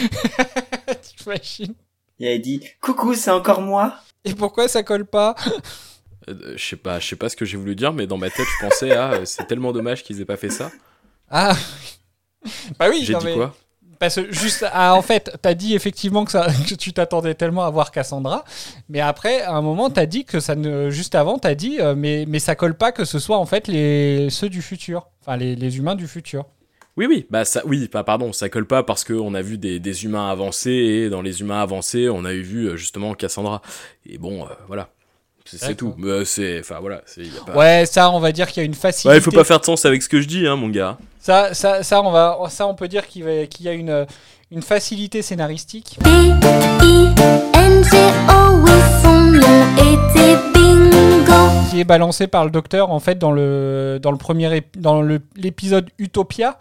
[1.03, 1.75] T'imagines?
[2.21, 3.95] Il a dit Coucou, c'est encore moi
[4.25, 5.35] Et pourquoi ça colle pas?
[6.29, 8.29] Euh, je sais pas, je sais pas ce que j'ai voulu dire, mais dans ma
[8.31, 10.71] tête, je pensais à euh, c'est tellement dommage qu'ils aient pas fait ça.
[11.31, 11.57] Ah
[12.79, 13.55] Bah oui, J'ai dit mais- quoi?
[13.99, 17.65] Parce que juste, ah, en fait, t'as dit effectivement que, ça, que tu t'attendais tellement
[17.65, 18.45] à voir Cassandra,
[18.89, 21.97] mais après, à un moment, t'as dit que ça ne, juste avant, t'as dit, euh,
[21.97, 25.37] mais, mais ça colle pas que ce soit en fait les, ceux du futur, enfin
[25.37, 26.45] les, les humains du futur.
[26.97, 29.81] Oui, oui, bah ça, oui, pas pardon, ça colle pas parce qu'on a vu des,
[29.81, 33.63] des humains avancés et dans les humains avancés, on a eu vu euh, justement Cassandra.
[34.07, 34.91] Et bon, euh, voilà,
[35.57, 35.95] c'est tout.
[35.97, 37.23] Mais, euh, c'est, enfin voilà, c'est.
[37.23, 39.09] y a pas- Ouais, ça, on va dire qu'il y a une facilité.
[39.09, 40.99] Ouais, il faut pas faire de sens avec ce que je dis, hein, mon gars.
[41.21, 44.07] Ça, ça, ça, on va, ça, on peut dire qu'il va- qu'il y a une,
[44.51, 45.99] une facilité scénaristique.
[46.07, 46.33] I
[47.55, 48.71] N-G-O, oui,
[49.03, 51.33] son nom était Bingo.
[51.71, 55.21] qui est balancé par le docteur en fait dans le dans le premier dans le-
[55.37, 56.59] l'épisode Utopia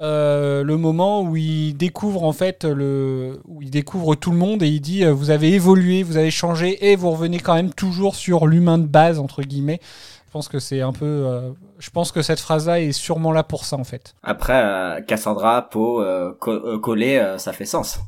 [0.00, 4.62] euh, le moment où il découvre en fait le où il découvre tout le monde
[4.62, 7.72] et il dit euh, vous avez évolué vous avez changé et vous revenez quand même
[7.74, 9.80] toujours sur l'humain de base entre guillemets.
[10.26, 13.32] Je pense que c'est un peu euh, je pense que cette phrase là est sûrement
[13.32, 14.14] là pour ça en fait.
[14.22, 17.98] Après, euh, Cassandra, Poe, euh, co- euh, collé, euh, ça fait sens.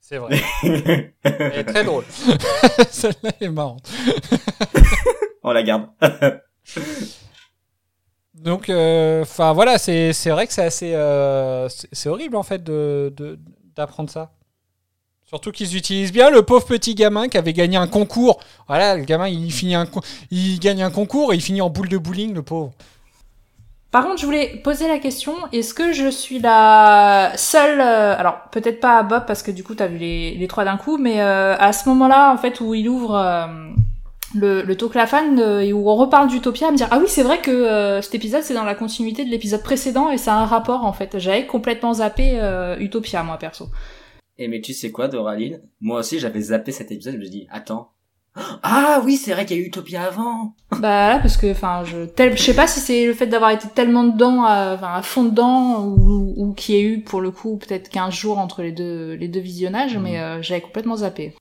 [0.00, 0.40] c'est vrai.
[0.62, 1.12] Elle
[1.54, 2.04] est très drôle.
[2.90, 3.88] Celle-là est marrante.
[5.44, 5.86] On la garde.
[8.42, 8.70] Donc,
[9.22, 13.38] enfin voilà, c'est vrai que c'est assez, euh, c'est horrible en fait de de-
[13.76, 14.32] d'apprendre ça.
[15.24, 18.40] Surtout qu'ils utilisent bien le pauvre petit gamin qui avait gagné un concours.
[18.68, 19.86] Voilà, le gamin il finit un,
[20.30, 22.72] il gagne un concours et il finit en boule de bowling, le pauvre.
[23.90, 28.40] Par contre, je voulais poser la question, est-ce que je suis la seule, euh, alors
[28.50, 30.96] peut-être pas à Bob parce que du coup t'as vu les, les trois d'un coup,
[30.96, 33.46] mais euh, à ce moment-là, en fait, où il ouvre euh,
[34.34, 37.40] le, le Toclafan euh, où on reparle d'Utopia, à me dire, ah oui, c'est vrai
[37.40, 40.46] que euh, cet épisode c'est dans la continuité de l'épisode précédent et ça a un
[40.46, 41.18] rapport en fait.
[41.18, 43.68] J'avais complètement zappé euh, Utopia, moi perso.
[44.38, 45.60] Et mais tu sais quoi, Doraline?
[45.80, 47.92] Moi aussi, j'avais zappé cet épisode, je me suis dit, attends.
[48.62, 50.54] Ah oui, c'est vrai qu'il y a eu Utopia avant.
[50.80, 53.50] Bah là, parce que, enfin, je, tel, je sais pas si c'est le fait d'avoir
[53.50, 57.20] été tellement dedans, à, enfin, à fond dedans, ou, ou qu'il y ait eu, pour
[57.20, 60.96] le coup, peut-être 15 jours entre les deux, les deux visionnages, mais euh, j'avais complètement
[60.96, 61.34] zappé.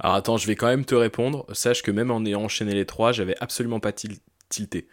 [0.00, 1.46] Alors attends, je vais quand même te répondre.
[1.52, 4.18] Sache que même en ayant enchaîné les trois, j'avais absolument pas til-
[4.48, 4.86] tilté.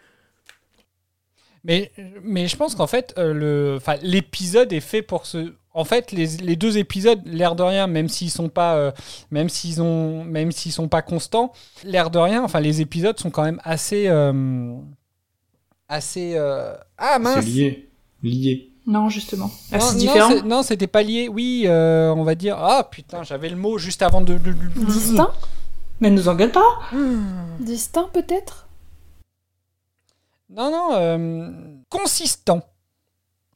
[1.64, 1.90] Mais,
[2.22, 5.52] mais je pense qu'en fait, euh, le, enfin, l'épisode est fait pour ce.
[5.74, 8.92] En fait, les, les deux épisodes, l'air de rien, même s'ils sont pas, euh,
[9.30, 11.52] même s'ils ont, même s'ils sont pas constants,
[11.84, 14.74] l'air de rien, enfin, les épisodes sont quand même assez, euh,
[15.88, 16.34] assez.
[16.36, 17.44] euh, Ah mince.
[17.44, 17.88] C'est lié.
[18.22, 18.72] Lié.
[18.86, 19.50] Non, justement.
[19.72, 20.42] Ah, Non, c'est différent.
[20.44, 21.28] Non, c'était pas lié.
[21.28, 22.56] Oui, euh, on va dire.
[22.58, 24.38] Ah putain, j'avais le mot juste avant de.
[24.76, 25.32] Distinct
[26.00, 26.78] Mais nous engueule pas
[27.58, 28.68] Distinct peut-être?
[30.50, 31.50] Non, non, euh,
[31.90, 32.62] consistant.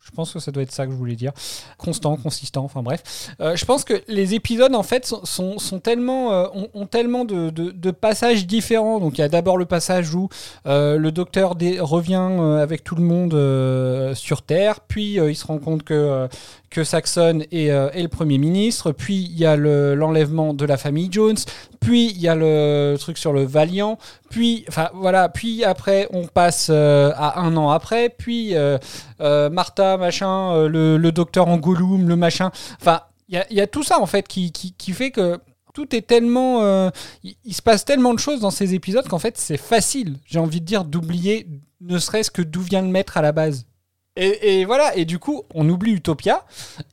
[0.02, 1.32] Je pense que ça doit être ça que je voulais dire.
[1.76, 3.30] Constant, consistant, enfin bref.
[3.40, 7.50] Euh, je pense que les épisodes, en fait, sont, sont, tellement, euh, ont, tellement de,
[7.50, 8.98] de- passages différents.
[8.98, 10.28] Donc il y a d'abord le passage où
[10.66, 12.14] euh, le docteur revient
[12.60, 16.28] avec tout le monde sur Terre, puis il se rend compte que,
[16.70, 20.64] que Saxon est, euh, est le Premier ministre, puis il y a le- l'enlèvement de
[20.64, 21.36] la famille Jones,
[21.80, 23.98] puis il y a le truc sur le Valiant,
[24.30, 24.64] puis,
[24.94, 28.78] voilà, puis après on passe euh, à un an après, puis euh,
[29.18, 34.26] Martha, machin, le, docteur en le machin, enfin il y a, tout ça en fait
[34.26, 34.52] qui,
[34.92, 35.38] fait que
[35.74, 36.90] tout est tellement,
[37.22, 40.60] il se passe tellement de choses dans ces épisodes qu'en fait c'est facile, j'ai envie
[40.60, 41.46] de dire, d'oublier
[41.80, 43.66] ne serait-ce que d'où vient le maître à la base.
[44.16, 46.44] Et, et voilà, et du coup, on oublie Utopia.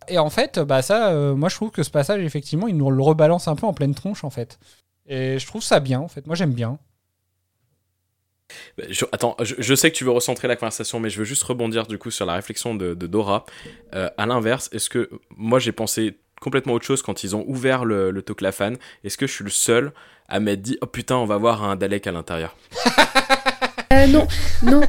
[0.08, 2.90] Et en fait, bah ça, euh, moi je trouve que ce passage, effectivement, il nous
[2.92, 4.60] le rebalance un peu en pleine tronche, en fait.
[5.08, 6.28] Et je trouve ça bien, en fait.
[6.28, 6.78] Moi j'aime bien.
[8.78, 11.26] Bah, je- attends, je, je sais que tu veux recentrer la conversation, mais je veux
[11.26, 13.46] juste rebondir du coup sur la réflexion de, de Dora.
[13.94, 17.84] Euh, à l'inverse, est-ce que moi j'ai pensé complètement autre chose quand ils ont ouvert
[17.84, 18.74] le, le Toclafan
[19.04, 19.92] Est-ce que je suis le seul
[20.30, 22.56] à m'être dit oh putain on va voir un Dalek à l'intérieur?
[23.92, 24.28] Euh, non,
[24.64, 24.82] non.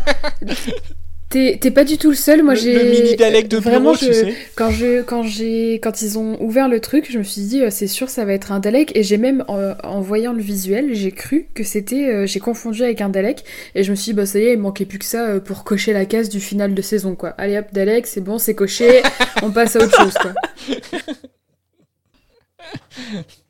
[1.31, 2.43] T'es t'es pas du tout le seul.
[2.43, 4.35] Moi, j'ai le mini Dalek de vraiment bureau, tu je- sais.
[4.57, 7.69] quand je quand j'ai quand ils ont ouvert le truc, je me suis dit euh,
[7.71, 11.13] c'est sûr ça va être un Dalek et j'ai même en voyant le visuel, j'ai
[11.13, 13.45] cru que c'était euh, j'ai confondu avec un Dalek
[13.75, 15.39] et je me suis dit bah ça y est, il manquait plus que ça euh,
[15.41, 17.31] pour cocher la case du final de saison quoi.
[17.37, 19.03] Allez hop Dalek, c'est bon, c'est coché,
[19.43, 20.33] on passe à autre chose quoi.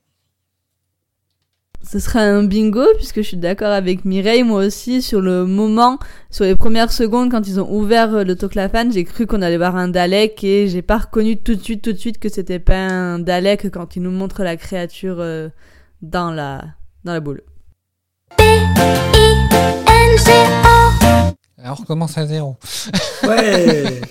[1.91, 5.99] Ce sera un bingo puisque je suis d'accord avec Mireille moi aussi sur le moment,
[6.29, 9.57] sur les premières secondes quand ils ont ouvert euh, le Toclafan, j'ai cru qu'on allait
[9.57, 12.59] voir un Dalek et j'ai pas reconnu tout de suite tout de suite que c'était
[12.59, 15.49] pas un Dalek quand ils nous montrent la créature euh,
[16.03, 16.63] dans la
[17.05, 17.41] dans la boule.
[21.57, 22.59] Alors on recommence à zéro.
[23.23, 24.03] Ouais.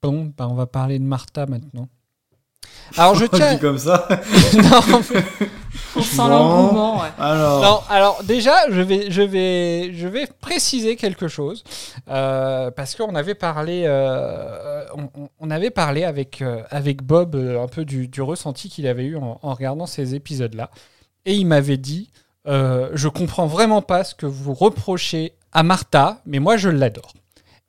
[0.00, 1.88] Bon, bah, on va parler de Martha maintenant.
[2.96, 3.54] Alors je On tiens.
[3.54, 4.08] dit comme ça.
[4.54, 4.80] non,
[5.12, 5.22] mais-
[5.96, 7.08] On sent Bon, l'engouement, ouais.
[7.18, 7.62] Alors.
[7.62, 11.64] Non, alors déjà, je vais, je vais, je vais préciser quelque chose
[12.08, 17.34] euh, parce qu'on avait parlé, euh, on, on- on avait parlé avec euh, avec Bob
[17.34, 20.70] euh, un peu du, du ressenti qu'il avait eu en, en regardant ces épisodes-là,
[21.24, 22.10] et il m'avait dit,
[22.46, 27.12] euh, je comprends vraiment pas ce que vous reprochez à Martha, mais moi je l'adore.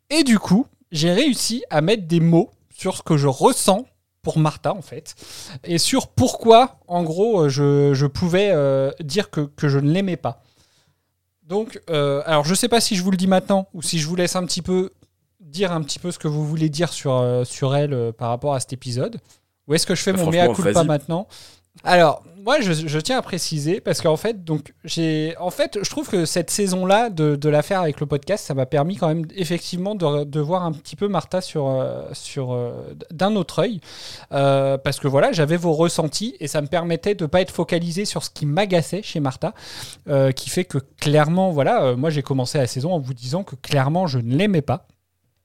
[0.10, 3.86] Et du coup, j'ai réussi à mettre des mots sur ce que je ressens
[4.22, 5.16] pour Martha en fait,
[5.64, 9.91] et sur pourquoi en gros euh, je, je pouvais euh, dire que, que je ne
[9.91, 10.44] l'aimais pas.
[11.44, 14.08] Donc, euh, alors je sais pas si je vous le dis maintenant ou si je
[14.08, 14.91] vous laisse un petit peu
[15.40, 18.54] dire un petit peu ce que vous voulez dire sur, euh, sur elle par rapport
[18.54, 19.20] à cet épisode.
[19.68, 21.28] Ou est-ce que je fais mon Franchement, mea culpa maintenant?
[21.84, 24.38] Alors, moi, je, tiens à préciser parce qu'en fait,
[25.39, 28.95] en fait, je trouve que cette saison-là de, l'affaire avec le podcast, ça m'a permis
[28.95, 33.60] quand même effectivement de, voir un petit peu Martha sur, euh, sur euh, d'un autre
[33.60, 33.81] œil,
[34.31, 38.06] Euh, parce que voilà, j'avais vos ressentis et ça me permettait de pas être focalisé
[38.06, 39.53] sur ce qui m'agaçait chez Martha,
[40.35, 44.07] qui fait que clairement, voilà, moi j'ai commencé la saison en vous disant que clairement
[44.07, 44.88] je ne l'aimais pas.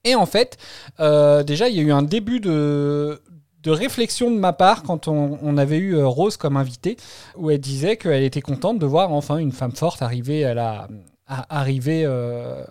[0.03, 0.57] Et en fait,
[0.99, 3.21] déjà, il y a eu un début de,
[3.65, 6.97] de réflexion de ma part quand on, avait eu euh, Rose comme invitée,
[7.35, 10.87] où elle disait qu'elle était contente de voir enfin une femme forte arriver à la,
[11.27, 12.63] arriver euh,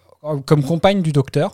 [0.46, 1.52] comme compagne du docteur.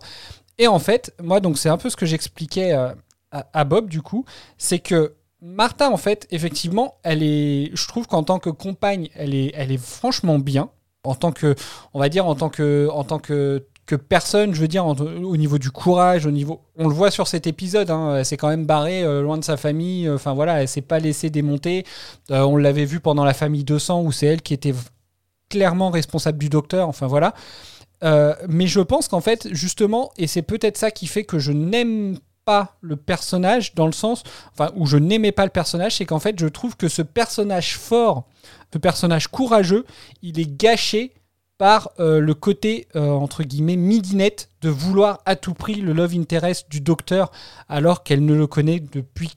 [0.59, 2.93] Et en fait, moi, donc c'est un peu ce que j'expliquais euh,
[3.33, 4.27] à, à Bob du coup,
[4.59, 9.35] c'est que Martha, en fait, effectivement, elle est, je trouve qu'en tant que compagne, elle
[9.35, 10.69] est, elle est franchement bien.
[11.03, 11.55] En tant que,
[11.95, 15.37] on va dire, en tant que, en tant que, que personne, je veux dire, au
[15.37, 18.47] niveau du courage, au niveau, on le voit sur cet épisode, hein, elle s'est quand
[18.47, 20.07] même barrée euh, loin de sa famille.
[20.07, 21.85] euh, Enfin voilà, elle s'est pas laissée démonter.
[22.31, 24.73] Euh, on l'avait vu pendant la famille 200 où c'est elle qui était
[25.49, 26.89] clairement responsable du docteur.
[26.89, 27.35] Enfin voilà.
[28.49, 32.17] Mais je pense qu'en fait, justement, et c'est peut-être ça qui fait que je n'aime
[32.45, 34.23] pas le personnage dans le sens,
[34.53, 37.77] enfin, où je n'aimais pas le personnage, c'est qu'en fait, je trouve que ce personnage
[37.77, 38.25] fort,
[38.73, 39.85] ce personnage courageux,
[40.23, 41.13] il est gâché
[41.61, 46.15] par euh, le côté, euh, entre guillemets, midinette de vouloir à tout prix le love
[46.15, 47.31] interest du docteur
[47.69, 49.29] alors qu'elle ne le connaît depuis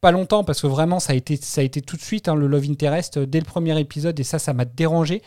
[0.00, 2.36] pas longtemps parce que vraiment ça a été, ça a été tout de suite hein,
[2.36, 5.20] le love interest euh, dès le premier épisode et ça ça m'a dérangé.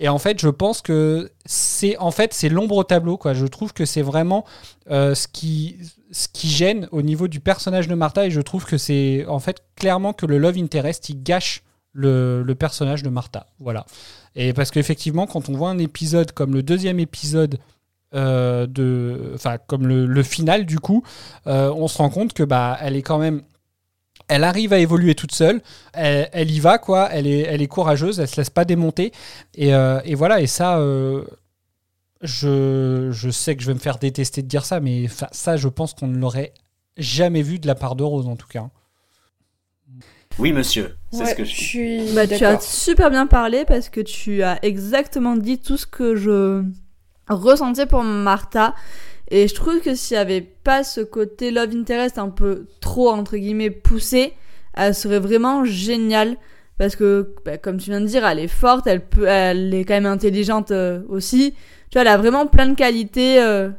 [0.00, 3.32] Et en fait je pense que c'est en fait c'est l'ombre au tableau quoi.
[3.32, 4.44] Je trouve que c'est vraiment
[4.88, 5.76] ce qui
[6.10, 9.38] ce qui gêne au niveau du personnage de Martha et je trouve que c'est en
[9.38, 11.62] fait clairement que le love interest il gâche
[11.92, 13.46] le, le personnage de Martha.
[13.60, 13.86] Voilà
[14.34, 17.58] et parce qu'effectivement quand on voit un épisode comme le deuxième épisode
[18.14, 21.02] euh, de enfin comme le, final du coup
[21.46, 23.42] euh, on se rend compte que bah elle est quand même
[24.28, 25.60] elle arrive à évoluer toute seule,
[25.92, 29.12] elle, y va quoi, elle est, elle est courageuse, elle se laisse pas démonter.
[29.54, 30.40] Et, euh, voilà.
[30.40, 30.78] Et ça
[32.22, 35.68] je, je sais que je vais me faire détester de dire ça mais ça je
[35.68, 36.54] pense qu'on ne l'aurait
[36.96, 38.68] jamais vu de la part de Rose en tout cas.
[40.38, 43.64] Oui, monsieur, c'est Ouais, ce que je je suis Bah, tu as super bien parlé
[43.66, 46.62] parce que tu as exactement dit tout ce que je
[47.28, 48.74] ressentais pour Martha.
[49.30, 53.10] Et je trouve que s'il n'y avait pas ce côté love interest un peu trop,
[53.10, 54.32] entre guillemets, poussé,
[54.74, 56.36] elle serait vraiment géniale.
[56.78, 59.84] Parce que, bah, comme tu viens de dire, elle est forte, elle, peut, elle est
[59.84, 61.52] quand même intelligente euh, aussi.
[61.90, 63.40] Tu vois, elle a vraiment plein de qualités.
[63.40, 63.70] euh.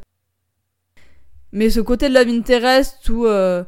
[1.51, 3.25] Mais ce côté de love interest où...
[3.25, 3.63] euh,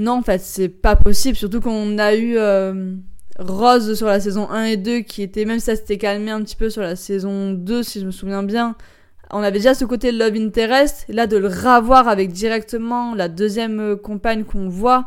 [0.00, 1.36] non, en fait, c'est pas possible.
[1.36, 2.94] Surtout qu'on a eu euh,
[3.38, 6.42] Rose sur la saison 1 et 2, qui était, même si ça s'était calmé un
[6.42, 8.76] petit peu sur la saison 2, si je me souviens bien.
[9.30, 11.04] On avait déjà ce côté Love Interest.
[11.08, 15.04] Là, de le ravoir avec directement la deuxième euh, compagne qu'on voit,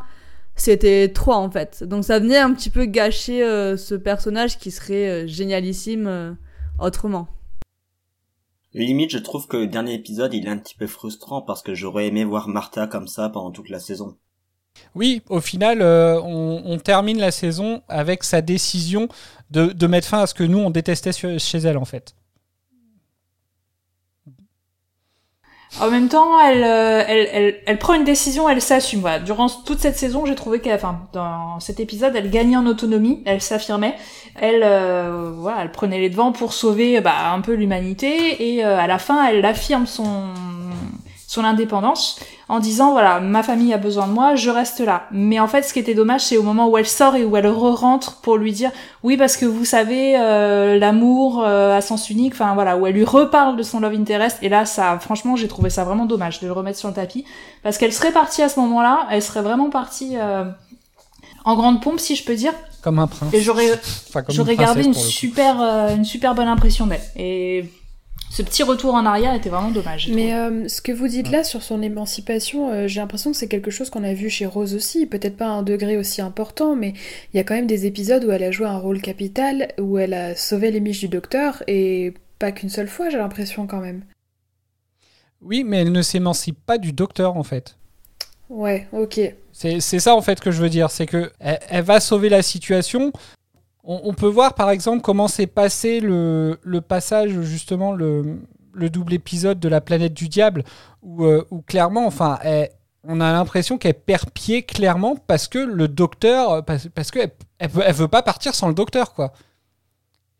[0.54, 1.82] c'était trop en fait.
[1.82, 6.36] Donc ça venait un petit peu gâcher euh, ce personnage qui serait génialissime
[6.78, 7.26] autrement.
[8.74, 11.74] Limite, je trouve que le dernier épisode, il est un petit peu frustrant parce que
[11.74, 14.16] j'aurais aimé voir Martha comme ça pendant toute la saison.
[14.94, 19.08] Oui, au final, euh, on, termine la saison avec sa décision
[19.50, 22.14] de, mettre fin à ce que nous on détestait chez elle en fait.
[25.80, 29.08] En même temps, elle, euh, prend une décision, elle s'assume.
[29.24, 33.24] Durant toute cette saison, j'ai trouvé qu'elle, enfin, dans cet épisode, elle gagnait en autonomie,
[33.26, 33.96] elle s'affirmait,
[34.36, 39.26] elle, euh, prenait les devants pour sauver bah, un peu l'humanité, et à la fin,
[39.26, 40.28] elle affirme son
[41.34, 45.06] son indépendance en disant voilà ma famille a besoin de moi je reste là.
[45.10, 47.36] Mais en fait ce qui était dommage c'est au moment où elle sort et où
[47.36, 48.70] elle re-rentre pour lui dire
[49.02, 52.94] oui parce que vous savez euh, l'amour euh, à sens unique enfin voilà où elle
[52.94, 54.38] lui reparle de son love interest.
[54.42, 57.24] Et là ça franchement j'ai trouvé ça vraiment dommage de le remettre sur le tapis.
[57.62, 60.44] Parce qu'elle serait partie à ce moment-là elle serait vraiment partie euh,
[61.44, 62.52] en grande pompe si je peux dire.
[62.80, 63.32] Comme un prince.
[63.32, 63.72] et j'aurais
[64.08, 65.60] Enfin, j'aurais gardé une super
[65.96, 67.00] une super bonne impression d'elle.
[67.16, 67.64] Et
[68.34, 70.10] ce petit retour en arrière était vraiment dommage.
[70.12, 73.46] Mais euh, ce que vous dites là sur son émancipation, euh, j'ai l'impression que c'est
[73.46, 76.74] quelque chose qu'on a vu chez Rose aussi, peut-être pas à un degré aussi important,
[76.74, 76.94] mais
[77.32, 79.98] il y a quand même des épisodes où elle a joué un rôle capital, où
[79.98, 83.80] elle a sauvé les miches du docteur, et pas qu'une seule fois, j'ai l'impression quand
[83.80, 84.02] même.
[85.40, 87.76] Oui, mais elle ne s'émancipe pas du docteur en fait.
[88.48, 89.20] Ouais, ok.
[89.52, 92.30] C'est c'est ça en fait que je veux dire, c'est que elle, elle va sauver
[92.30, 93.12] la situation.
[93.86, 98.40] On, peut voir par exemple comment s'est passé le, passage justement le,
[98.72, 100.64] le double épisode de la planète du diable
[101.02, 102.38] où, euh, clairement, enfin,
[103.06, 107.70] on a l'impression qu'elle perd pied clairement parce que le docteur, parce, parce qu'elle elle,
[107.70, 109.32] veut- pas partir sans le docteur quoi.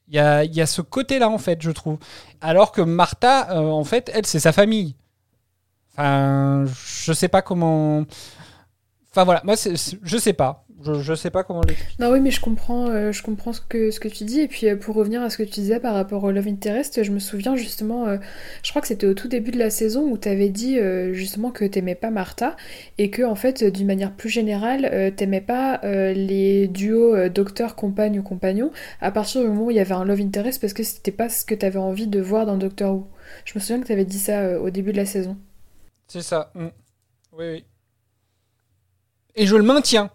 [0.09, 1.99] Il y a, y a ce côté-là en fait, je trouve.
[2.41, 4.97] Alors que Martha, euh, en fait, elle c'est sa famille.
[5.93, 8.05] Enfin, je sais pas comment.
[9.11, 10.64] Enfin voilà, moi je sais pas.
[10.83, 12.03] Je, sais pas comment l'expliquer.
[12.03, 14.41] Non, oui, mais je comprends, euh, je comprends ce que, ce que tu dis.
[14.41, 17.03] Et puis, euh, pour revenir à ce que tu disais par rapport au Love Interest,
[17.03, 18.19] je me souviens justement, euh,
[18.63, 20.79] je crois que c'était au tout début de la saison où tu avais dit
[21.13, 22.57] justement que t'aimais pas Martha
[22.99, 28.71] et que, en fait, d'une manière plus générale, t'aimais pas les duos docteur-compagne ou compagnon
[29.01, 31.29] à partir du moment où il y avait un Love Interest parce que c'était pas
[31.29, 33.07] ce que t'avais envie de voir dans Doctor Who.
[33.45, 35.37] Je me souviens que t'avais dit ça au début de la saison.
[36.09, 36.51] C'est ça.
[36.55, 36.69] mm.
[37.33, 37.65] Oui, oui.
[39.37, 40.11] Et je le maintiens.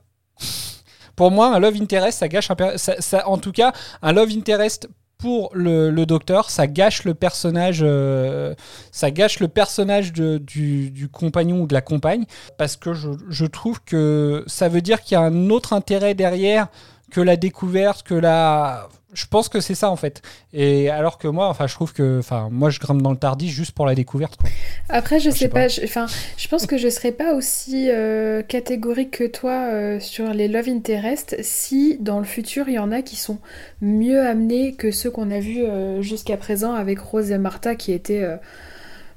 [1.16, 4.88] Pour moi, un love interest, ça gâche un ça, en tout cas, un love interest
[5.18, 8.56] pour le, docteur, ça gâche le personnage, euh,
[8.92, 12.24] ça gâche le personnage du, compagnon ou de la compagne,
[12.58, 16.70] parce que je trouve que ça veut dire qu'il y a un autre intérêt derrière
[17.12, 20.22] que la découverte, que la, je pense que c'est ça en fait.
[20.54, 23.50] Et alors que moi, enfin, je trouve que, enfin, moi, je grimpe dans le tardis
[23.50, 24.38] juste pour la découverte.
[24.38, 24.50] Quoi.
[24.90, 26.08] Après, je je sais pas, enfin,
[26.38, 30.70] je pense que je serais pas aussi euh, catégorique que toi euh, sur les Love
[30.70, 33.40] Interest si dans le futur il y en a qui sont
[33.82, 37.92] mieux amenés que ceux qu'on a vus euh, jusqu'à présent avec Rose et Martha qui
[37.92, 38.28] étaient,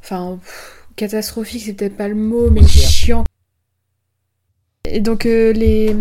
[0.02, 0.38] enfin,
[0.96, 3.24] catastrophique, c'est peut-être pas le mot, mais chiant.
[4.92, 5.94] Et donc euh, les,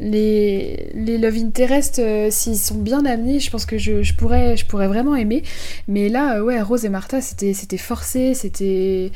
[0.00, 4.64] les, les Love Interest, euh, s'ils sont bien amenés, je pense que je, pourrais, je
[4.64, 5.42] pourrais vraiment aimer.
[5.86, 9.12] Mais là, euh, ouais, Rose et Martha, c'était forcé, c'était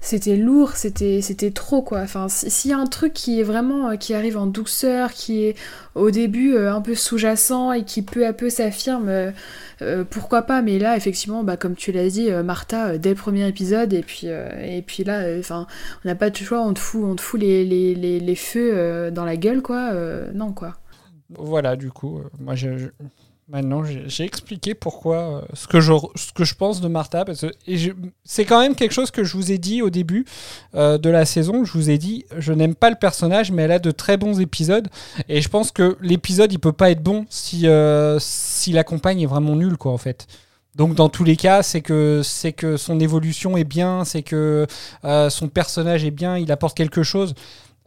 [0.00, 2.00] c'était lourd, c'était c'était trop quoi.
[2.00, 5.12] Enfin, si- s'il y a un truc qui est vraiment euh, qui arrive en douceur,
[5.12, 5.56] qui est
[5.94, 9.08] au début euh, un peu sous-jacent et qui peu à peu s'affirme,
[9.82, 10.62] euh, pourquoi pas.
[10.62, 14.26] Mais là, effectivement, bah comme tu l'as dit, Martha dès le premier épisode et puis
[14.26, 15.66] et puis là, enfin,
[16.04, 19.10] on n'a pas de choix, on te fout on te fout les les, les, feux
[19.10, 19.92] dans la gueule quoi.
[20.34, 20.76] Non quoi.
[21.38, 22.88] Voilà, du coup, moi, je-
[23.50, 27.24] maintenant, j'ai expliqué pourquoi, euh, ce, que je, ce que je pense de Martha.
[28.24, 30.24] C'est quand même quelque chose que je vous ai dit au début
[30.74, 31.64] euh, de la saison.
[31.64, 34.40] Je vous ai dit, je n'aime pas le personnage, mais elle a de très bons
[34.40, 34.88] épisodes.
[35.28, 39.20] Et je pense que l'épisode, il peut pas être bon si, euh, si la compagne
[39.20, 40.26] est vraiment nulle, quoi, en fait.
[40.76, 42.22] Donc dans tous les cas, c'est que
[42.56, 44.66] que son évolution est bien, c'est que
[45.04, 47.34] euh, son personnage est bien, il apporte quelque chose.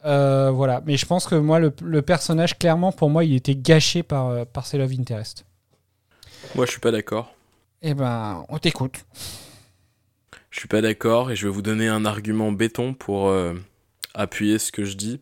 [0.03, 4.45] Voilà, mais je pense que moi, le, personnage, clairement, pour moi, il était gâché par,
[4.47, 5.45] par ses Love Interest.
[6.55, 7.33] Moi, je suis pas d'accord.
[7.81, 9.05] Eh ben, on t'écoute.
[10.51, 13.53] Je suis pas d'accord et je vais vous donner un argument béton pour euh,
[14.13, 15.19] appuyer ce que je dis.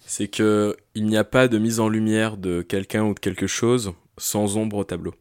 [0.00, 3.46] C'est que il n'y a pas de mise en lumière de quelqu'un ou de quelque
[3.46, 5.14] chose sans ombre au tableau.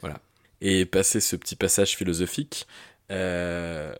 [0.00, 0.18] Voilà.
[0.60, 2.66] Et passer ce petit passage philosophique,
[3.12, 3.94] euh,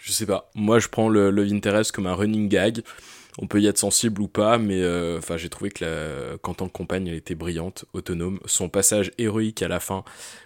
[0.00, 0.50] je sais pas.
[0.56, 2.82] Moi, je prends le Love Interest comme un running gag.
[3.38, 6.68] On peut y être sensible ou pas, mais euh, j'ai trouvé que la, qu'en tant
[6.68, 8.40] que compagne, elle était brillante, autonome.
[8.46, 10.04] Son passage héroïque à la fin,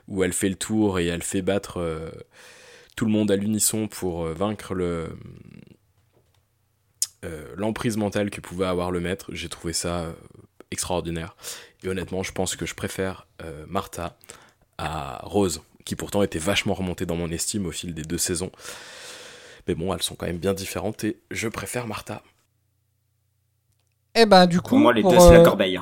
[0.09, 2.11] où elle fait le tour et elle fait battre euh,
[2.97, 5.09] tout le monde à l'unisson pour euh, vaincre le
[7.57, 10.15] l'emprise mentale que pouvait avoir le maître, j'ai trouvé ça
[10.71, 11.37] extraordinaire.
[11.85, 13.27] Et honnêtement, je pense que je préfère
[13.69, 14.17] Martha
[14.79, 18.51] à Rose, qui pourtant était vachement remontée dans mon estime au fil des deux saisons.
[19.69, 22.23] Mais bon, elles sont quand même bien différentes et je préfère Martha.
[24.15, 25.81] Eh ben, du coup, Pour moi, les pour, deux, c'est la euh, corbeille.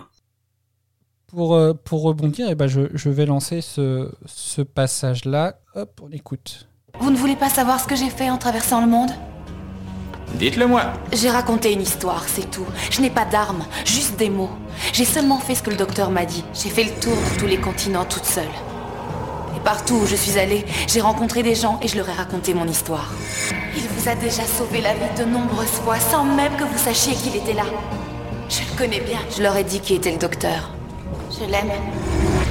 [1.29, 5.59] Pour, euh, pour rebondir, eh ben, je, je vais lancer ce, ce passage-là.
[5.75, 6.69] Hop, on écoute.
[7.01, 9.11] Vous ne voulez pas savoir ce que j'ai fait en traversant le monde?
[10.35, 10.93] Dites-le moi.
[11.13, 12.67] J'ai raconté une histoire, c'est tout.
[12.91, 14.51] Je n'ai pas d'armes, juste des mots.
[14.93, 16.45] J'ai seulement fait ce que le docteur m'a dit.
[16.53, 18.45] J'ai fait le tour de tous les continents toute seule.
[19.57, 22.53] Et partout où je suis allée, j'ai rencontré des gens et je leur ai raconté
[22.53, 23.11] mon histoire.
[23.75, 27.15] Il vous a déjà sauvé la vie de nombreuses fois sans même que vous sachiez
[27.15, 27.65] qu'il était là.
[28.49, 29.19] Je le connais bien.
[29.37, 30.71] Je leur ai dit qui était le docteur.
[31.31, 31.71] Je l'aime.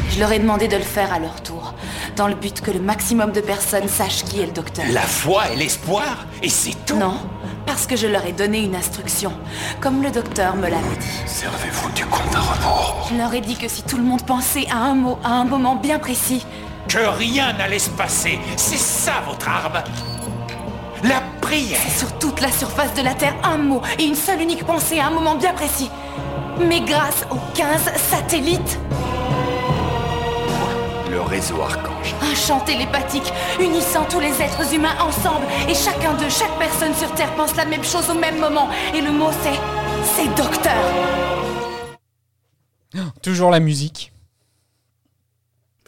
[0.10, 1.74] Je leur ai demandé de le faire à leur tour,
[2.16, 4.86] dans le but que le maximum de personnes sachent qui est le docteur.
[4.92, 6.96] La foi et l'espoir, et c'est tout.
[6.98, 7.18] Non,
[7.66, 9.34] parce que je leur ai donné une instruction,
[9.82, 11.22] comme le docteur me l'avait dit.
[11.26, 13.08] Servez-vous du compte à rebours.
[13.12, 15.44] Je leur ai dit que si tout le monde pensait à un mot, à un
[15.46, 16.46] moment bien précis,
[16.88, 18.40] Que rien n'allait se passer.
[18.56, 19.84] C'est ça votre arme.
[21.04, 21.80] La prière.
[21.98, 25.08] sur toute la surface de la Terre, un mot et une seule unique pensée à
[25.08, 25.90] un moment bien précis.
[26.60, 28.80] Mais grâce aux 15 satellites,
[31.10, 32.16] Le réseau Archange.
[32.22, 37.14] un chant télépathique unissant tous les êtres humains ensemble, et chacun d'eux, chaque personne sur
[37.14, 38.70] Terre pense la même chose au même moment.
[38.96, 39.60] Et le mot c'est.
[40.16, 40.74] c'est docteur.
[43.22, 44.12] Toujours la musique.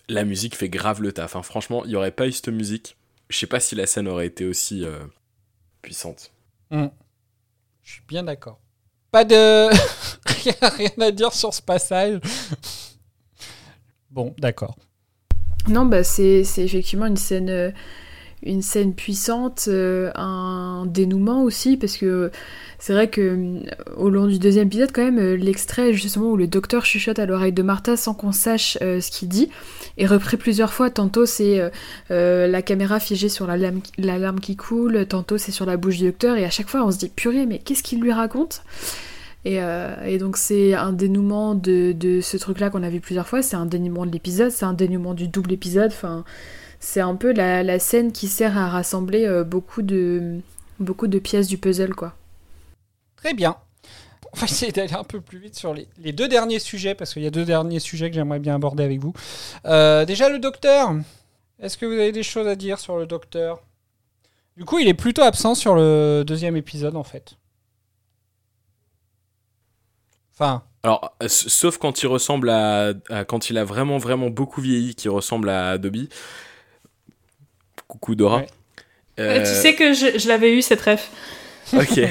[0.08, 1.36] La musique fait grave le taf.
[1.36, 1.44] hein.
[1.44, 2.96] Franchement, il n'y aurait pas eu cette musique.
[3.30, 5.00] Je sais pas si la scène aurait été aussi euh,
[5.82, 6.32] puissante.
[6.72, 6.88] Hmm.
[7.84, 8.60] Je suis bien d'accord.
[9.12, 9.70] Pas de.
[10.26, 12.20] rien, rien à dire sur ce passage.
[14.10, 14.76] bon, d'accord.
[15.68, 17.72] Non, bah c'est c'est effectivement une scène, euh,
[18.44, 22.32] une scène puissante, euh, un dénouement aussi, parce que
[22.78, 23.60] c'est vrai que euh,
[23.98, 27.26] au long du deuxième épisode, quand même, euh, l'extrait justement où le docteur chuchote à
[27.26, 29.50] l'oreille de Martha sans qu'on sache ce qu'il dit
[29.98, 30.90] est repris plusieurs fois.
[30.90, 31.60] Tantôt c'est
[32.10, 36.38] la caméra figée sur la lame, qui coule, tantôt c'est sur la bouche du docteur,
[36.38, 38.64] et à chaque fois on se dit purée, mais qu'est-ce qu'il lui raconte?
[39.46, 39.60] Et,
[40.06, 43.58] et donc c'est un dénouement de, de ce truc-là qu'on a vu plusieurs fois, c'est
[43.58, 46.24] un dénouement de l'épisode, c'est un dénouement du double épisode, enfin
[46.80, 50.40] c'est un peu la, la scène qui sert à rassembler euh, beaucoup de,
[50.80, 52.16] beaucoup de pièces du puzzle quoi.
[53.18, 53.58] Très bien.
[54.32, 57.14] On va essayer d'aller un peu plus vite sur les, les deux derniers sujets, parce
[57.14, 59.12] qu'il y a deux derniers sujets que j'aimerais bien aborder avec vous.
[59.66, 60.94] Euh, déjà, le docteur.
[61.60, 63.60] Est-ce que vous avez des choses à dire sur le docteur?
[64.56, 67.38] Du coup, il est plutôt absent sur le deuxième épisode, en fait.
[70.34, 74.94] Enfin, Alors, sauf quand il ressemble à, à- Quand il a vraiment, vraiment beaucoup vieilli,
[74.94, 76.08] qui ressemble à Dobby.
[77.90, 78.44] Coucou Dora.
[79.20, 81.10] Euh, Tu sais que je, je l'avais eu cette ref.
[81.74, 82.00] Ok.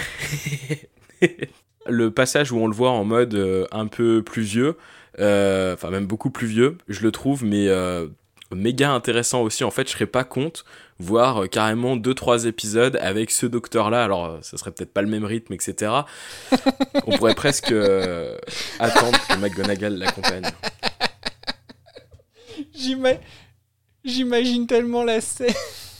[1.87, 4.77] le passage où on le voit en mode euh, un peu plus vieux,
[5.21, 8.07] euh, enfin même beaucoup plus vieux, je le trouve, mais euh,
[8.55, 9.65] méga intéressant aussi.
[9.65, 10.65] En fait, je serais pas contre
[11.01, 14.05] voir euh, carrément deux trois épisodes avec ce docteur là.
[14.05, 15.93] Alors, ça serait peut-être pas le même rythme, etc.
[17.07, 18.37] on pourrait presque euh,
[18.81, 20.45] attendre que McGonagall l'accompagne.
[22.75, 23.15] j'ima-
[24.05, 25.53] j'imagine tellement la scène.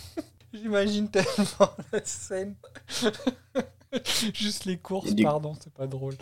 [0.53, 2.55] j'imagine tellement la scène.
[4.35, 6.13] Juste les courses, du- pardon, c'est pas drôle.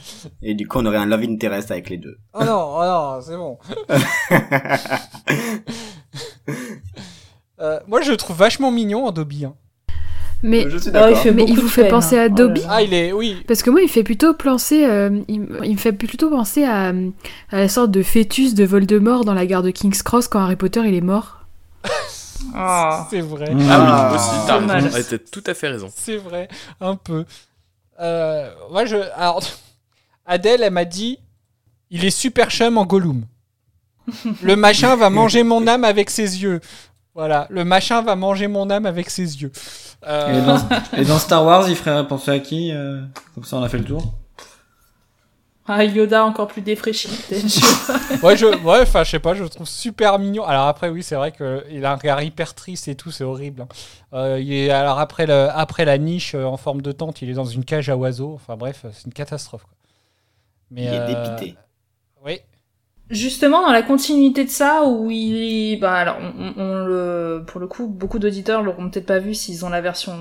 [0.41, 2.17] Et du coup, on aurait un love interest avec les deux.
[2.33, 3.59] Oh non, oh non, c'est bon.
[7.61, 9.47] Euh, moi, je le trouve vachement mignon en Dobby.
[9.47, 9.55] hein.
[10.43, 11.19] Mais, Je suis Ah, il d'accord.
[11.23, 12.25] fait mais il beaucoup vous fait peine, penser hein.
[12.25, 12.61] à Oh Dobby.
[12.69, 13.37] Ah, il est, oui.
[13.49, 17.57] Parce que moi, il fait plutôt penser, euh, il me fait plutôt penser à, à
[17.57, 20.83] la sorte de fœtus de Voldemort dans la gare de King's Cross quand Harry Potter
[20.87, 21.46] il est mort.
[22.55, 23.07] Ah.
[23.11, 23.55] C'est vrai.
[23.55, 23.69] Mmh.
[23.71, 24.91] Ah oui, aussi, t'as raison.
[24.95, 25.89] Ah, t'as tout à fait raison.
[25.95, 26.49] C'est vrai,
[26.81, 27.25] un peu.
[28.01, 28.97] Euh, moi, je.
[29.17, 29.43] Alors,
[30.27, 31.19] Adèle, elle m'a dit
[31.91, 33.25] il est super chum en Gollum.
[34.43, 36.61] Le machin va manger mon âme avec ses yeux.
[37.15, 39.51] Voilà, le machin va manger mon âme avec ses yeux.
[40.07, 40.59] Euh, Et dans,
[40.99, 43.01] et dans Star Wars, il ferait penser à qui euh,
[43.35, 44.13] Comme ça, on a fait le tour?
[45.69, 48.23] Ah, Yoda encore plus défraîchi, peut-être.
[48.25, 50.45] ouais, je, ouais, enfin, je sais pas, je le trouve super mignon.
[50.45, 53.63] Alors après, oui, c'est vrai qu'il a un regard hyper triste et tout, c'est horrible.
[53.63, 53.69] hein.
[54.13, 57.31] Euh, il est, alors après, le, après la niche euh, en forme de tente, il
[57.31, 58.33] est dans une cage à oiseaux.
[58.35, 59.65] Enfin bref, c'est une catastrophe.
[59.65, 59.73] quoi.
[60.71, 61.57] Mais, Il est euh, dépité.
[63.09, 66.17] Justement, dans la continuité de ça, où il, bah alors,
[66.57, 70.17] on, le, pour le coup, beaucoup d'auditeurs l'auront peut-être pas vu s'ils ont la version,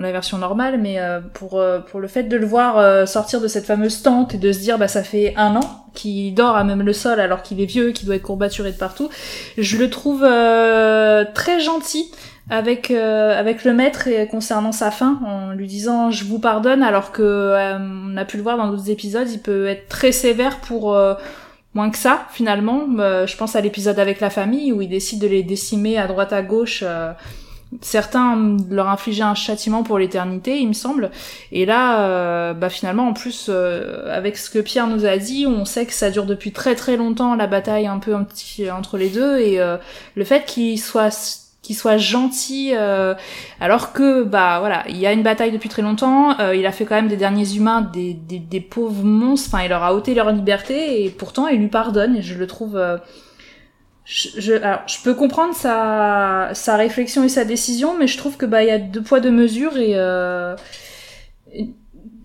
[0.00, 3.42] la version normale, mais euh, pour euh, pour le fait de le voir euh, sortir
[3.42, 6.56] de cette fameuse tente et de se dire, bah ça fait un an qu'il dort
[6.56, 9.10] à même le sol alors qu'il est vieux, qu'il doit être courbaturé de partout,
[9.58, 12.10] je le trouve très gentil
[12.50, 16.82] avec euh, avec le maître et concernant sa fin en lui disant je vous pardonne
[16.82, 20.10] alors que euh, on a pu le voir dans d'autres épisodes il peut être très
[20.10, 20.98] sévère pour
[21.74, 25.20] moins que ça finalement Euh, je pense à l'épisode avec la famille où il décide
[25.20, 27.12] de les décimer à droite à gauche euh,
[27.80, 31.10] certains leur infligeaient un châtiment pour l'éternité il me semble.
[31.52, 35.64] Et là euh, bah finalement en plus avec ce que Pierre nous a dit on
[35.64, 39.38] sait que ça dure depuis très très longtemps la bataille un peu entre les deux
[39.38, 39.60] et
[40.16, 43.14] le fait qu'il soit qu'il soit gentil euh,
[43.60, 46.72] alors que bah voilà il y a une bataille depuis très longtemps euh, il a
[46.72, 50.12] fait quand même des derniers humains des, des, pauvres monstres enfin il leur a ôté
[50.14, 52.98] leur liberté et pourtant il lui pardonne et je le trouve euh,
[54.04, 58.64] je, je, peux comprendre sa, sa réflexion et sa décision mais je trouve que bah
[58.64, 59.92] il y a deux poids deux mesures et,
[61.52, 61.70] et-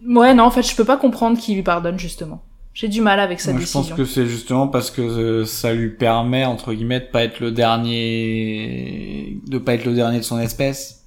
[0.07, 2.41] ouais non en fait je peux pas comprendre qu'il lui pardonne justement
[2.75, 3.81] j'ai du mal avec sa Moi, je décision.
[3.81, 7.39] pense que c'est justement parce que euh, ça lui permet entre guillemets de pas être
[7.39, 11.05] le dernier, de pas être le dernier de son espèce,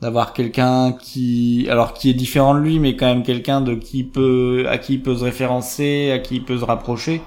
[0.00, 4.04] d'avoir quelqu'un qui, alors qui est différent de lui, mais quand même quelqu'un de qui
[4.04, 7.20] peut, à qui il peut se référencer, à qui il peut se rapprocher,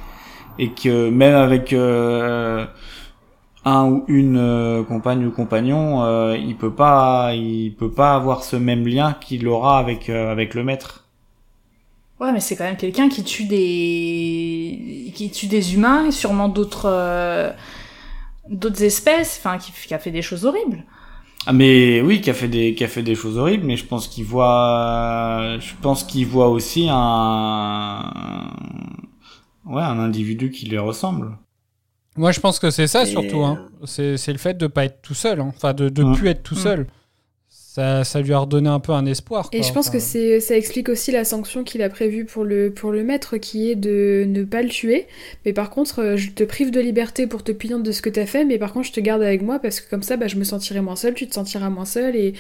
[0.57, 2.65] et que même avec euh,
[3.65, 8.55] un ou une euh, compagne ou compagnon, il peut pas, il peut pas avoir ce
[8.55, 11.01] même lien qu'il aura avec avec le maître.
[12.22, 16.49] Ouais, mais c'est quand même quelqu'un qui tue des qui tue des humains et sûrement
[16.49, 17.52] d'autres euh,
[18.49, 20.84] d'autres espèces, enfin qui, qui a fait des choses horribles.
[21.48, 23.85] Ah mais oui, qui a fait des qui a fait des choses horribles, mais je
[23.85, 28.53] pense qu'il voit, je pense qu'il voit aussi un,
[29.65, 31.38] ouais, un individu qui lui ressemble.
[32.18, 33.41] Moi, je pense que c'est ça Et, surtout.
[33.43, 33.65] Hein.
[33.85, 35.39] C'est c'est le fait de pas être tout seul.
[35.39, 35.52] hein.
[35.56, 36.15] Enfin, de, de Ouais.
[36.15, 36.60] plus être tout Mm.
[36.60, 36.88] seul.
[37.73, 39.48] Ça, ça lui a redonné un peu un espoir.
[39.53, 42.43] Et je pense Enfin, que c'est, ça explique aussi la sanction qu'il a prévue pour
[42.43, 45.07] le, pour le maître, qui est de ne pas le tuer.
[45.45, 48.10] Mais par contre, euh, je te prive de liberté pour te punir de ce que
[48.10, 50.27] t'as fait, mais par contre, je te garde avec moi parce que comme ça, bah,
[50.27, 52.34] je me sentirai moins seule, tu te sentiras moins seule et,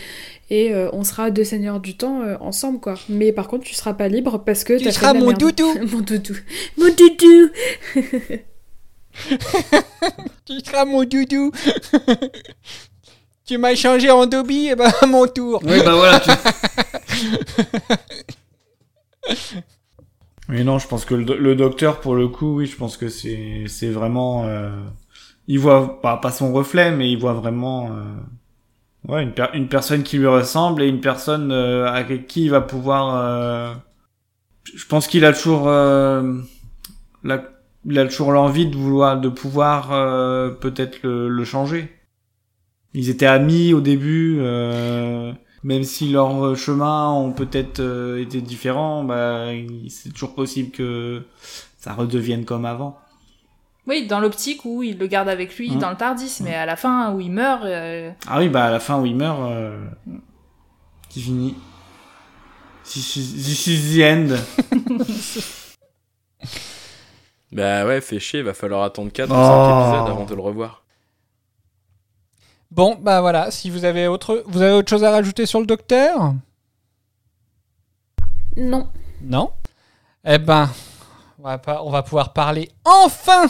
[0.49, 2.95] et euh, on sera deux seigneurs du temps euh, ensemble, quoi.
[3.07, 5.19] Mais par contre, tu seras pas libre parce que Tu t'as seras fait de la
[5.21, 5.39] mon merde.
[5.39, 5.73] doudou.
[5.93, 6.35] mon doudou.
[6.77, 7.49] Mon doudou
[10.45, 11.51] Tu seras mon doudou.
[13.51, 15.61] Tu m'as changé en Dobby, et ben à mon tour.
[15.65, 16.21] Oui, bah voilà,
[20.47, 22.95] Oui, non, je pense que le, do- le docteur, pour le coup, oui, je pense
[22.95, 24.45] que c'est c'est vraiment...
[24.45, 24.69] euh,
[25.47, 27.91] il voit pas, pas son reflet, mais il voit vraiment...
[27.91, 32.43] euh, ouais, une, per- une personne qui lui ressemble et une personne euh, avec qui
[32.45, 33.15] il va pouvoir...
[33.17, 33.73] euh,
[34.73, 35.67] je pense qu'il a toujours...
[35.67, 36.39] euh,
[37.25, 37.43] la-
[37.83, 41.91] il a toujours l'envie de vouloir, de pouvoir euh, peut-être le, le changer.
[42.93, 45.31] Ils étaient amis au début, euh,
[45.63, 49.45] même si leurs chemins ont peut-être euh, été différents, bah,
[49.89, 51.23] c'est toujours possible que
[51.77, 52.97] ça redevienne comme avant.
[53.87, 55.79] Oui, dans l'optique où il le garde avec lui Mm.
[55.79, 58.71] dans le Tardis, mais à la fin où il meurt, euh, Ah oui, bah à
[58.71, 59.77] la fin où il meurt, euh,
[61.09, 61.55] c'est fini.
[62.83, 64.35] This is, this is the end.
[67.51, 69.35] Bah ouais, fait chier, va falloir attendre 4 ou Oh.
[69.35, 70.80] 5 épisodes avant de le revoir.
[72.71, 75.65] Bon, bah voilà, si vous avez autre, vous avez autre chose à rajouter sur le
[75.65, 76.33] docteur?
[78.57, 78.87] Non.
[79.21, 79.51] Non?
[80.25, 80.69] Eh ben,
[81.39, 83.47] on va, pas, on va pouvoir parler enfin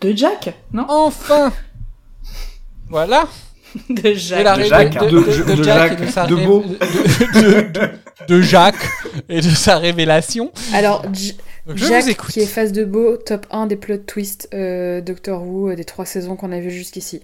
[0.00, 0.86] de Jack, non?
[0.88, 1.52] Enfin
[2.88, 3.26] Voilà
[3.88, 4.40] de Jack.
[4.40, 6.34] Et la De Jacques, de, de- de- de de Jack Jacques, et de sa de
[6.36, 7.90] de- de-
[8.28, 8.88] de Jacques
[9.30, 10.52] et de sa révélation.
[10.74, 11.36] Alors, J-
[11.66, 12.30] Donc, je Jack, vous écoute.
[12.32, 15.84] qui est face de beau, top 1 des plot twists euh, Doctor Who euh, des
[15.84, 17.22] trois saisons qu'on a vu jusqu'ici.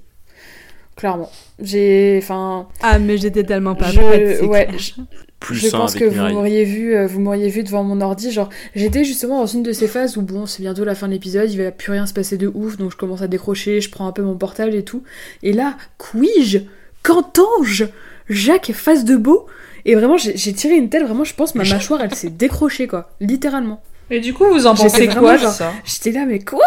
[0.99, 1.31] Clairement.
[1.61, 2.19] J'ai.
[2.21, 2.67] Enfin.
[2.83, 4.91] Ah, mais j'étais tellement pas je, prête, Ouais, je,
[5.39, 8.33] Plus je pense que vous m'auriez vu, euh, vous m'auriez vu devant mon ordi.
[8.33, 11.13] Genre, j'étais justement dans une de ces phases où, bon, c'est bientôt la fin de
[11.13, 13.89] l'épisode, il va plus rien se passer de ouf, donc je commence à décrocher, je
[13.91, 15.05] prends un peu mon portable et tout.
[15.45, 16.65] Et là, quij
[17.05, 17.85] Qu'entends-je?
[18.29, 19.47] Jacques est face de beau
[19.85, 23.11] Et vraiment, j'ai tiré une telle, vraiment, je pense, ma mâchoire, elle s'est décrochée, quoi.
[23.21, 23.81] Littéralement.
[24.11, 26.67] Et du coup, vous en pensez vraiment quoi genre- ça J'étais là, mais quoi?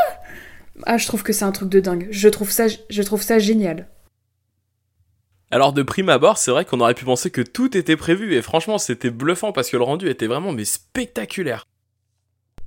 [0.85, 2.07] Ah, je trouve que c'est un truc de dingue.
[2.11, 3.87] Je trouve ça, je trouve ça génial.
[5.51, 8.41] Alors de prime abord, c'est vrai qu'on aurait pu penser que tout était prévu et
[8.41, 11.67] franchement c'était bluffant parce que le rendu était vraiment mais spectaculaire.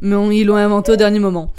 [0.01, 1.52] Mais on- ils l'ont inventé au dernier moment.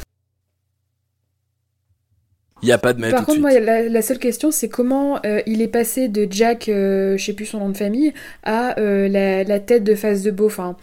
[2.62, 3.60] Il y a pas de mais Par tout de contre, suite.
[3.64, 7.24] moi, la, la seule question, c'est comment euh, il est passé de Jack, euh, je
[7.24, 10.46] sais plus son nom de famille, à euh, la, la tête de face de beau.
[10.48, 10.76] Enfin,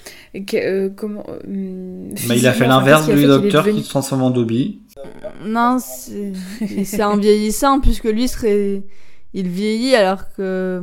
[0.55, 4.31] euh, comment euh, Bah, il a fait l'inverse du docteur devenu- qui se transforme en
[4.31, 4.81] Dobby.
[5.45, 6.33] Non, c'est
[6.85, 8.83] c'est en vieillissant, puisque lui serait.
[9.35, 10.83] Il vieillit alors que.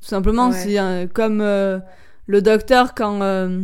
[0.00, 0.56] Tout simplement, Ouais.
[0.58, 1.78] c'est euh, comme euh,
[2.26, 3.20] le docteur quand.
[3.22, 3.60] euh,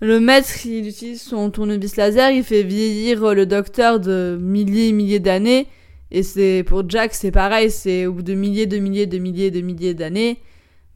[0.00, 4.88] le maître, il utilise son tournevis laser, il fait vieillir euh, le docteur de milliers
[4.88, 5.66] et milliers d'années.
[6.12, 9.50] Et c'est pour Jack, c'est pareil, c'est au bout de milliers, de milliers, de milliers,
[9.50, 10.38] de milliers d'années,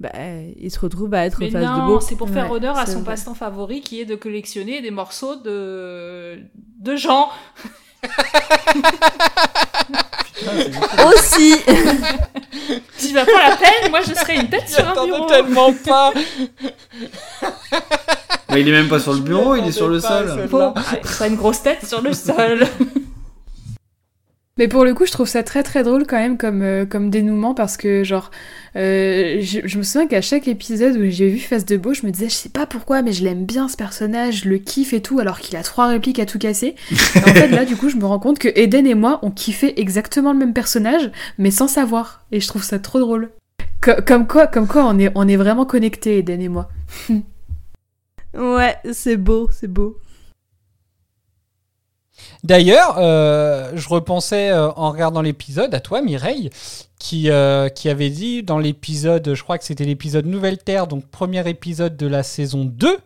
[0.01, 0.11] bah,
[0.57, 2.01] il se retrouve à être Mais face de non, beau.
[2.01, 5.37] c'est pour faire Ouais, honneur à son passe-temps favori qui est de collectionner des morceaux
[5.37, 6.39] de,
[6.81, 7.29] de gens.
[11.07, 11.57] Aussi
[12.99, 15.27] Tu vas pas la peine, moi je serais une tête sur un bureau.
[15.27, 16.13] tellement pas
[18.49, 20.49] Bah, il est même pas sur le bureau, il est sur le sol.
[20.51, 22.67] Bon, ce serait une grosse tête sur le sol.
[24.59, 27.09] Mais pour le coup, je trouve ça très très drôle quand même comme, euh, comme
[27.09, 28.31] dénouement parce que, genre,
[28.77, 32.05] euh, je, je me souviens qu'à chaque épisode où j'ai vu Face de Beau, je
[32.05, 34.93] me disais, je sais pas pourquoi, mais je l'aime bien ce personnage, je le kiffe
[34.93, 36.75] et tout, alors qu'il a trois répliques à tout casser.
[36.91, 39.31] Et en fait, là, du coup, je me rends compte que Eden et moi, on
[39.31, 42.27] kiffait exactement le même personnage, mais sans savoir.
[42.31, 43.31] Et je trouve ça trop drôle.
[43.81, 46.69] Co- comme quoi, comme quoi on, est, on est vraiment connectés, Eden et moi.
[48.35, 49.99] Ouais, c'est beau, c'est beau.
[52.45, 56.51] D'ailleurs, euh, je repensais euh, en regardant l'épisode à toi, Mireille,
[56.99, 61.07] qui, euh, qui avait dit dans l'épisode, je crois que c'était l'épisode Nouvelle Terre, donc
[61.07, 62.99] premier épisode de la saison 2,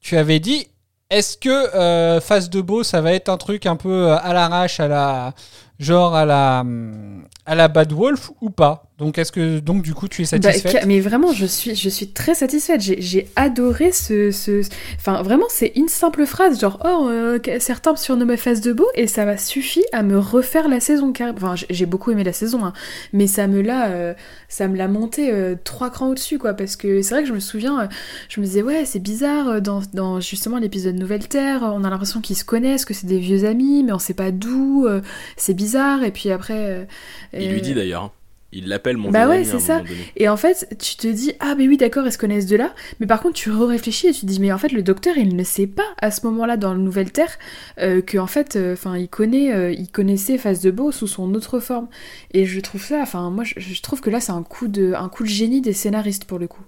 [0.00, 0.66] tu avais dit
[1.10, 4.88] est-ce que Face de Beau, ça va être un truc un peu à l'arrache, à
[4.88, 5.34] la
[5.78, 8.84] genre à la hum, à la Bad Wolf ou pas?
[9.02, 10.84] Donc est-ce que donc du coup tu es Bah, satisfaite?
[10.86, 12.80] mais vraiment, je suis, je suis très satisfaite.
[12.80, 14.62] J'ai j'ai adoré ce, ce-
[14.96, 18.86] Enfin, vraiment, c'est une simple phrase, genre, oh, euh, certains me surnomment face de beau,
[18.94, 21.12] et ça m'a suffi à me refaire la saison.
[21.12, 22.72] car- Enfin, j'ai- beaucoup aimé la saison, hein,
[23.12, 24.14] mais ça me l'a, euh,
[24.48, 27.34] ça me l'a monté euh, trois crans au-dessus, quoi, parce que c'est vrai que je
[27.34, 27.88] me souviens,
[28.28, 32.20] je me disais, ouais, c'est bizarre, dans, dans justement l'épisode Nouvelle Terre, on a l'impression
[32.20, 35.00] qu'ils se connaissent, que c'est des vieux amis, mais on sait pas d'où, euh,
[35.36, 36.54] c'est bizarre, et puis après.
[36.70, 36.84] euh,
[37.32, 38.12] Il euh, lui dit d'ailleurs.
[38.54, 39.82] Il l'appelle mon Bah ouais, c'est ça.
[40.16, 42.74] Et en fait, tu te dis, ah, mais oui, d'accord, ils se connaissent de là?
[43.00, 45.34] Mais par contre, tu réfléchis et tu te dis, mais en fait, le docteur, il
[45.34, 47.38] ne sait pas à ce moment-là, dans la Nouvelle Terre,
[47.78, 51.34] euh, que en fait, enfin, il connaît, euh, il connaissait Face de Beau sous son
[51.34, 51.88] autre forme.
[52.32, 54.92] Et je trouve ça, enfin, moi, je, je trouve que là, c'est un coup de,
[54.94, 56.62] un coup de génie des scénaristes pour le coup.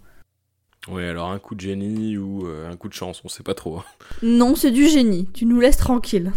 [0.89, 3.55] Ouais, alors un coup de génie ou euh, un coup de chance, on sait pas
[3.55, 3.79] trop.
[3.79, 3.85] hein.
[4.23, 5.29] Non, c'est du génie.
[5.33, 6.31] Tu nous laisses tranquille.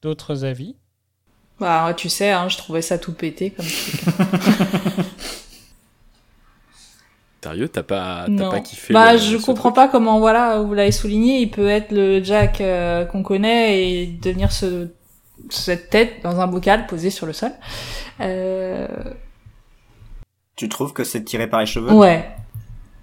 [0.00, 0.76] D'autres avis?
[1.60, 4.14] Bah, tu sais, hein, je trouvais ça tout pété comme truc.
[7.42, 10.90] Sérieux, t'as pas, t'as pas kiffé Bah, le- je comprends pas comment, voilà, vous l'avez
[10.92, 14.88] souligné, il peut être le Jack euh, qu'on connaît et devenir ce,
[15.48, 17.52] cette tête dans un bocal posé sur le sol.
[18.20, 18.88] Euh,
[20.56, 21.92] Tu trouves que c'est tiré par les cheveux?
[21.92, 22.28] Ouais,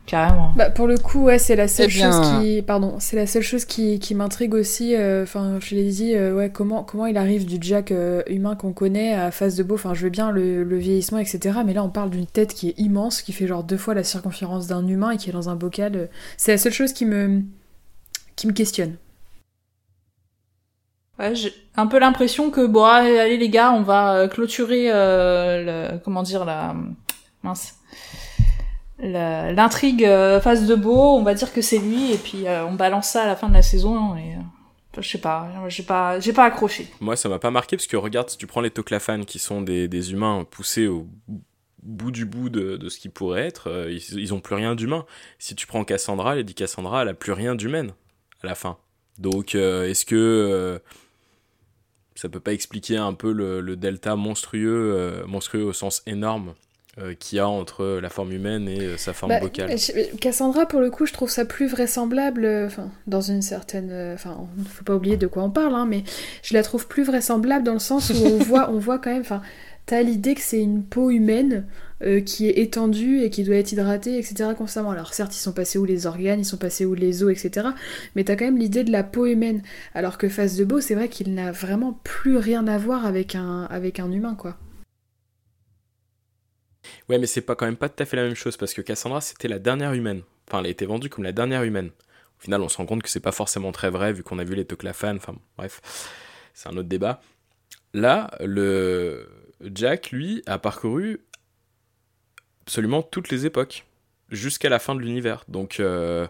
[0.06, 0.52] carrément.
[0.56, 3.26] Bah, pour le coup, ouais, c'est la seule Eh bien- chose qui, pardon, c'est la
[3.28, 4.96] seule chose qui, qui m'intrigue aussi.
[4.96, 8.56] euh, Enfin, je l'ai dit, euh, ouais, comment, comment il arrive du Jack euh, humain
[8.56, 9.76] qu'on connaît à face de beau.
[9.76, 11.60] Enfin, je veux bien le, le vieillissement, etc.
[11.66, 14.04] Mais là, on parle d'une tête qui est immense, qui fait genre deux fois la
[14.04, 15.96] circonférence d'un humain et qui est dans un bocal.
[15.96, 16.06] euh,
[16.38, 17.42] C'est la seule chose qui me,
[18.36, 18.96] qui me questionne.
[21.18, 25.92] Ouais, j'ai un peu l'impression que bon, allez, allez, les gars, on va clôturer euh,
[25.94, 26.76] le, comment dire la
[27.42, 27.76] mince
[29.00, 31.16] l'intrigue euh, face de beau.
[31.16, 33.50] On va dire que c'est lui et puis euh, on balance ça à la fin
[33.50, 36.88] de la saison et euh, je sais pas, j'ai pas pas accroché.
[37.02, 39.62] Moi, ça m'a pas marqué parce que regarde, si tu prends les Toclafanes qui sont
[39.62, 41.08] des, humains poussés au
[41.84, 45.06] bout du bout de, ce qu'ils pourraient être, ils, ont plus rien d'humain.
[45.38, 47.92] Si tu prends Cassandra, Lady Cassandra, elle a plus rien d'humaine
[48.42, 48.78] à la fin.
[49.20, 50.82] Donc, est-ce que
[52.16, 56.56] ça peut pas expliquer un peu le, delta monstrueux, monstrueux au sens énorme
[56.98, 59.76] euh, qu'il y a entre la forme humaine et euh, sa forme Bah, vocale
[60.22, 62.70] Cassandra, pour le coup, je trouve ça plus vraisemblable, euh,
[63.08, 63.90] dans une certaine...
[63.92, 66.04] euh, Enfin, il faut pas oublier de quoi on parle, hein, mais
[66.44, 69.22] je la trouve plus vraisemblable dans le sens où on voit, on voit quand même...
[69.22, 69.42] Enfin,
[69.86, 71.68] t'as l'idée que c'est une peau humaine
[72.02, 74.50] euh, qui est étendue et qui doit être hydratée, etc.
[74.58, 74.92] constamment.
[74.92, 77.68] Alors certes, ils sont passés où les organes, ils sont passés où les os, etc.
[78.16, 79.62] Mais t'as quand même l'idée de la peau humaine.
[79.94, 83.36] Alors que Face de Beau, c'est vrai qu'il n'a vraiment plus rien à voir avec
[83.36, 84.58] un, avec un humain, quoi.
[87.10, 88.82] Ouais, mais c'est pas quand même pas tout à fait la même chose parce que
[88.82, 90.22] Cassandra c'était la dernière humaine.
[90.48, 91.92] Enfin, elle a été vendue comme la dernière humaine.
[92.40, 94.44] Au final, on se rend compte que c'est pas forcément très vrai vu qu'on a
[94.44, 95.16] vu les Toclafan.
[95.16, 95.82] Enfin, bref,
[96.54, 97.22] c'est un autre débat.
[97.94, 99.28] Là, le
[99.74, 101.22] Jack, lui, a parcouru
[102.64, 103.86] absolument toutes les époques
[104.30, 105.46] jusqu'à la fin de l'univers.
[105.48, 106.28] Donc, euh,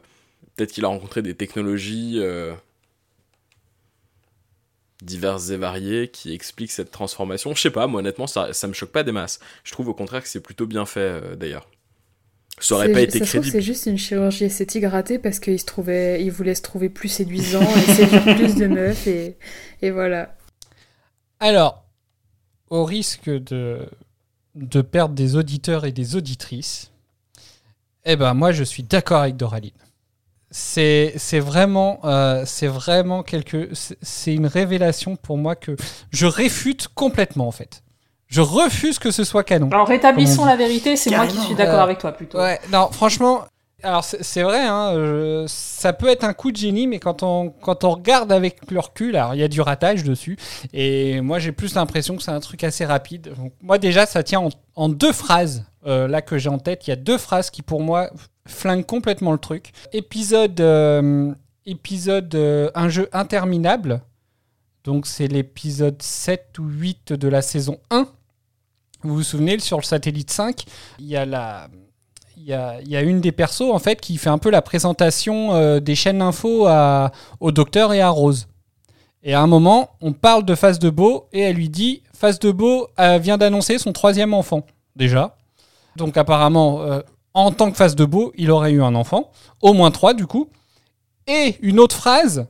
[0.55, 2.53] peut-être qu'il a rencontré des technologies euh,
[5.05, 7.53] diverses et variées qui expliquent cette transformation.
[7.55, 9.39] Je sais pas, moi honnêtement, ça, ça me choque pas des masses.
[9.63, 11.69] Je trouve au contraire que c'est plutôt bien fait euh, d'ailleurs.
[12.59, 13.51] Ça aurait C'est- pas été crédible.
[13.51, 17.09] C'est juste une chirurgie esthétique ratée parce qu'il se trouvait, il voulait se trouver plus
[17.09, 19.37] séduisant et séduire plus de meufs et,
[19.81, 20.35] et voilà.
[21.39, 21.83] Alors,
[22.69, 23.87] au risque de,
[24.55, 26.91] de perdre des auditeurs et des auditrices,
[28.05, 29.71] eh ben moi je suis d'accord avec Doraline.
[30.57, 35.75] C'est c'est vraiment, euh, c'est vraiment quelque, c'est- c'est une révélation pour moi que
[36.11, 37.83] je réfute complètement en fait.
[38.27, 39.67] Je refuse que ce soit canon.
[39.73, 42.37] Alors rétablissons la vérité, c'est moi qui suis d'accord Euh, avec toi plutôt.
[42.39, 43.43] Ouais, non, franchement,
[43.85, 47.83] alors c'est vrai, hein, ça peut être un coup de génie, mais quand on, quand
[47.83, 50.37] on regarde avec le recul, alors il y a du ratage dessus,
[50.73, 53.33] et moi j'ai plus l'impression que c'est un truc assez rapide.
[53.61, 56.93] Moi déjà, ça tient en, deux phrases, euh, là que j'ai en tête, il y
[56.93, 58.09] a deux phrases qui pour moi
[58.47, 59.71] flinguent complètement le truc.
[59.93, 61.31] Épisode, euh,
[61.67, 64.01] épisode euh, un jeu interminable,
[64.83, 68.07] donc c'est l'épisode 7 ou 8 de la saison 1.
[69.03, 70.65] Vous vous souvenez, sur le satellite 5,
[70.97, 71.67] il y a la,
[72.37, 72.43] il
[72.89, 75.95] y a une des persos en fait qui fait un peu la présentation euh, des
[75.95, 78.47] chaînes d'infos à- au docteur et à Rose.
[79.23, 82.37] Et à un moment, on parle de Face de Beau et elle lui dit Face
[82.39, 84.63] de Beau euh, vient d'annoncer son troisième enfant
[84.95, 85.35] déjà.
[85.95, 87.01] Donc apparemment, euh,
[87.33, 89.31] en tant que Face de Beau, il aurait eu un enfant,
[89.61, 90.49] au moins trois du coup.
[91.27, 92.45] Et une autre phrase,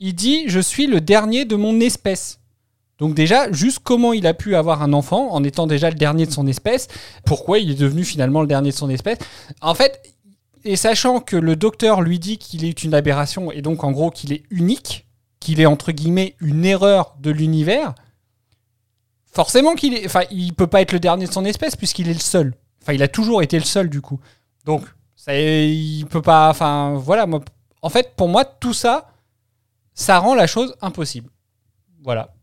[0.00, 2.37] il dit Je suis le dernier de mon espèce.
[2.98, 6.26] Donc déjà, juste comment il a pu avoir un enfant en étant déjà le dernier
[6.26, 6.88] de son espèce,
[7.24, 9.18] pourquoi il est devenu finalement le dernier de son espèce.
[9.60, 10.02] En fait,
[10.64, 14.10] et sachant que le docteur lui dit qu'il est une aberration et donc en gros
[14.10, 15.06] qu'il est unique,
[15.38, 17.94] qu'il est entre guillemets une erreur de l'univers,
[19.30, 22.14] forcément qu'il est, enfin, il peut pas être le dernier de son espèce puisqu'il est
[22.14, 22.54] le seul.
[22.82, 24.18] Enfin, il a toujours été le seul du coup.
[24.64, 24.82] Donc,
[25.14, 27.26] ça, il peut pas, enfin, voilà.
[27.82, 29.12] En fait, pour moi, tout ça,
[29.94, 31.30] ça rend la chose impossible.
[32.02, 32.34] Voilà.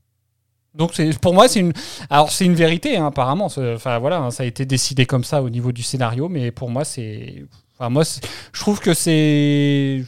[0.76, 1.74] Donc c'est pour moi c'est une
[2.10, 5.42] alors c'est une vérité hein, apparemment enfin voilà hein, ça a été décidé comme ça
[5.42, 7.46] au niveau du scénario mais pour moi c'est
[7.78, 8.04] enfin moi
[8.52, 10.04] je trouve que c'est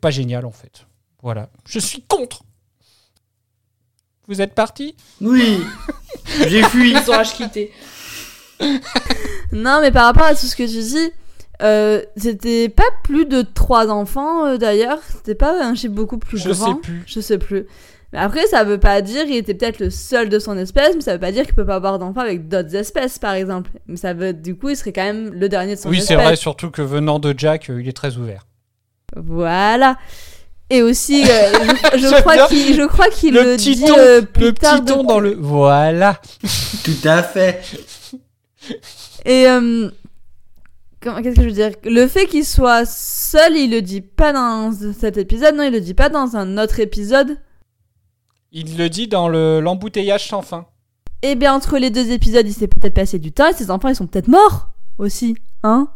[0.00, 0.86] pas génial en fait
[1.22, 2.42] voilà je suis contre
[4.28, 5.60] Vous êtes partis Oui.
[6.48, 6.90] J'ai fui.
[6.92, 7.70] Ils ont quitté.
[9.52, 11.12] Non, mais par rapport à tout ce que tu dis,
[11.62, 14.98] euh, c'était pas plus de trois enfants euh, d'ailleurs.
[15.12, 16.74] C'était pas un chiffre beaucoup plus Je grand.
[16.74, 17.04] sais plus.
[17.06, 17.66] Je sais plus.
[18.12, 21.00] Mais après, ça veut pas dire qu'il était peut-être le seul de son espèce, mais
[21.00, 23.70] ça veut pas dire qu'il peut pas avoir d'enfants avec d'autres espèces, par exemple.
[23.88, 26.16] Mais ça veut, du coup, il serait quand même le dernier de son Oui, espèce.
[26.16, 28.46] c'est vrai, surtout que venant de Jack, euh, il est très ouvert.
[29.16, 29.96] Voilà.
[30.70, 31.52] Et aussi, euh,
[31.96, 34.80] je, crois qu'il, je crois qu'il le, le petit dit ton, euh, plus le tard
[34.84, 35.34] petit ton de- dans le.
[35.38, 36.20] Voilà.
[36.84, 37.60] Tout à fait.
[39.24, 39.88] Et euh,
[41.00, 41.70] comment- qu'est-ce que je veux dire?
[41.84, 45.80] Le fait qu'il soit seul, il le dit pas dans cet épisode, non, il le
[45.80, 47.36] dit pas dans un autre épisode.
[48.52, 50.66] Il le dit dans le l'embouteillage sans fin.
[51.22, 53.88] Eh bien, entre les deux épisodes, il s'est peut-être passé du temps et ses enfants,
[53.88, 54.68] ils sont peut-être morts
[54.98, 55.88] aussi, hein?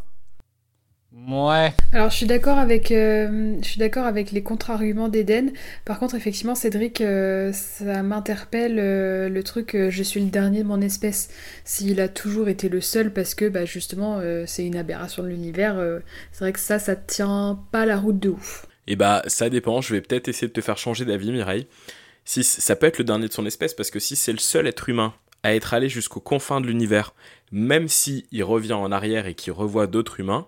[1.13, 1.73] Ouais.
[1.93, 5.53] Alors je suis d'accord avec, euh, je suis d'accord avec les contre-arguments d'Eden.
[5.85, 9.75] Par contre, effectivement, Cédric, euh, ça m'interpelle euh, le truc.
[9.75, 11.29] euh, je suis le dernier de mon espèce.
[11.65, 15.29] S'il a toujours été le seul, parce que bah, justement, euh, c'est une aberration de
[15.29, 15.79] l'univers.
[15.79, 16.01] euh,
[16.33, 18.67] c'est vrai que ça, ça tient pas la route de ouf.
[18.87, 19.81] Et bah, ça dépend.
[19.81, 21.67] Je vais peut-être essayer de te faire changer d'avis, Mireille.
[22.25, 24.67] Si ça peut être le dernier de son espèce, parce que si c'est le seul
[24.67, 27.15] être humain à être allé jusqu'aux confins de l'univers,
[27.51, 30.47] même si il revient en arrière et qu'il revoit d'autres humains,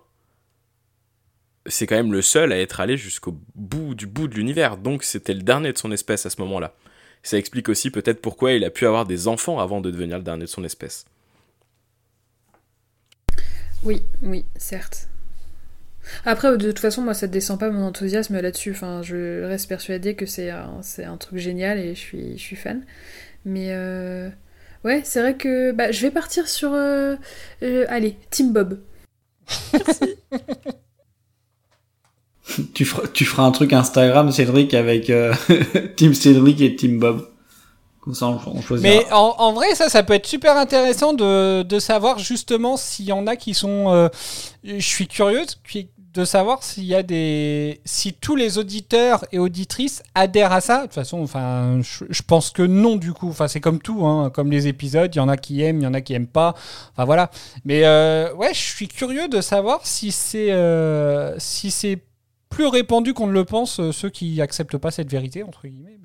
[1.65, 4.77] c'est quand même le seul à être allé jusqu'au bout du bout de l'univers.
[4.77, 6.75] Donc c'était le dernier de son espèce à ce moment-là.
[7.23, 10.23] Ça explique aussi peut-être pourquoi il a pu avoir des enfants avant de devenir le
[10.23, 11.05] dernier de son espèce.
[13.83, 15.07] Oui, oui, certes.
[16.25, 18.71] Après, de toute façon, moi, ça ne descend pas mon enthousiasme là-dessus.
[18.71, 22.41] Enfin, je reste persuadée que c'est un, c'est un truc génial et je suis, je
[22.43, 22.83] suis fan.
[23.45, 24.29] Mais euh,
[24.83, 26.73] ouais, c'est vrai que bah, je vais partir sur.
[26.73, 27.15] euh,
[27.63, 28.79] euh, allez, Team Bob.
[32.73, 35.33] Tu feras, tu feras un truc Instagram, Cédric, avec euh,
[35.95, 37.29] Team Cédric et Team Bob.
[38.01, 38.89] Comme ça, on, on choisira.
[38.89, 43.05] Mais en, en vrai, ça, ça peut être super intéressant de, de savoir justement s'il
[43.05, 43.93] y en a qui sont.
[43.93, 44.09] euh,
[44.65, 47.81] je suis curieuse qui- de savoir s'il y a des.
[47.85, 50.77] Si tous les auditeurs et auditrices adhèrent à ça.
[50.79, 53.29] De toute façon, enfin, je, pense que non, du coup.
[53.29, 55.13] Enfin, c'est comme tout, hein, comme les épisodes.
[55.13, 56.53] Il y en a qui aiment, il y en a qui aiment pas.
[56.91, 57.31] Enfin, voilà.
[57.65, 60.51] Mais euh, ouais, je suis curieux de savoir si c'est.
[60.51, 61.99] euh, si c'est
[62.49, 65.97] plus répandu qu'on ne le pense, euh, ceux qui acceptent pas cette vérité, entre guillemets.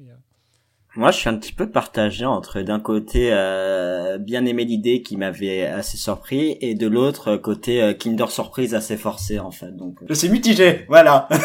[0.99, 5.03] Euh, Moi, je suis un petit peu partagé entre d'un côté euh, bien aimé l'idée
[5.03, 9.77] qui m'avait assez surpris et de l'autre côté euh, Kinder Surprise assez forcé en fait.
[9.77, 11.29] Donc je suis mitigé, voilà.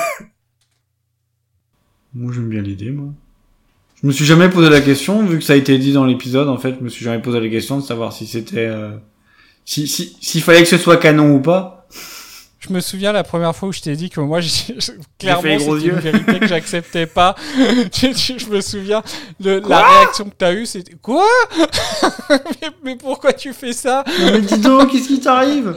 [2.16, 3.08] Moi, j'aime bien l'idée, moi.
[4.02, 6.48] Je me suis jamais posé la question, vu que ça a été dit dans l'épisode,
[6.48, 8.98] en fait, je me suis jamais posé la question de savoir si c'était, euh,
[9.66, 11.83] si, si, s'il fallait que ce soit canon ou pas.
[12.66, 15.42] Je me souviens la première fois où je t'ai dit que moi, j'ai- je- clairement,
[15.42, 15.94] c'était gros une yeux.
[15.96, 17.36] vérité que j'acceptais pas.
[17.58, 19.04] je, je- je me souviens,
[19.42, 21.26] de Quoi la réaction que t'as eue, c'était quoi?
[22.30, 25.76] Mais, mais pourquoi tu fais ça Non mais dis donc, qu'est-ce qui t'arrive?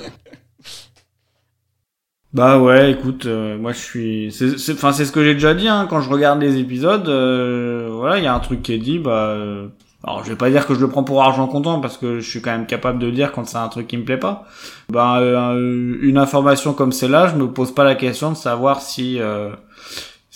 [2.32, 5.68] Bah ouais, écoute, euh, moi je suis, c'est- enfin c'est ce que j'ai déjà dit,
[5.68, 8.78] hein, quand je regarde les épisodes, euh, voilà, il y a un truc qui est
[8.78, 9.68] dit, bah, euh,
[10.06, 12.30] alors je vais pas dire que je le prends pour argent comptant parce que je
[12.30, 14.44] suis quand même capable de dire quand c'est un truc qui me plaît pas.
[14.88, 19.20] Bah euh, une information comme celle-là, je me pose pas la question de savoir si
[19.20, 19.50] euh,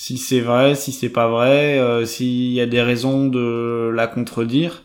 [0.01, 4.07] si c'est vrai, si c'est pas vrai, euh, s'il y a des raisons de la
[4.07, 4.83] contredire.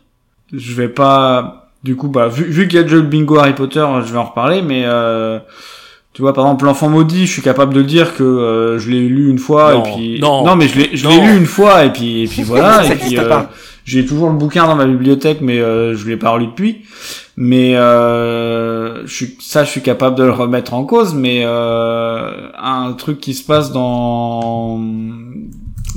[0.52, 3.56] Je vais pas, du coup, bah vu, vu qu'il y a déjà le bingo Harry
[3.56, 5.40] Potter, je vais en reparler, mais euh,
[6.16, 9.02] tu vois, par exemple, l'enfant maudit, je suis capable de dire que euh, je l'ai
[9.02, 11.10] lu une fois Non, et puis non, mais je l'ai je non.
[11.10, 13.42] l'ai lu une fois et puis et puis voilà et puis euh,
[13.84, 16.86] j'ai toujours le bouquin dans ma bibliothèque mais euh, je l'ai pas relu depuis.
[17.36, 21.14] Mais euh, je suis, ça, je suis capable de le remettre en cause.
[21.14, 24.80] Mais euh, un truc qui se passe dans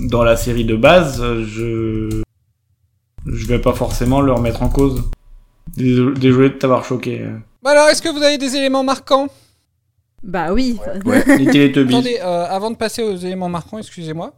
[0.00, 2.22] dans la série de base, je
[3.24, 5.04] je vais pas forcément le remettre en cause.
[5.76, 7.24] Désolé, désolé de t'avoir choqué.
[7.62, 9.28] Bon alors, est-ce que vous avez des éléments marquants?
[10.22, 10.78] Bah oui.
[11.04, 11.94] Les Teletubbies.
[11.94, 14.32] Attendez, euh, avant de passer aux éléments marquants, excusez-moi.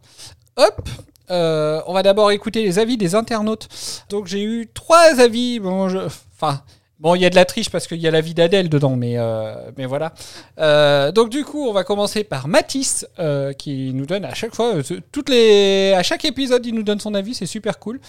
[0.57, 0.89] Hop
[1.31, 3.69] euh, on va d'abord écouter les avis des internautes.
[4.09, 5.61] Donc j'ai eu trois avis.
[5.61, 5.99] Bon, je...
[5.99, 6.63] enfin,
[7.01, 9.15] bon, il y a de la triche parce qu'il y a l'avis d'Adèle dedans, mais
[9.19, 10.13] euh, mais voilà.
[10.59, 14.55] Euh, donc du coup, on va commencer par Mathis euh, qui nous donne à chaque
[14.55, 18.01] fois, euh, toutes les, à chaque épisode, il nous donne son avis, c'est super cool.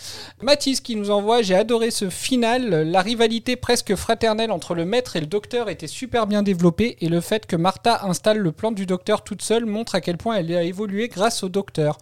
[0.41, 5.15] Mathis qui nous envoie, j'ai adoré ce final, la rivalité presque fraternelle entre le maître
[5.15, 8.72] et le docteur était super bien développée et le fait que Martha installe le plan
[8.72, 11.97] du docteur toute seule montre à quel point elle a évolué grâce au docteur.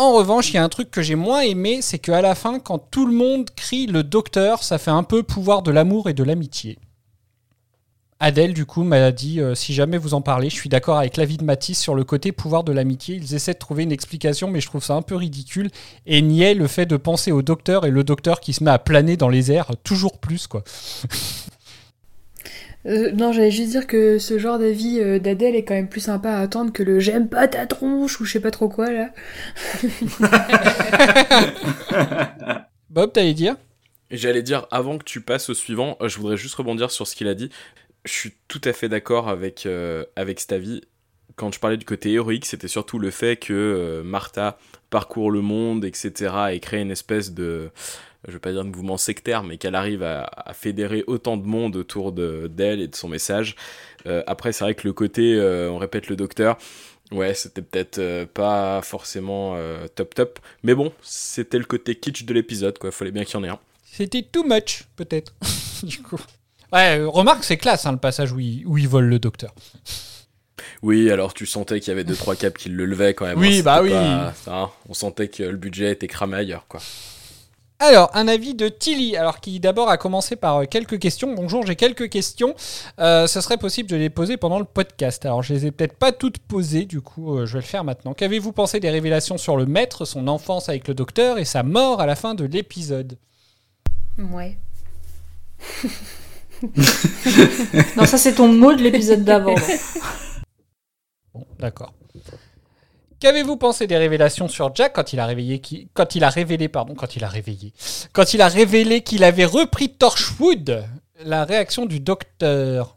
[0.00, 2.60] En revanche, il y a un truc que j'ai moins aimé, c'est qu'à la fin,
[2.60, 6.14] quand tout le monde crie le docteur, ça fait un peu pouvoir de l'amour et
[6.14, 6.78] de l'amitié.
[8.20, 11.16] Adèle, du coup, m'a dit euh, si jamais vous en parlez, je suis d'accord avec
[11.16, 13.16] l'avis de Mathis sur le côté pouvoir de l'amitié.
[13.16, 15.68] Ils essaient de trouver une explication, mais je trouve ça un peu ridicule.
[16.06, 18.78] Et niait le fait de penser au docteur et le docteur qui se met à
[18.78, 20.62] planer dans les airs toujours plus, quoi.
[22.88, 26.00] Euh, non, j'allais juste dire que ce genre d'avis euh, d'Adèle est quand même plus
[26.00, 28.90] sympa à attendre que le j'aime pas ta tronche ou je sais pas trop quoi
[28.90, 29.10] là.
[32.90, 33.56] Bob, t'allais dire?
[34.10, 37.06] Et J'allais dire, avant que tu passes au suivant, euh, je voudrais juste rebondir sur
[37.06, 37.50] ce qu'il a dit.
[38.04, 40.82] Je suis tout à fait d'accord avec, euh, avec cet avis.
[41.36, 44.58] Quand je parlais du côté héroïque, c'était surtout le fait que euh, Martha
[44.90, 47.70] parcourt le monde, etc., et crée une espèce de,
[48.26, 51.46] je vais pas dire de mouvement sectaire, mais qu'elle arrive à, à fédérer autant de
[51.46, 53.54] monde autour de- d'elle et de son message.
[54.06, 56.58] Euh, après, c'est vrai que le côté, euh, on répète le docteur,
[57.12, 59.56] ouais, c'était peut-être euh, pas forcément
[59.94, 62.90] top top, mais bon, c'était le côté kitsch de l'épisode, quoi.
[62.90, 63.58] Fallait bien qu'il y en ait un.
[63.84, 65.34] C'était too much, peut-être.
[65.82, 66.20] du coup.
[66.72, 69.54] Ouais, remarque, c'est classe hein, le passage où il, où il vole le docteur.
[70.82, 73.38] Oui, alors tu sentais qu'il y avait deux trois caps qui le levaient quand même.
[73.38, 73.90] Oui, hein, c'était bah oui.
[73.90, 76.80] pas- hein, on sentait que le budget était cramé ailleurs, quoi.
[77.80, 81.32] Alors, un avis de Tilly, alors qui d'abord a commencé par euh, quelques questions.
[81.32, 82.56] Bonjour, j'ai quelques questions.
[82.98, 85.24] Euh, ce serait possible de les poser pendant le podcast.
[85.24, 87.84] Alors, je les ai peut-être pas toutes posées, du coup, euh, je vais le faire
[87.84, 88.14] maintenant.
[88.14, 92.00] Qu'avez-vous pensé des révélations sur le maître, son enfance avec le docteur et sa mort
[92.00, 93.16] à la fin de l'épisode?
[94.18, 94.58] Ouais.
[97.96, 99.54] Non, ça c'est ton mot de l'épisode d'avant.
[101.32, 101.92] Bon, d'accord.
[103.20, 105.88] Qu'avez-vous pensé des révélations sur Jack quand il a réveillé qui...
[105.94, 107.72] quand il a révélé pardon quand il a réveillé?
[108.12, 110.84] Quand il a révélé qu'il avait repris Torchwood?
[111.24, 112.96] La réaction du docteur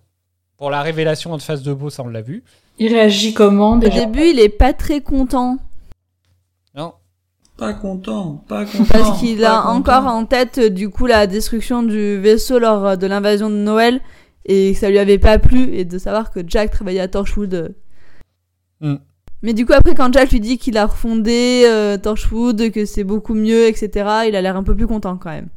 [0.58, 2.44] pour la révélation en face de Beau ça on l'a vu
[2.78, 4.06] Il réagit comment Au déjà?
[4.06, 5.58] début, il est pas très content.
[6.76, 6.94] non
[7.58, 8.86] Pas content, pas content.
[8.92, 9.70] Parce qu'il a content.
[9.76, 13.56] encore en tête, euh, du coup, la destruction du vaisseau lors euh, de l'invasion de
[13.56, 14.02] Noël.
[14.46, 15.74] Et que ça lui avait pas plu.
[15.76, 17.74] Et de savoir que Jack travaillait à Torchwood.
[18.84, 18.98] euh.
[19.44, 23.04] Mais du coup, après, quand Jack lui dit qu'il a refondé euh, Torchwood, que c'est
[23.04, 23.90] beaucoup mieux, etc.,
[24.28, 25.50] il a l'air un peu plus content quand même.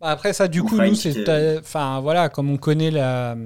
[0.00, 3.36] Bah, après ça du coup Enfin, nous c'est euh, enfin voilà comme on connaît la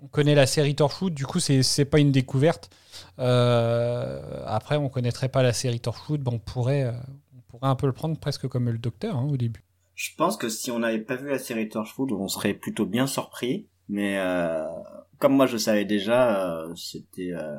[0.00, 2.70] on connaît la série Torchwood du coup c'est c'est pas une découverte
[3.18, 6.90] Euh, après on connaîtrait pas la série Torchwood bon on pourrait
[7.36, 9.62] on pourrait un peu le prendre presque comme le docteur hein, au début
[9.94, 13.06] Je pense que si on n'avait pas vu la série Torchwood, on serait plutôt bien
[13.06, 13.68] surpris.
[13.88, 14.64] Mais euh,
[15.18, 17.56] comme moi je savais déjà, euh, c'était euh,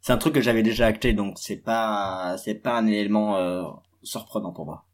[0.00, 3.62] c'est un truc que j'avais déjà acté, donc c'est pas c'est pas un élément euh,
[4.02, 4.84] surprenant pour moi.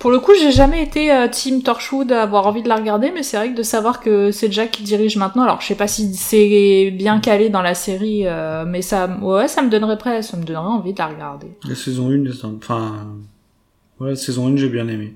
[0.00, 3.12] Pour le coup, j'ai jamais été euh, team Torchwood à avoir envie de la regarder,
[3.12, 5.74] mais c'est vrai que de savoir que c'est Jack qui dirige maintenant, alors je sais
[5.76, 9.96] pas si c'est bien calé dans la série, euh, mais ça, ouais, ça me donnerait
[9.98, 11.46] prêt, ça me donnerait envie de la regarder.
[11.68, 13.06] La saison 1, les- enfin,
[14.00, 15.14] ouais, la saison 1, j'ai bien aimé.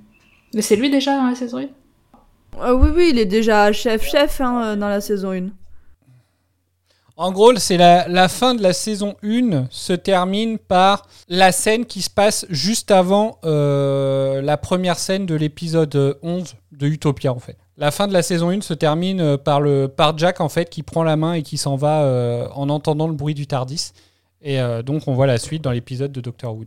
[0.55, 1.69] Mais c'est lui déjà dans la saison 1
[2.62, 5.49] Euh, oui, oui, il est déjà chef-chef hein, euh, dans la saison 1.
[7.21, 12.01] En gros, c'est la, fin de la saison 1 se termine par la scène qui
[12.01, 17.59] se passe juste avant euh, la première scène de l'épisode 11 de Utopia en fait.
[17.77, 20.71] La fin de la saison 1 se termine euh, par, le, par Jack en fait
[20.71, 23.93] qui prend la main et qui s'en va euh, en entendant le bruit du Tardis.
[24.41, 26.65] Et donc on voit la suite dans l'épisode de Doctor Who.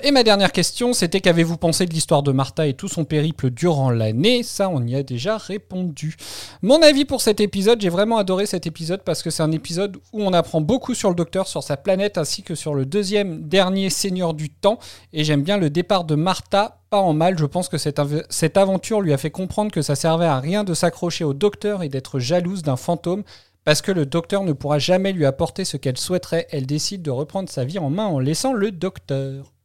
[0.00, 3.50] Et ma dernière question, c'était qu'avez-vous pensé de l'histoire de Martha et tout son périple
[3.50, 4.44] durant l'année?
[4.44, 6.14] Ça, on y a déjà répondu.
[6.62, 9.96] Mon avis pour cet épisode, j'ai vraiment adoré cet épisode parce que c'est un épisode
[10.12, 13.48] où on apprend beaucoup sur le docteur, sur sa planète, ainsi que sur le deuxième
[13.48, 14.78] dernier seigneur du temps.
[15.12, 17.36] Et j'aime bien le départ de Martha, pas en mal.
[17.36, 18.00] Je pense que cette,
[18.30, 21.82] cette aventure lui a fait comprendre que ça servait à rien de s'accrocher au docteur
[21.82, 23.24] et d'être jalouse d'un fantôme.
[23.64, 27.10] Parce que le docteur ne pourra jamais lui apporter ce qu'elle souhaiterait, elle décide de
[27.10, 29.57] reprendre sa vie en main en laissant le docteur.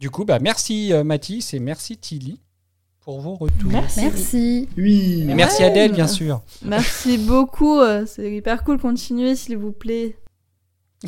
[0.00, 2.40] Du coup, bah merci euh, Mathis et merci Tilly
[3.02, 3.70] pour vos retours.
[3.70, 4.66] Merci.
[4.78, 5.26] Oui.
[5.28, 6.40] Et merci Ouais, Adèle, bien sûr.
[6.64, 8.78] Merci beaucoup, euh, c'est hyper cool.
[8.78, 10.16] Continuez, s'il vous plaît.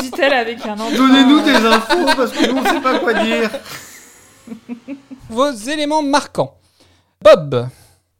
[0.00, 0.96] Dit-elle avec un enfant.
[0.96, 3.50] Donnez-nous des infos parce que nous on sait pas quoi dire.
[5.30, 6.56] Vos éléments marquants.
[7.22, 7.68] Bob.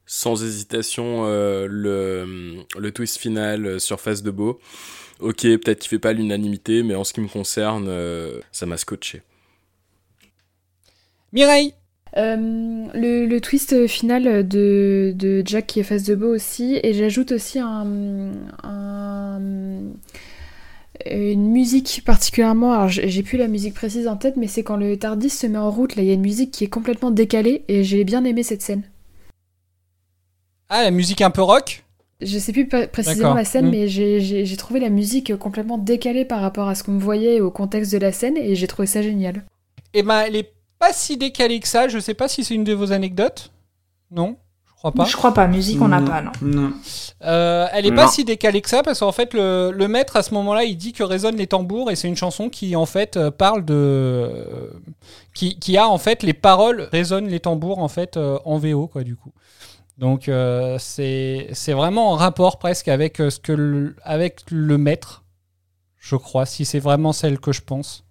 [0.04, 4.58] Sans hésitation, euh, le, le twist final euh, sur Face de Beau.
[5.20, 8.76] Ok, peut-être qu'il fait pas l'unanimité, mais en ce qui me concerne, euh, ça m'a
[8.76, 9.22] scotché.
[11.36, 11.74] Mireille.
[12.16, 16.94] Euh, le, le twist final de, de Jack qui est face de beau aussi, et
[16.94, 17.86] j'ajoute aussi un,
[18.64, 19.82] un-
[21.10, 22.72] une musique particulièrement.
[22.72, 25.58] Alors j'ai plus la musique précise en tête, mais c'est quand le Tardis se met
[25.58, 25.94] en route.
[25.94, 28.62] Là, il y a une musique qui est complètement décalée, et j'ai bien aimé cette
[28.62, 28.82] scène.
[30.70, 31.84] Ah, la musique un peu rock?
[32.22, 33.70] Je sais plus précisément la scène, Mm.
[33.70, 37.40] mais j'ai- trouvé la musique complètement décalée par rapport à ce qu'on me voyait et
[37.42, 39.44] au contexte de la scène, et j'ai trouvé ça génial.
[39.92, 41.88] Eh ben, elle est pas si décalée que ça.
[41.88, 43.50] Je sais pas si c'est une de vos anecdotes.
[44.10, 44.36] Non
[44.66, 45.04] Je crois pas.
[45.04, 45.46] Je crois pas.
[45.46, 46.32] Musique, on n'a pas, non.
[46.42, 46.72] Non.
[47.24, 50.22] Euh, elle est pas si décalée que ça parce qu'en fait le, le maître à
[50.22, 53.16] ce moment-là il dit que résonnent les tambours et c'est une chanson qui en fait
[53.16, 54.70] euh, parle de euh,
[55.34, 58.86] qui, qui a en fait les paroles résonnent les tambours en fait euh, en VO
[58.86, 59.32] quoi du coup
[59.96, 64.76] donc euh, c'est c'est vraiment en rapport presque avec euh, ce que le, avec le
[64.76, 65.24] maître
[65.98, 68.04] je crois si c'est vraiment celle que je pense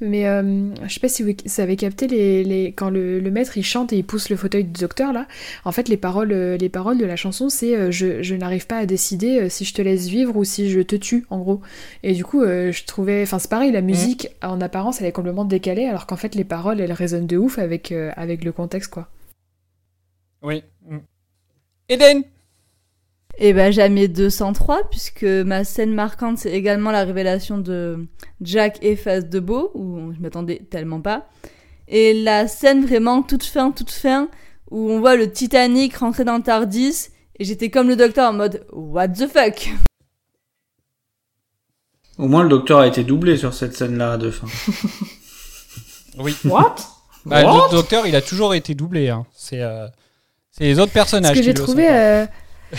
[0.00, 3.56] Mais euh, je sais pas si vous avez capté les, les- quand le, le maître
[3.58, 5.26] il chante et il pousse le fauteuil du docteur là.
[5.64, 8.66] En fait, les paroles, euh, les paroles de la chanson, c'est euh, je, je n'arrive
[8.66, 11.38] pas à décider euh, si je te laisse vivre ou si je te tue, en
[11.38, 11.60] gros.
[12.02, 13.22] Et du coup, euh, je trouvais.
[13.22, 16.44] Enfin, c'est pareil, la musique en apparence elle est complètement décalée, alors qu'en fait, les
[16.44, 19.08] paroles elles résonnent de ouf avec, euh, avec le contexte quoi.
[20.42, 20.62] oui
[21.88, 22.22] Eden
[23.38, 28.06] Et ben jamais 203 puisque ma scène marquante c'est également la révélation de
[28.40, 31.26] Jack et Face de Beau où je m'attendais tellement pas.
[31.88, 34.28] Et la scène vraiment toute fin toute fin
[34.70, 38.34] où on voit le Titanic rentrer dans le Tardis et j'étais comme le docteur en
[38.34, 39.70] mode what the fuck?
[42.18, 44.46] Au moins, le docteur a été doublé sur cette scène-là de fin.
[46.18, 46.76] oui What?
[47.24, 47.68] Bah, What?
[47.68, 49.24] le docteur il a toujours été doublé hein.
[49.34, 49.86] c'est euh,
[50.50, 52.26] c'est les autres personnages Ce que j'ai trouvé, euh,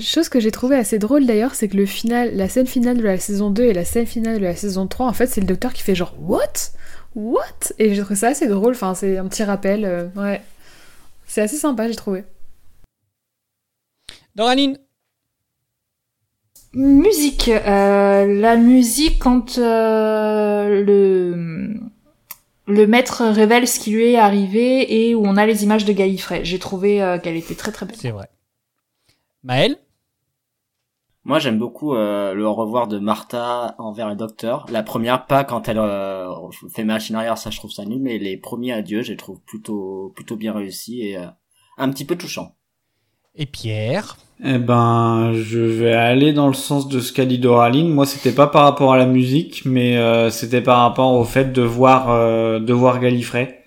[0.00, 3.02] chose que j'ai trouvé assez drôle d'ailleurs, c'est que le final, la scène finale de
[3.02, 5.46] la saison 2 et la scène finale de la saison 3, en fait, c'est le
[5.46, 6.72] docteur qui fait genre What?
[7.14, 7.72] What?
[7.78, 10.42] Et j'ai trouvé ça assez drôle, enfin, c'est un petit rappel, euh, ouais.
[11.26, 12.24] C'est assez sympa, j'ai trouvé.
[14.34, 14.78] Doraline
[16.74, 17.48] Musique.
[17.48, 21.74] Euh, la musique, quand euh, le,
[22.66, 25.92] le maître révèle ce qui lui est arrivé et où on a les images de
[25.92, 26.44] Gallifrey.
[26.44, 27.96] J'ai trouvé euh, qu'elle était très très belle.
[27.98, 28.28] C'est vrai.
[29.44, 29.76] Maël
[31.26, 34.66] Moi, j'aime beaucoup euh, le revoir de Martha envers le docteur.
[34.70, 36.28] La première, pas quand elle euh,
[36.74, 39.40] fait machine arrière, ça je trouve ça nul, mais les premiers adieux, je les trouve
[39.40, 41.26] plutôt plutôt bien réussis et euh,
[41.78, 42.54] un petit peu touchant.
[43.36, 44.18] Et Pierre?
[44.44, 47.88] Eh ben, je vais aller dans le sens de ce qu'a dit Doraline.
[47.88, 51.52] Moi, c'était pas par rapport à la musique, mais euh, c'était par rapport au fait
[51.52, 53.64] de voir euh, de voir Gallifrey.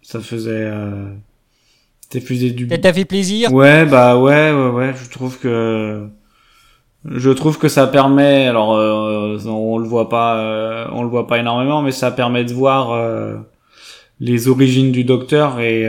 [0.00, 1.12] Ça faisait, euh,
[2.02, 2.68] c'était plus du.
[2.68, 3.52] Ça t'a fait plaisir?
[3.52, 4.94] Ouais, bah ouais, ouais, ouais.
[4.94, 6.08] Je trouve que
[7.04, 8.46] je trouve que ça permet.
[8.46, 12.44] Alors, euh, on le voit pas, euh, on le voit pas énormément, mais ça permet
[12.44, 13.38] de voir euh,
[14.18, 15.88] les origines du Docteur et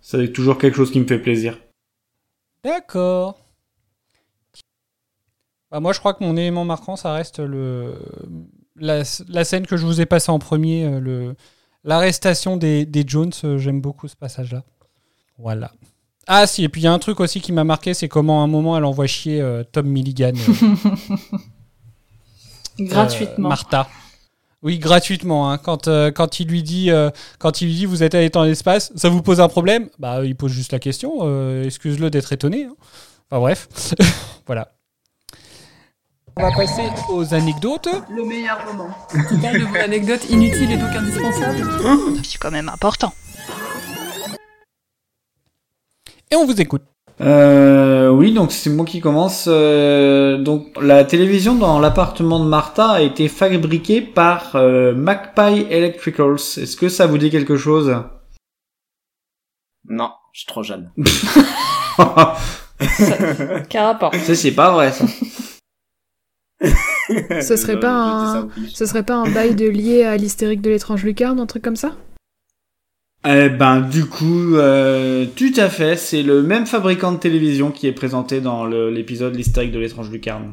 [0.00, 1.58] c'est toujours quelque chose qui me fait plaisir.
[2.62, 3.38] D'accord.
[5.70, 7.94] Bah, moi, je crois que mon élément marquant, ça reste le
[8.76, 11.00] la, scène que je vous ai passée en premier,
[11.84, 13.32] l'arrestation des, Jones.
[13.56, 14.64] J'aime beaucoup ce passage-là.
[15.38, 15.70] Voilà.
[16.26, 18.40] Ah si, et puis il y a un truc aussi qui m'a marqué, c'est comment
[18.40, 20.32] à un moment elle envoie chier euh, Tom Milligan.
[20.34, 20.96] euh,
[22.78, 23.46] Gratuitement.
[23.46, 23.88] euh, Martha.
[24.62, 25.50] Oui, gratuitement.
[25.50, 25.58] hein.
[25.58, 28.44] Quand, euh, quand il lui dit, euh, quand il lui dit, vous êtes allé dans
[28.44, 29.90] l'espace, ça vous pose un problème?
[29.98, 31.18] Bah, il pose juste la question.
[31.22, 32.64] euh, Excuse-le d'être étonné.
[32.64, 32.74] hein.
[33.30, 33.68] Enfin bref,
[34.46, 34.72] voilà.
[36.36, 37.88] On va passer aux anecdotes.
[38.10, 38.88] Le meilleur moment.
[39.40, 41.64] Parles de vos anecdotes inutiles et donc indispensables
[42.24, 43.12] C'est quand même important.
[46.34, 46.82] Et on vous écoute.
[47.20, 49.44] Euh, oui, donc c'est moi qui commence.
[49.46, 56.34] Euh, donc la télévision dans l'appartement de Martha a été fabriquée par euh, Magpie Electricals.
[56.34, 57.96] Est-ce que ça vous dit quelque chose?
[59.88, 60.90] Non, je suis trop jeune.
[63.68, 65.04] Quel rapport Ça, c'est pas vrai ça.
[67.42, 71.04] Ce serait pas un, ce serait pas un bail de lié à l'hystérique de l'étrange
[71.04, 71.92] lucarne, un truc comme ça?
[73.26, 77.86] Eh ben du coup, euh, tout à fait, c'est le même fabricant de télévision qui
[77.86, 80.52] est présenté dans l'épisode L'hystérique de l'étrange lucarne.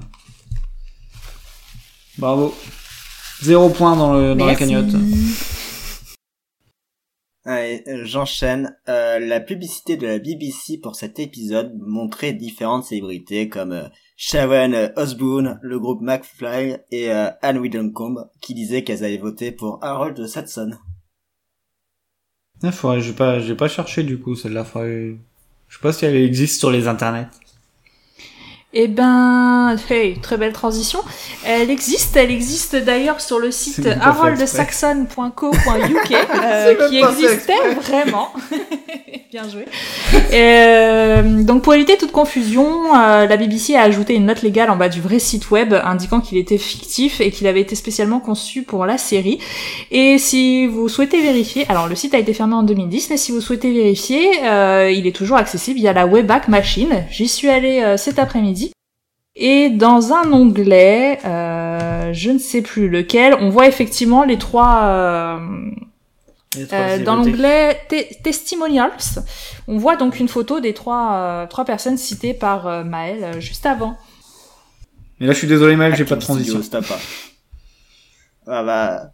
[2.18, 2.56] Bravo.
[3.41, 4.93] Zéro point dans, le, dans la cagnotte.
[7.43, 8.77] Allez, j'enchaîne.
[8.88, 14.73] Euh, la publicité de la BBC pour cet épisode montrait différentes célébrités comme euh, Sharon
[14.73, 19.80] euh, Osbourne, le groupe McFly et euh, Anne Widdecombe qui disaient qu'elles avaient voté pour
[19.81, 20.72] Harold Saxon.
[22.63, 24.65] Ah, faudrait, j'ai pas, j'ai pas cherché du coup celle-là.
[24.75, 25.15] Je
[25.75, 27.29] sais pas si elle existe sur les internets.
[28.73, 30.99] Eh ben, hey, très belle transition.
[31.45, 35.52] Elle existe, elle existe d'ailleurs sur le site haroldsaxon.co.uk,
[36.43, 38.30] euh, qui existait vraiment.
[39.30, 39.65] Bien joué.
[40.34, 44.77] Euh, donc pour éviter toute confusion, euh, la BBC a ajouté une note légale en
[44.77, 48.64] bas du vrai site web indiquant qu'il était fictif et qu'il avait été spécialement conçu
[48.64, 49.39] pour la série.
[49.89, 53.31] Et si vous souhaitez vérifier, alors le site a été fermé en 2010, mais si
[53.31, 54.30] vous souhaitez vérifier,
[54.93, 57.06] il est toujours accessible via la Wayback Machine.
[57.10, 58.60] J'y suis allée cet après-midi.
[59.35, 64.83] Et dans un onglet, euh, je ne sais plus lequel, on voit effectivement les trois,
[64.83, 65.39] euh,
[66.73, 68.91] Euh, dans l'onglet te- Testimonials,
[69.69, 73.39] on voit donc une photo des trois, euh, trois personnes citées par euh, Maël euh,
[73.39, 73.95] juste avant.
[75.21, 76.55] Et là, je suis désolé, Maël, j'ai pas de transition.
[78.47, 79.11] Ah bah,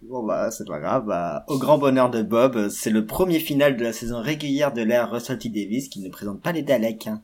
[0.00, 1.04] bon bah, c'est pas grave.
[1.06, 4.80] Bah, au grand bonheur de Bob, c'est le premier final de la saison régulière de
[4.80, 5.50] l'ère Russell T.
[5.50, 7.08] Davis qui ne présente pas les Daleks.
[7.08, 7.20] hein.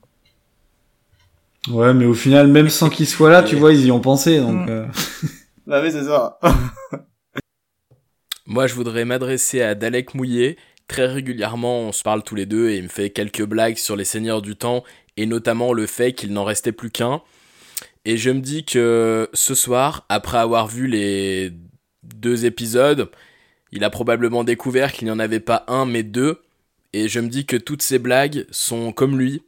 [1.71, 4.39] Ouais, mais au final, même sans qu'il soit là, tu vois, ils y ont pensé,
[4.39, 4.67] donc.
[4.67, 4.69] Mm.
[4.69, 4.87] euh,
[5.67, 6.39] Bah oui, c'est ça.
[8.47, 10.59] Moi, je voudrais m'adresser à Dalek Mouillé.
[10.89, 13.97] Très régulièrement, on se parle tous les deux et il me fait quelques blagues sur
[13.97, 14.85] les Seigneurs du Temps
[15.17, 17.23] et notamment le fait qu'il n'en restait plus qu'un.
[18.05, 21.55] Et je me dis que ce soir, après avoir vu les
[22.03, 23.11] deux épisodes,
[23.73, 26.43] il a probablement découvert qu'il n'y en avait pas un mais deux.
[26.93, 29.43] Et je me dis que toutes ces blagues sont comme lui,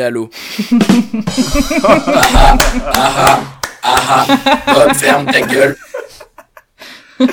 [0.00, 0.30] à l'eau.
[1.82, 2.58] ah
[2.94, 3.40] ah,
[3.82, 4.26] ah ah,
[4.66, 5.76] Bob, ferme ta gueule.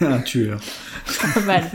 [0.00, 0.60] Un tueur.
[1.34, 1.70] Pas mal.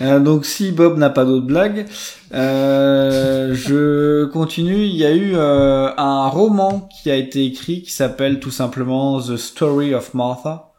[0.00, 1.86] Euh, donc si Bob n'a pas d'autres blagues,
[2.32, 4.84] euh, je continue.
[4.84, 9.20] Il y a eu euh, un roman qui a été écrit qui s'appelle tout simplement
[9.20, 10.72] The Story of Martha,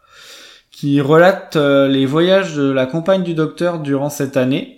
[0.71, 4.74] qui relate euh, les voyages de la compagne du docteur durant cette année.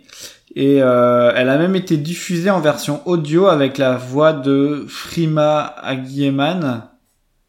[0.60, 5.76] Et euh, elle a même été diffusée en version audio avec la voix de Frima
[5.84, 6.90] Agyeman,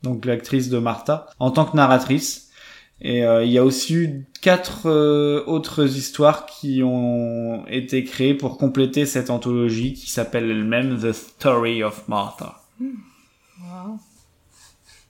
[0.03, 2.51] donc l'actrice de Martha, en tant que narratrice.
[3.01, 8.35] Et euh, il y a aussi eu quatre euh, autres histoires qui ont été créées
[8.35, 12.61] pour compléter cette anthologie qui s'appelle elle-même The Story of Martha.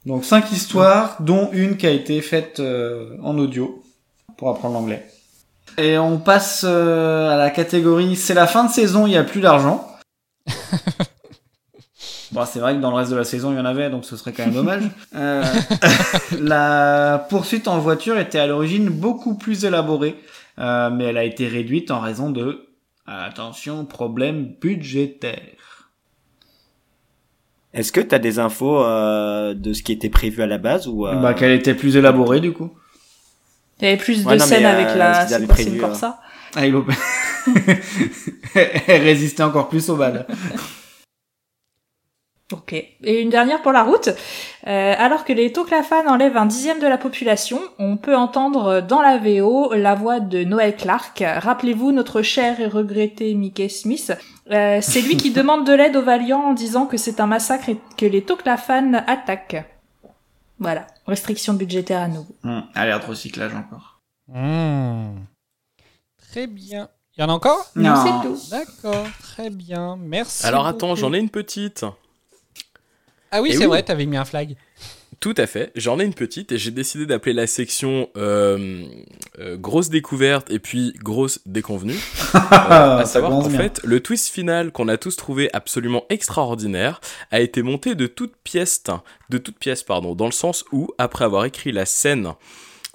[0.07, 3.83] Donc cinq histoires, dont une qui a été faite euh, en audio
[4.37, 5.05] pour apprendre l'anglais.
[5.79, 9.25] Et on passe euh, à la catégorie c'est la fin de saison, il n'y a
[9.25, 9.87] plus d'argent.
[12.33, 14.05] Bon, c'est vrai que dans le reste de la saison, il y en avait, donc
[14.05, 14.85] ce serait quand même dommage.
[15.17, 15.43] Euh,
[16.41, 20.17] la poursuite en voiture était à l'origine beaucoup plus élaborée,
[20.59, 22.69] euh, mais elle a été réduite en raison de,
[23.07, 25.89] attention, problèmes budgétaires.
[27.73, 31.05] Est-ce que t'as des infos euh, de ce qui était prévu à la base ou
[31.05, 32.73] Bah, qu'elle était plus élaborée, du coup.
[33.81, 35.27] Il y avait plus Ouais, de scènes euh, avec la.
[35.47, 35.81] prévu, une euh.
[35.81, 36.21] Corsa
[36.57, 36.75] Ah, il
[38.87, 40.27] Elle résistait encore plus aux balles.
[42.51, 42.73] Ok.
[42.73, 44.09] Et une dernière pour la route.
[44.67, 49.03] Euh, alors que les Toclafanes enlèvent un dixième de la population, on peut entendre dans
[49.03, 51.23] la VO la voix de Noël Clark.
[51.23, 54.13] Rappelez-vous notre cher et regretté Mickey Smith.
[54.51, 57.69] Euh, c'est lui qui demande de l'aide aux Valiants en disant que c'est un massacre
[57.69, 59.65] et que les Toclafanes attaquent.
[60.59, 60.87] Voilà.
[61.07, 62.35] Restriction budgétaire à nouveau.
[62.45, 64.01] Hum, alerte recyclage encore.
[64.27, 65.21] Hmm.
[66.31, 66.89] Très bien.
[67.17, 67.71] Il y en a encore?
[67.75, 67.95] Non.
[67.97, 68.39] c'est tout.
[68.51, 69.97] D'accord, très bien.
[69.97, 70.47] Merci.
[70.47, 71.85] Alors attends, j'en ai une petite.
[73.31, 73.67] Ah oui, c'est oui.
[73.67, 74.57] vrai, t'avais mis un flag.
[75.21, 78.85] Tout à fait, j'en ai une petite et j'ai décidé d'appeler la section euh,
[79.41, 81.99] euh, grosse découverte et puis grosse déconvenue.
[82.69, 87.01] Euh, à savoir qu'en fait, le twist final qu'on a tous trouvé absolument extraordinaire
[87.31, 88.83] a été monté de toutes pièces,
[89.31, 92.35] de toutes pièces pardon, dans le sens où après avoir écrit la scène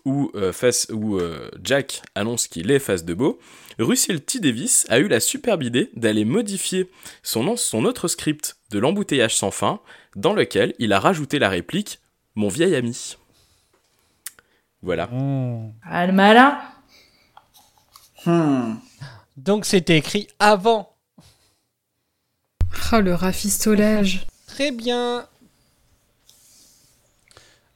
[0.06, 1.20] où, euh, face, où
[1.64, 3.40] Jack annonce qu'il est face de beau,
[3.80, 4.40] Russell T.
[4.40, 6.90] Davis a eu la superbe idée d'aller modifier
[7.24, 9.80] son, son autre script de l'embouteillage sans fin,
[10.16, 12.00] dans lequel il a rajouté la réplique
[12.36, 13.16] Mon vieil ami.
[14.82, 15.10] Voilà.
[15.84, 16.60] Ah, le malin.
[18.26, 18.76] Hmm.
[19.38, 20.96] Donc c'était écrit avant.
[22.92, 24.26] Oh, le rafistolage.
[24.48, 25.28] Très bien.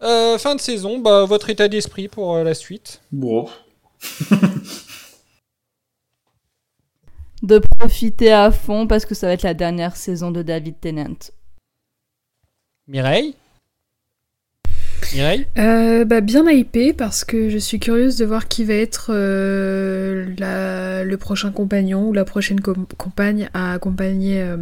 [0.03, 3.01] Euh, fin de saison, bah, votre état d'esprit pour euh, la suite.
[3.11, 3.49] Bon.
[7.43, 11.17] De profiter à fond parce que ça va être la dernière saison de David Tennant.
[12.87, 13.35] Mireille?
[15.13, 15.47] Mireille?
[15.57, 20.25] Euh, bah, bien hypé parce que je suis curieuse de voir qui va être euh,
[20.37, 24.41] la- le prochain compagnon ou la prochaine com- compagne à accompagner.
[24.41, 24.57] euh,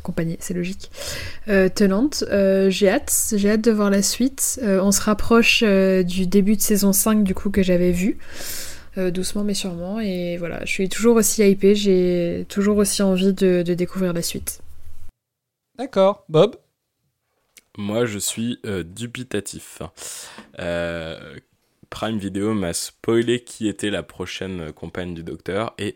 [0.00, 0.90] accompagner, c'est logique.
[1.48, 2.24] Euh, tenante.
[2.30, 4.58] Euh, j'ai hâte, j'ai hâte de voir la suite.
[4.62, 8.16] Euh, on se rapproche euh, du début de saison 5 du coup que j'avais vu.
[8.96, 10.00] Euh, doucement mais sûrement.
[10.00, 14.22] Et voilà, je suis toujours aussi hypée, j'ai toujours aussi envie de, de découvrir la
[14.22, 14.60] suite.
[15.78, 16.24] D'accord.
[16.28, 16.56] Bob?
[17.78, 19.80] Moi, je suis euh, dubitatif.
[20.58, 21.36] Euh,
[21.90, 25.94] Prime Video m'a spoilé qui était la prochaine compagne du docteur et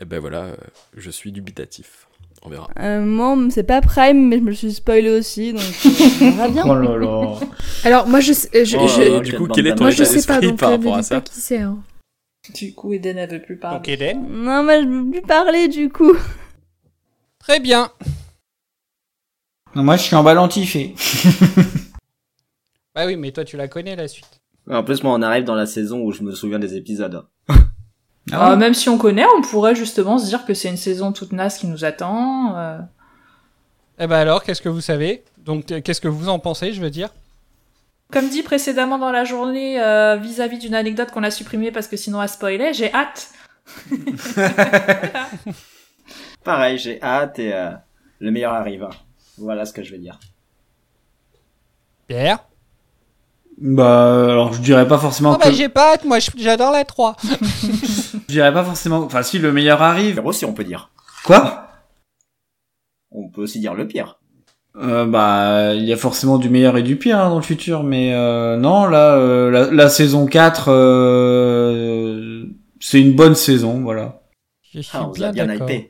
[0.00, 0.56] eh ben voilà, euh,
[0.96, 2.08] je suis dubitatif.
[2.42, 2.68] On verra.
[2.80, 5.90] Euh, moi, c'est pas Prime, mais je me le suis spoilé aussi, donc euh,
[6.22, 6.64] on verra bien.
[6.66, 7.38] Oh là là.
[7.84, 10.12] Alors moi je, sais- je, Oh, je- du coup, quel est ton moi je état
[10.12, 11.58] sais pas d'esprit donc par euh, rapport me à ça qui c'est.
[11.58, 11.78] Hein.
[12.54, 13.78] Du coup, Eden ne veut plus parler.
[13.78, 16.16] Donc Eden Non, mais je veux plus parler du coup.
[17.38, 17.90] Très bien.
[19.74, 20.94] Non, moi, je suis en balantifé.
[22.94, 24.40] Bah oui, mais toi tu la connais la suite.
[24.68, 27.24] En plus, moi, on arrive dans la saison où je me souviens des épisodes.
[28.32, 31.32] Euh, même si on connaît, on pourrait justement se dire que c'est une saison toute
[31.32, 32.56] naze qui nous attend.
[32.56, 32.78] euh.
[33.98, 35.24] Eh ben alors, qu'est-ce que vous savez?
[35.38, 37.08] Donc, qu'est-ce que vous en pensez, je veux dire?
[38.12, 41.96] Comme dit précédemment dans la journée, euh, vis-à-vis d'une anecdote qu'on a supprimée parce que
[41.96, 43.30] sinon elle spoilait, j'ai hâte.
[46.44, 47.70] Pareil, j'ai hâte et euh,
[48.18, 48.88] le meilleur arrive.
[49.40, 50.18] Voilà ce que je veux dire.
[52.06, 52.38] Pierre?
[53.60, 55.54] Bah, alors je dirais pas forcément Oh bah que...
[55.54, 57.16] j'ai pas hâte, moi je- j'adore la 3.
[58.28, 58.98] Je dirais pas forcément...
[58.98, 60.14] Enfin, si le meilleur arrive...
[60.14, 60.90] Pire aussi, on peut dire.
[61.24, 61.66] Quoi?
[63.10, 64.20] On peut aussi dire le pire.
[64.76, 67.82] Euh, bah, il y a forcément du meilleur et du pire hein, dans le futur,
[67.82, 72.44] mais euh, non, là, euh, la, la saison 4, euh,
[72.78, 74.20] c'est une bonne saison, voilà.
[74.72, 75.68] Je suis Ah, on bien d'accord.
[75.68, 75.89] hypé.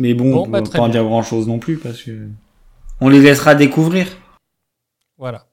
[0.00, 2.26] Mais bon, Bon, on bah, peut pas en dire grand chose non plus, parce que
[3.02, 4.06] on les laissera découvrir.
[5.18, 5.46] Voilà.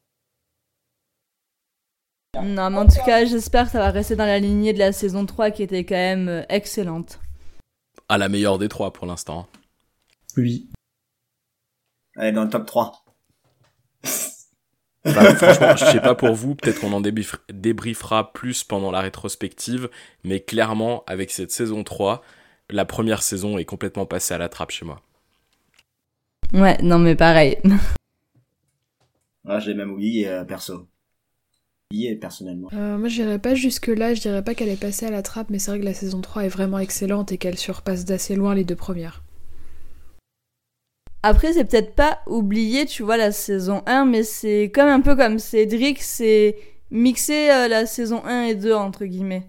[2.41, 4.93] Non, mais en tout cas, j'espère que ça va rester dans la lignée de la
[4.93, 7.19] saison 3 qui était quand même euh, excellente.
[8.07, 9.47] À la meilleure des trois pour l'instant.
[10.37, 10.69] Oui.
[12.15, 13.03] Elle est dans le top 3.
[15.05, 18.99] Bah, franchement, je sais pas pour vous, peut-être qu'on en débrief- débriefera plus pendant la
[18.99, 19.89] rétrospective,
[20.25, 22.21] mais clairement, avec cette saison 3,
[22.69, 25.01] la première saison est complètement passée à la trappe chez moi.
[26.53, 27.57] Ouais, non, mais pareil.
[29.49, 30.89] Ah, j'ai même oublié, euh, perso.
[31.89, 32.67] Oublié personnellement.
[32.73, 35.49] Euh, moi, je dirais pas jusque-là, je dirais pas qu'elle est passée à la trappe,
[35.49, 38.53] mais c'est vrai que la saison 3 est vraiment excellente et qu'elle surpasse d'assez loin
[38.55, 39.23] les deux premières.
[41.23, 45.15] Après, c'est peut-être pas oublié, tu vois, la saison 1, mais c'est comme un peu
[45.15, 46.57] comme Cédric, c'est
[46.91, 49.47] mixer euh, la saison 1 et 2, entre guillemets.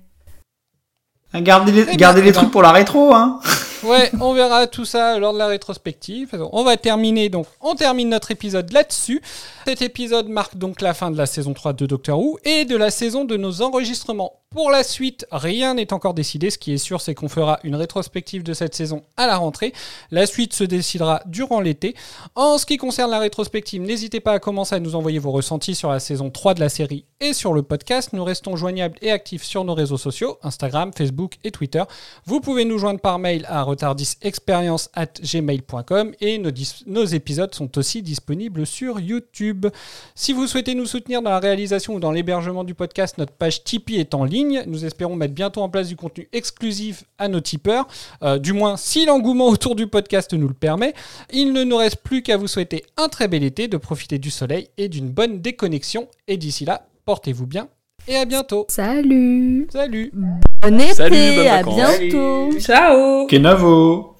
[1.34, 2.38] Gardez les, Eh ben, gardez les ben.
[2.38, 3.40] trucs pour la rétro, hein.
[3.84, 6.36] Ouais, on verra tout ça lors de la rétrospective.
[6.52, 9.22] On va terminer donc, on termine notre épisode là-dessus.
[9.66, 12.76] Cet épisode marque donc la fin de la saison 3 de Doctor Who et de
[12.76, 14.32] la saison de nos enregistrements.
[14.50, 16.48] Pour la suite, rien n'est encore décidé.
[16.48, 19.74] Ce qui est sûr, c'est qu'on fera une rétrospective de cette saison à la rentrée.
[20.10, 21.94] La suite se décidera durant l'été.
[22.34, 25.74] En ce qui concerne la rétrospective, n'hésitez pas à commencer à nous envoyer vos ressentis
[25.74, 28.14] sur la saison 3 de la série et sur le podcast.
[28.14, 31.82] Nous restons joignables et actifs sur nos réseaux sociaux, Instagram, Facebook et Twitter.
[32.24, 36.52] Vous pouvez nous joindre par mail à retardisexperience@gmail.com et nos,
[36.86, 39.66] nos épisodes sont aussi disponibles sur YouTube.
[40.14, 43.62] Si vous souhaitez nous soutenir dans la réalisation ou dans l'hébergement du podcast, notre page
[43.62, 44.37] Tipeee est en ligne.
[44.44, 47.88] Nous espérons mettre bientôt en place du contenu exclusif à nos tipeurs,
[48.22, 50.94] euh, du moins si l'engouement autour du podcast nous le permet.
[51.32, 54.30] Il ne nous reste plus qu'à vous souhaiter un très bel été, de profiter du
[54.30, 56.08] soleil et d'une bonne déconnexion.
[56.26, 57.68] Et d'ici là, portez-vous bien
[58.06, 58.66] et à bientôt.
[58.68, 64.17] Salut Salut Bon été, Salut, à bientôt Ciao Kenavo.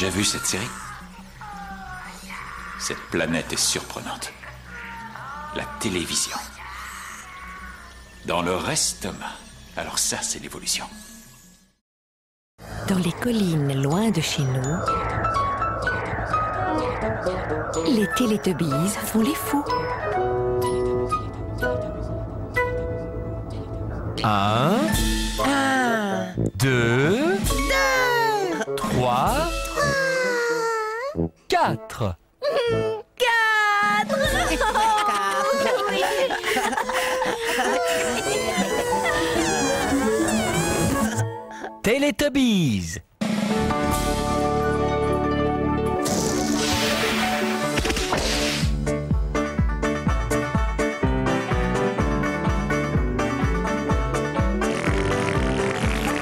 [0.00, 0.70] Déjà vu cette série?
[2.78, 4.32] Cette planète est surprenante.
[5.54, 6.38] La télévision.
[8.24, 9.36] Dans leur estomac.
[9.76, 10.86] Alors ça, c'est l'évolution.
[12.88, 14.76] Dans les collines loin de chez nous,
[17.84, 19.64] les Télétubbies font les fous.
[24.24, 24.78] Un,
[25.44, 27.36] Un, deux,
[28.76, 29.50] trois,
[31.60, 32.16] quatre.
[41.82, 43.00] Télétubbies.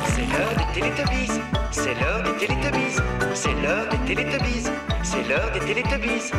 [0.05, 1.41] C'est l'heure des Télétubbies.
[1.71, 2.97] C'est l'heure des Télétubbies.
[3.35, 4.78] C'est l'heure des Télétubbies.
[5.11, 6.31] C'est l'heure des Télétubbies.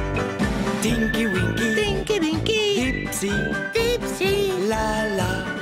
[0.83, 1.75] Tinky Winky.
[1.75, 2.75] Tinky Winky.
[2.75, 3.31] Dipsy.
[3.73, 4.51] Dipsy.
[4.69, 5.58] La la.